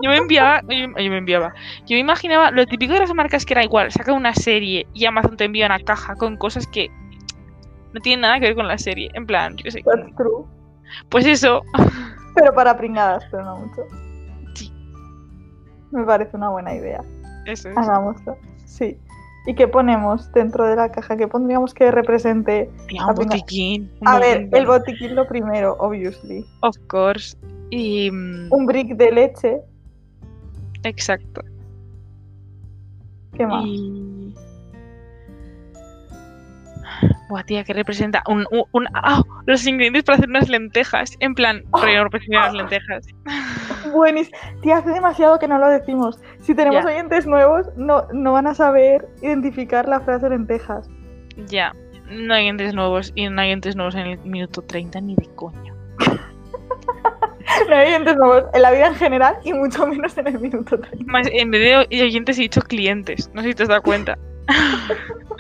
Yo 0.02 0.10
me 0.10 0.18
enviaba, 0.18 0.62
yo, 0.68 0.88
yo 0.88 1.10
me 1.10 1.18
enviaba. 1.18 1.54
Yo 1.86 1.96
me 1.96 2.00
imaginaba 2.00 2.52
lo 2.52 2.66
típico 2.66 2.94
de 2.94 3.00
las 3.00 3.14
marcas 3.14 3.46
que 3.46 3.54
era 3.54 3.64
igual, 3.64 3.92
saca 3.92 4.14
una 4.14 4.34
serie 4.34 4.88
y 4.94 5.06
Amazon 5.06 5.38
te 5.38 5.46
envía 5.46 5.68
una 5.68 5.80
caja 5.80 6.16
con 6.16 6.38
cosas 6.38 6.68
que 6.68 6.90
no 7.94 8.00
tienen 8.02 8.22
nada 8.22 8.40
que 8.40 8.48
ver 8.48 8.56
con 8.56 8.68
la 8.68 8.78
serie. 8.78 9.10
En 9.14 9.26
plan, 9.26 9.56
yo 9.58 9.70
sé. 9.72 9.82
That's 9.84 10.16
true. 10.16 10.46
Pues 11.10 11.26
eso, 11.26 11.62
Pero 12.36 12.54
para 12.54 12.78
pringadas, 12.78 13.24
pero 13.30 13.44
no 13.44 13.58
mucho. 13.58 13.82
Sí. 14.54 14.72
Me 15.92 16.04
parece 16.06 16.38
una 16.38 16.50
buena 16.50 16.74
idea. 16.74 17.04
eso 17.46 17.70
es. 17.70 17.78
Hagámoslo. 17.78 18.38
Sí. 18.66 18.98
¿Y 19.48 19.56
qué 19.56 19.68
ponemos 19.68 20.32
dentro 20.34 20.66
de 20.68 20.76
la 20.76 20.92
caja? 20.92 21.18
¿Qué 21.18 21.28
pondríamos 21.28 21.74
que 21.74 21.90
represente? 21.92 22.70
Un 23.08 23.16
botiquín. 23.16 23.92
un 24.00 24.08
A 24.08 24.20
ver, 24.20 24.48
el 24.52 24.66
botiquín 24.66 25.16
lo 25.16 25.28
primero, 25.28 25.76
obviously. 25.80 26.46
Of 26.62 26.78
course. 26.88 27.36
Y. 27.72 28.12
mm, 28.12 28.48
Un 28.54 28.66
brick 28.66 28.96
de 28.96 29.12
leche. 29.12 29.62
Exacto. 30.84 31.42
¿Qué 33.34 33.48
más? 33.48 33.66
Y. 33.66 34.11
Buah, 37.32 37.44
tía, 37.46 37.64
que 37.64 37.72
representa 37.72 38.22
un, 38.28 38.46
un, 38.52 38.66
un- 38.74 38.88
los 39.46 39.66
ingredientes 39.66 40.04
para 40.04 40.18
hacer 40.18 40.28
unas 40.28 40.50
lentejas. 40.50 41.16
En 41.22 41.34
plan, 41.34 41.64
Oh. 41.72 41.82
rollo 41.82 42.04
representan 42.04 42.42
las 42.42 42.54
lentejas. 42.54 43.08
Buenísimo. 43.94 44.38
Tía, 44.62 44.78
hace 44.80 44.90
demasiado 44.90 45.40
que 45.40 45.48
no 45.48 45.58
lo 45.58 45.70
decimos. 45.70 46.20
Si 46.42 46.54
tenemos 46.54 46.84
oyentes 46.84 47.26
nuevos, 47.26 47.68
no, 47.78 48.06
no 48.12 48.34
van 48.34 48.48
a 48.48 48.54
saber 48.54 49.08
identificar 49.22 49.88
la 49.88 50.02
frase 50.02 50.30
lentejas. 50.30 50.90
Ya. 51.48 51.74
No 52.10 52.34
hay 52.34 52.48
entes 52.50 52.74
nuevos 52.74 53.14
y 53.16 53.30
no 53.30 53.42
hay 53.42 53.52
entes 53.52 53.78
nuevos 53.78 53.96
en 53.96 54.08
el 54.08 54.18
minuto 54.20 54.62
30 54.62 55.00
ni 55.00 55.16
de 55.16 55.30
coña. 55.36 55.74
No 57.70 57.76
hay 57.76 57.88
oyentes 57.88 58.16
nuevos 58.18 58.44
en 58.54 58.62
la 58.62 58.72
vida 58.72 58.88
en 58.88 58.96
general 58.96 59.36
y 59.44 59.54
mucho 59.54 59.86
menos 59.88 60.18
en 60.18 60.28
el 60.28 60.40
minuto 60.40 60.80
30. 60.80 61.06
Más, 61.12 61.28
en 61.32 61.52
vez 61.52 61.62
de 61.90 62.02
oyentes 62.04 62.38
he 62.38 62.42
dicho 62.44 62.62
clientes. 62.62 63.30
No 63.34 63.42
sé 63.42 63.50
si 63.50 63.54
te 63.56 63.64
has 63.64 63.70
dado 63.70 63.82
cuenta. 63.82 64.18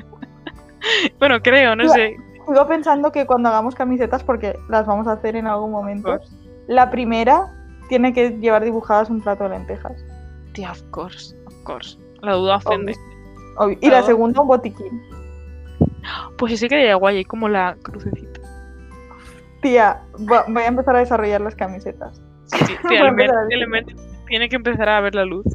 bueno, 1.19 1.41
creo, 1.41 1.75
no 1.75 1.87
sé. 1.89 2.17
Sigo 2.47 2.67
pensando 2.67 3.11
que 3.11 3.25
cuando 3.25 3.49
hagamos 3.49 3.75
camisetas, 3.75 4.23
porque 4.23 4.57
las 4.69 4.85
vamos 4.85 5.07
a 5.07 5.13
hacer 5.13 5.35
en 5.35 5.47
algún 5.47 5.71
momento, 5.71 6.19
la 6.67 6.89
primera 6.89 7.47
tiene 7.89 8.13
que 8.13 8.31
llevar 8.39 8.63
dibujadas 8.63 9.09
un 9.09 9.21
plato 9.21 9.43
de 9.43 9.51
lentejas. 9.51 10.03
Tía, 10.53 10.71
of 10.71 10.81
course, 10.91 11.35
of 11.45 11.63
course. 11.63 11.97
La 12.21 12.33
duda 12.33 12.57
ofende. 12.57 12.95
Obvio. 13.57 13.77
Y 13.81 13.89
la 13.89 14.03
segunda 14.03 14.41
un 14.41 14.47
botiquín. 14.47 15.01
Pues 16.37 16.53
ese 16.53 16.67
quedaría 16.67 16.95
guay, 16.95 17.23
como 17.25 17.47
la 17.47 17.75
crucecita. 17.83 18.41
Tía, 19.61 20.01
voy 20.17 20.63
a 20.63 20.67
empezar 20.67 20.95
a 20.95 20.99
desarrollar 20.99 21.41
las 21.41 21.55
camisetas. 21.55 22.21
Sí, 22.45 22.57
sí, 22.65 22.73
tía, 22.87 23.07
el 23.07 23.85
tiene 24.27 24.49
que 24.49 24.55
empezar 24.55 24.89
a 24.89 25.01
ver 25.01 25.13
la 25.13 25.25
luz. 25.25 25.45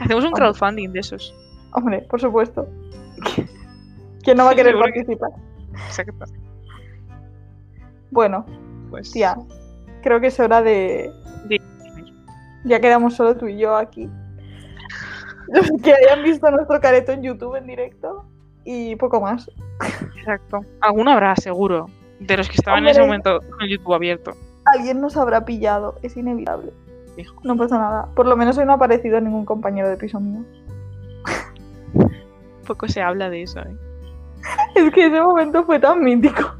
Hacemos 0.00 0.24
un 0.24 0.28
Hombre. 0.28 0.40
crowdfunding 0.40 0.92
de 0.92 1.00
esos. 1.00 1.34
Hombre, 1.72 2.04
por 2.10 2.20
supuesto. 2.20 2.68
¿Quién 4.26 4.38
no 4.38 4.44
va 4.44 4.50
a 4.50 4.54
querer 4.56 4.76
participar? 4.76 5.30
Exacto. 5.86 6.24
Bueno, 8.10 8.44
Pues 8.90 9.12
tía, 9.12 9.36
creo 10.02 10.20
que 10.20 10.26
es 10.26 10.40
hora 10.40 10.62
de... 10.62 11.12
De- 11.44 11.62
Ya 12.64 12.80
quedamos 12.80 13.14
solo 13.14 13.36
tú 13.36 13.46
y 13.46 13.56
yo 13.56 13.76
aquí. 13.76 14.10
Los 15.46 15.70
que 15.82 15.94
hayan 15.94 16.24
visto 16.24 16.50
nuestro 16.50 16.80
careto 16.80 17.12
en 17.12 17.22
YouTube 17.22 17.54
en 17.54 17.68
directo 17.68 18.24
y 18.64 18.96
poco 18.96 19.20
más. 19.20 19.48
Exacto. 20.16 20.62
Alguno 20.80 21.12
habrá, 21.12 21.36
seguro. 21.36 21.88
De 22.18 22.36
los 22.36 22.48
que 22.48 22.56
estaban 22.56 22.82
en 22.82 22.88
ese 22.88 23.02
momento 23.02 23.38
con 23.56 23.68
YouTube 23.68 23.94
abierto. 23.94 24.32
Alguien 24.64 25.00
nos 25.00 25.16
habrá 25.16 25.44
pillado, 25.44 26.00
es 26.02 26.16
inevitable. 26.16 26.72
No 27.44 27.56
pasa 27.56 27.78
nada. 27.78 28.08
Por 28.16 28.26
lo 28.26 28.36
menos 28.36 28.58
hoy 28.58 28.64
no 28.66 28.72
ha 28.72 28.74
aparecido 28.74 29.20
ningún 29.20 29.44
compañero 29.44 29.88
de 29.88 29.96
piso 29.96 30.18
mío. 30.18 30.42
Poco 32.66 32.88
se 32.88 33.00
habla 33.02 33.30
de 33.30 33.42
eso, 33.42 33.60
¿eh? 33.60 33.76
Es 34.74 34.92
que 34.92 35.06
ese 35.06 35.20
momento 35.20 35.64
fue 35.64 35.78
tan 35.78 36.02
mítico. 36.02 36.54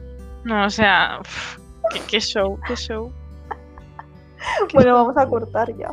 No, 0.44 0.64
o 0.64 0.70
sea, 0.70 1.18
uf, 1.20 1.58
qué, 1.92 2.00
qué 2.08 2.20
show, 2.20 2.58
qué 2.66 2.76
show. 2.76 3.12
Bueno, 4.72 4.94
vamos 4.94 5.16
a 5.16 5.26
cortar 5.26 5.74
ya. 5.76 5.90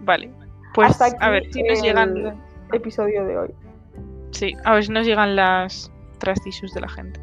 Vale. 0.00 0.30
Pues 0.74 0.90
Hasta 0.90 1.06
aquí 1.06 1.16
a 1.20 1.30
ver 1.30 1.44
si 1.52 1.62
nos 1.62 1.78
el 1.78 1.84
llegan. 1.84 2.40
episodio 2.72 3.24
de 3.24 3.38
hoy. 3.38 3.54
Sí, 4.32 4.54
a 4.64 4.74
ver 4.74 4.84
si 4.84 4.92
nos 4.92 5.06
llegan 5.06 5.36
las 5.36 5.90
trust 6.18 6.46
issues 6.46 6.72
de 6.74 6.80
la 6.80 6.88
gente. 6.88 7.20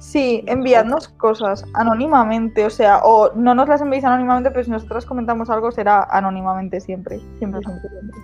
Sí, 0.00 0.44
enviadnos 0.46 1.08
cosas 1.08 1.64
anónimamente, 1.74 2.66
o 2.66 2.70
sea, 2.70 2.98
o 3.02 3.32
no 3.34 3.54
nos 3.54 3.68
las 3.68 3.80
enviéis 3.80 4.04
anónimamente, 4.04 4.50
pero 4.50 4.64
si 4.64 4.70
nosotras 4.70 5.06
comentamos 5.06 5.48
algo 5.50 5.72
será 5.72 6.06
anónimamente 6.10 6.80
siempre. 6.80 7.18
Siempre, 7.38 7.60
siempre, 7.62 7.88
siempre. 7.88 8.20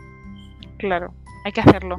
Claro, 0.78 1.14
hay 1.44 1.52
que 1.52 1.62
hacerlo. 1.62 1.98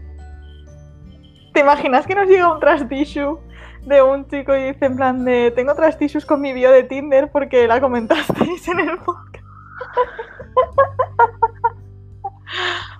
¿Te 1.53 1.59
imaginas 1.59 2.05
que 2.07 2.15
nos 2.15 2.27
llega 2.27 2.53
un 2.53 2.59
trust 2.59 2.91
issue 2.91 3.37
de 3.85 4.01
un 4.01 4.27
chico 4.27 4.55
y 4.55 4.63
dice 4.71 4.85
en 4.85 4.95
plan 4.95 5.25
de 5.25 5.51
tengo 5.51 5.73
trust 5.75 6.01
issues 6.01 6.25
con 6.25 6.39
mi 6.41 6.53
bio 6.53 6.71
de 6.71 6.83
Tinder 6.83 7.29
porque 7.31 7.67
la 7.67 7.81
comentasteis 7.81 8.67
en 8.67 8.79
el 8.79 8.97
podcast? 8.99 9.45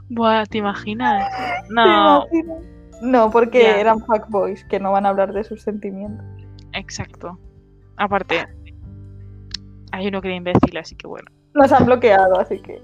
Buah, 0.10 0.46
¿te 0.46 0.58
imaginas? 0.58 1.30
¿Te 1.68 1.74
No, 1.74 2.26
imaginas? 2.26 2.64
No, 3.02 3.32
porque 3.32 3.64
Ya. 3.64 3.80
eran 3.80 4.00
fuckboys 4.06 4.64
que 4.66 4.80
no 4.80 4.92
van 4.92 5.06
a 5.06 5.10
hablar 5.10 5.34
de 5.34 5.44
sus 5.44 5.62
sentimientos. 5.62 6.26
exacto. 6.74 7.38
Aparte, 7.98 8.48
hay 9.92 10.08
uno 10.08 10.22
que 10.22 10.30
era 10.30 10.38
imbécil, 10.38 10.76
así 10.78 10.96
que 10.96 11.08
bueno. 11.08 11.30
Nos 11.54 11.72
han 11.72 11.86
bloqueado, 11.86 12.40
así 12.40 12.60
que. 12.60 12.82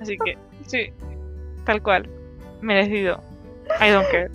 Así 0.00 0.16
que, 0.18 0.36
sí, 0.66 0.92
tal 1.64 1.82
cual. 1.82 2.08
Merecido. 2.60 3.20
I 3.80 3.90
don't 3.90 4.06
care. 4.10 4.30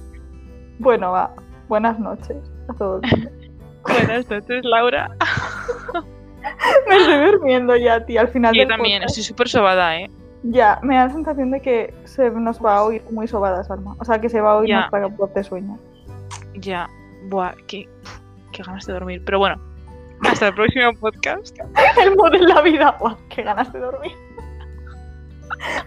Bueno, 0.80 1.12
va. 1.12 1.32
Buenas 1.68 2.00
noches 2.00 2.38
a 2.70 2.74
todos. 2.74 3.02
Buenas 3.84 4.30
noches, 4.30 4.64
Laura. 4.64 5.10
Me 6.90 6.96
estoy 6.98 7.32
durmiendo 7.32 7.76
ya, 7.76 8.06
tía, 8.06 8.22
al 8.22 8.30
final 8.30 8.54
Yo 8.54 8.62
del 8.62 8.70
también, 8.70 9.00
podcast. 9.02 9.18
estoy 9.18 9.24
súper 9.24 9.50
sobada, 9.50 9.98
¿eh? 10.00 10.10
Ya, 10.44 10.80
me 10.84 10.96
da 10.96 11.08
la 11.08 11.14
sensación 11.14 11.52
de 11.52 11.60
que 11.62 11.94
se 12.06 12.30
nos 12.30 12.64
va 12.64 12.78
a 12.78 12.84
oír 12.84 13.02
muy 13.12 13.28
sobadas, 13.28 13.70
Alma. 13.70 13.96
O 14.00 14.06
sea, 14.06 14.22
que 14.22 14.30
se 14.30 14.40
va 14.40 14.52
a 14.52 14.56
oír 14.58 14.70
Ya. 14.70 14.78
nuestra 14.90 15.08
voz 15.08 15.34
de 15.34 15.44
sueño. 15.44 15.78
Ya, 16.56 16.88
buah, 17.30 17.54
qué, 17.68 17.90
qué 18.54 18.64
ganas 18.64 18.86
de 18.86 18.94
dormir. 18.94 19.22
Pero 19.26 19.40
bueno, 19.40 19.60
hasta 20.30 20.48
el 20.50 20.54
próximo 20.54 20.94
podcast. 21.02 21.58
El 22.02 22.16
modo 22.16 22.34
en 22.36 22.48
la 22.48 22.62
vida, 22.62 22.96
guau, 23.00 23.18
qué 23.30 23.42
ganas 23.44 23.74
de 23.74 23.80
dormir. 23.80 24.12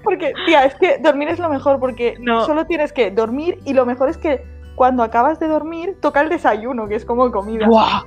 Porque, 0.03 0.33
tía, 0.47 0.65
es 0.65 0.75
que 0.75 0.99
dormir 0.99 1.29
es 1.29 1.39
lo 1.39 1.49
mejor, 1.49 1.79
porque 1.79 2.17
No. 2.21 2.45
solo 2.45 2.67
tienes 2.67 2.93
que 2.93 3.11
dormir 3.11 3.61
y 3.65 3.73
lo 3.73 3.87
mejor 3.87 4.09
es 4.11 4.19
que 4.19 4.45
cuando 4.81 5.03
acabas 5.03 5.39
de 5.39 5.47
dormir 5.47 5.99
toca 6.01 6.23
el 6.23 6.31
desayuno, 6.31 6.89
que 6.89 6.95
es 6.95 7.05
como 7.05 7.31
comida. 7.31 7.67
Buah, 7.69 8.03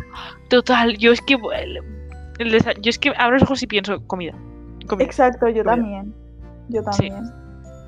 total, 0.50 0.98
yo 0.98 1.12
es 1.12 1.22
que 1.22 1.36
el- 1.36 2.52
desa- 2.52 2.74
yo 2.82 2.90
es 2.90 2.98
que 2.98 3.14
abro 3.16 3.34
los 3.36 3.44
ojos 3.44 3.62
y 3.62 3.68
pienso 3.68 4.02
comida. 4.08 4.34
comida. 4.88 5.06
Exacto, 5.06 5.48
yo 5.50 5.64
Comida. 5.64 5.76
también. 5.76 6.16
Yo 6.70 6.82
Sí. 6.82 7.10
también. 7.10 7.32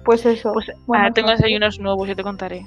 Pues 0.05 0.23
eso. 0.27 0.53
Pues 0.53 0.69
ahora 0.87 1.09
tengo 1.09 1.29
noches. 1.29 1.39
desayunos 1.41 1.79
nuevos, 1.79 2.07
yo 2.07 2.15
te 2.15 2.21
contaré. 2.21 2.63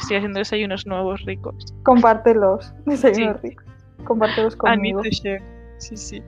Estoy 0.00 0.16
haciendo 0.16 0.38
desayunos 0.40 0.84
nuevos 0.88 1.20
ricos. 1.24 1.54
Compártelos. 1.84 2.74
Desayunos 2.86 3.40
Sí. 3.40 3.50
ricos. 3.50 3.64
Compártelos 4.04 4.56
conmigo. 4.56 5.00
Sí, 5.78 5.96
sí. 5.96 6.22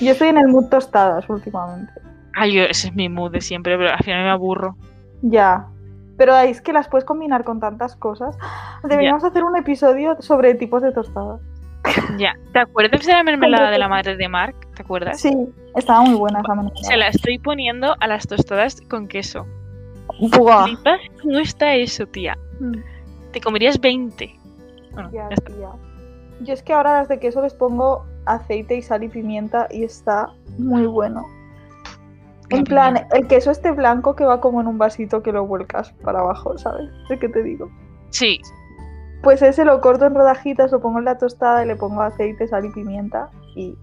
Yo 0.00 0.12
estoy 0.12 0.28
en 0.28 0.38
el 0.38 0.48
mood 0.48 0.70
tostadas 0.70 1.28
últimamente. 1.28 1.92
Ay, 2.34 2.54
yo, 2.54 2.62
ese 2.62 2.88
es 2.88 2.94
mi 2.94 3.10
mood 3.10 3.30
de 3.32 3.42
siempre, 3.42 3.76
pero 3.76 3.90
al 3.90 4.02
final 4.02 4.24
me 4.24 4.30
aburro. 4.30 4.74
Ya. 5.20 5.66
Pero 6.18 6.36
es 6.36 6.60
que 6.60 6.74
las 6.74 6.88
puedes 6.88 7.06
combinar 7.06 7.44
con 7.44 7.60
tantas 7.60 7.96
cosas. 7.96 8.36
Deberíamos 8.82 9.24
hacer 9.24 9.44
un 9.44 9.56
episodio 9.56 10.16
sobre 10.20 10.54
tipos 10.54 10.82
de 10.82 10.92
tostadas. 10.92 11.40
Ya. 12.18 12.32
¿Te 12.52 12.58
acuerdas 12.58 13.06
de 13.06 13.12
la 13.12 13.22
mermelada 13.22 13.70
de 13.70 13.78
la 13.78 13.88
madre 13.88 14.16
de 14.16 14.28
Mark? 14.28 14.54
¿Te 14.74 14.82
acuerdas? 14.82 15.20
Sí, 15.20 15.32
estaba 15.76 16.02
muy 16.02 16.16
buena 16.16 16.40
esa 16.40 16.54
mermelada. 16.54 16.82
Se 16.82 16.96
la 16.96 17.08
estoy 17.08 17.38
poniendo 17.38 17.94
a 18.00 18.06
las 18.06 18.26
tostadas 18.26 18.80
con 18.90 19.06
queso. 19.08 19.46
Buah. 20.36 20.64
¿Flipas 20.64 21.00
cómo 21.22 21.38
está 21.38 21.74
eso, 21.74 22.06
tía? 22.06 22.36
Mm, 22.60 22.78
Te 23.32 23.40
comerías 23.40 23.80
20. 23.80 24.34
Bueno, 24.92 25.10
ya, 25.12 25.28
ya 25.28 25.34
está. 25.34 25.52
tía. 25.54 25.68
Yo 26.40 26.52
es 26.54 26.62
que 26.62 26.72
ahora 26.72 26.94
las 26.94 27.08
de 27.08 27.20
queso 27.20 27.40
les 27.42 27.54
pongo 27.54 28.04
aceite 28.26 28.76
y 28.76 28.82
sal 28.82 29.04
y 29.04 29.08
pimienta 29.08 29.68
y 29.70 29.84
está 29.84 30.28
muy 30.58 30.86
bueno. 30.86 31.24
En 32.50 32.64
plan, 32.64 33.06
el 33.12 33.26
queso 33.26 33.50
este 33.50 33.72
blanco 33.72 34.16
que 34.16 34.24
va 34.24 34.40
como 34.40 34.60
en 34.60 34.66
un 34.66 34.78
vasito 34.78 35.22
que 35.22 35.32
lo 35.32 35.46
vuelcas 35.46 35.92
para 36.02 36.20
abajo, 36.20 36.56
¿sabes? 36.56 36.88
¿De 37.08 37.18
qué 37.18 37.28
te 37.28 37.42
digo? 37.42 37.70
Sí, 38.10 38.40
Pues 39.22 39.42
ese 39.42 39.64
lo 39.64 39.80
corto 39.80 40.06
en 40.06 40.14
rodajitas, 40.14 40.72
lo 40.72 40.80
pongo 40.80 40.98
en 41.00 41.04
la 41.04 41.18
tostada 41.18 41.62
y 41.64 41.68
le 41.68 41.76
pongo 41.76 42.00
aceite, 42.02 42.46
sal 42.48 42.64
y 42.64 42.70
pimienta 42.70 43.28
y... 43.54 43.74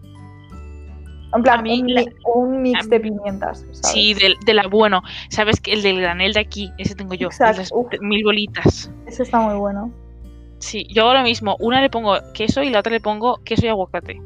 En 1.35 1.43
plan, 1.43 1.63
mí 1.63 1.81
un, 1.81 1.93
la- 1.93 2.03
un 2.33 2.61
mix 2.61 2.89
de 2.89 2.99
pimientas, 2.99 3.59
¿sabes? 3.59 3.79
sí, 3.81 4.13
del, 4.13 4.35
de 4.45 4.53
la 4.53 4.67
bueno. 4.67 5.01
¿Sabes 5.29 5.59
que 5.59 5.73
el 5.73 5.81
del 5.81 5.99
granel 5.99 6.31
de 6.31 6.39
aquí? 6.39 6.71
Ese 6.77 6.95
tengo 6.95 7.13
yo. 7.13 7.27
las 7.39 7.71
mil 7.99 8.23
bolitas. 8.23 8.89
Ese 9.05 9.23
está 9.23 9.39
muy 9.41 9.55
bueno. 9.55 9.91
Sí, 10.59 10.87
yo 10.93 11.13
lo 11.13 11.23
mismo. 11.23 11.57
Una 11.59 11.81
le 11.81 11.89
pongo 11.89 12.15
queso 12.33 12.63
y 12.63 12.69
la 12.69 12.79
otra 12.79 12.93
le 12.93 13.01
pongo 13.01 13.37
queso 13.43 13.65
y 13.65 13.69
aguacate. 13.69 14.21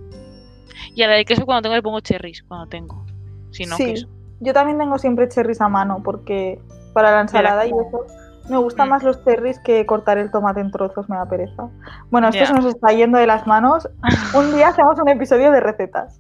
Y 0.94 1.02
a 1.02 1.08
la 1.08 1.16
de 1.16 1.26
queso 1.26 1.46
cuando 1.48 1.64
tengo 1.64 1.76
le 1.76 1.82
pongo 1.82 2.00
cherries, 2.02 2.44
cuando 2.44 2.68
tengo. 2.68 3.04
Si 3.50 3.66
no, 3.66 3.76
sí, 3.76 3.86
queso. 3.86 4.08
Yo 4.40 4.54
también 4.54 4.78
tengo 4.78 4.98
siempre 4.98 5.28
cherries 5.30 5.62
a 5.62 5.70
mano 5.70 6.02
porque 6.04 6.60
para 6.94 7.12
la 7.12 7.22
ensalada 7.22 7.66
y 7.66 7.70
eso 7.70 8.06
me 8.50 8.58
gustan 8.58 8.88
Mm. 8.88 8.90
más 8.90 9.04
los 9.04 9.24
cherries 9.24 9.60
que 9.60 9.86
cortar 9.86 10.18
el 10.18 10.32
tomate 10.32 10.60
en 10.60 10.72
trozos, 10.72 11.08
me 11.10 11.16
da 11.16 11.26
pereza. 11.28 11.68
Bueno, 12.10 12.30
esto 12.30 12.46
se 12.48 12.54
nos 12.54 12.66
está 12.66 12.92
yendo 12.92 13.18
de 13.20 13.28
las 13.28 13.46
manos. 13.46 13.88
Un 14.34 14.54
día 14.56 14.68
hacemos 14.70 15.00
un 15.00 15.10
episodio 15.10 15.52
de 15.52 15.60
recetas. 15.60 16.20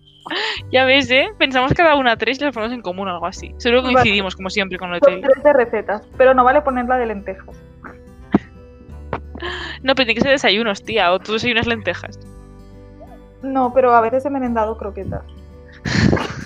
Ya 0.71 0.85
ves, 0.85 1.09
¿eh? 1.09 1.29
Pensamos 1.39 1.73
cada 1.73 1.95
una 1.95 2.15
tres 2.17 2.39
y 2.39 2.43
las 2.43 2.53
ponemos 2.53 2.75
en 2.75 2.81
común 2.83 3.07
o 3.07 3.11
algo 3.11 3.25
así. 3.25 3.55
Seguro 3.57 3.81
que 3.81 3.87
Vale. 3.87 3.95
coincidimos, 3.95 4.35
como 4.35 4.51
siempre, 4.51 4.77
con 4.77 4.89
lo 4.91 4.95
de 4.99 5.21
tres 5.21 5.43
de 5.43 5.53
recetas, 5.53 6.03
pero 6.17 6.35
no 6.35 6.43
vale 6.43 6.61
ponerla 6.61 6.97
de 6.97 7.05
lentejas. 7.07 7.55
No, 9.81 9.95
pero 9.95 10.05
tiene 10.05 10.15
que 10.15 10.21
ser 10.21 10.31
desayunos, 10.31 10.83
tía. 10.83 11.13
O 11.13 11.19
tú 11.19 11.31
desayunas 11.31 11.65
lentejas. 11.65 12.19
No, 13.41 13.73
pero 13.73 13.93
a 13.95 14.01
veces 14.01 14.25
he 14.25 14.29
merendado 14.29 14.77
croquetas. 14.77 15.23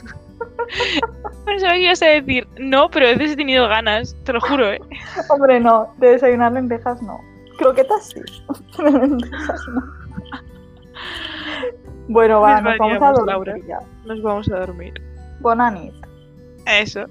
Pensaba 1.45 1.73
que 1.73 1.79
ibas 1.79 2.01
a 2.01 2.07
decir, 2.07 2.47
no, 2.57 2.89
pero 2.89 3.07
a 3.07 3.09
veces 3.09 3.31
he 3.31 3.35
tenido 3.35 3.67
ganas, 3.67 4.15
te 4.23 4.33
lo 4.33 4.41
juro, 4.41 4.71
¿eh? 4.71 4.79
Hombre, 5.29 5.59
no, 5.59 5.93
de 5.97 6.11
desayunar 6.11 6.51
lentejas 6.53 7.01
no. 7.01 7.19
Croquetas 7.57 8.09
sí. 8.09 8.21
lentejas 8.81 9.61
no. 9.73 10.03
Bueno, 12.07 12.41
va, 12.41 12.61
nos 12.61 12.77
vamos 12.77 13.01
a 13.01 13.11
dormir 13.11 13.27
Laura. 13.27 13.55
ya. 13.67 13.79
Nos 14.05 14.21
vamos 14.21 14.49
a 14.49 14.59
dormir. 14.59 14.93
Bona 15.39 15.71
nit. 15.71 15.93
Eso. 16.65 17.05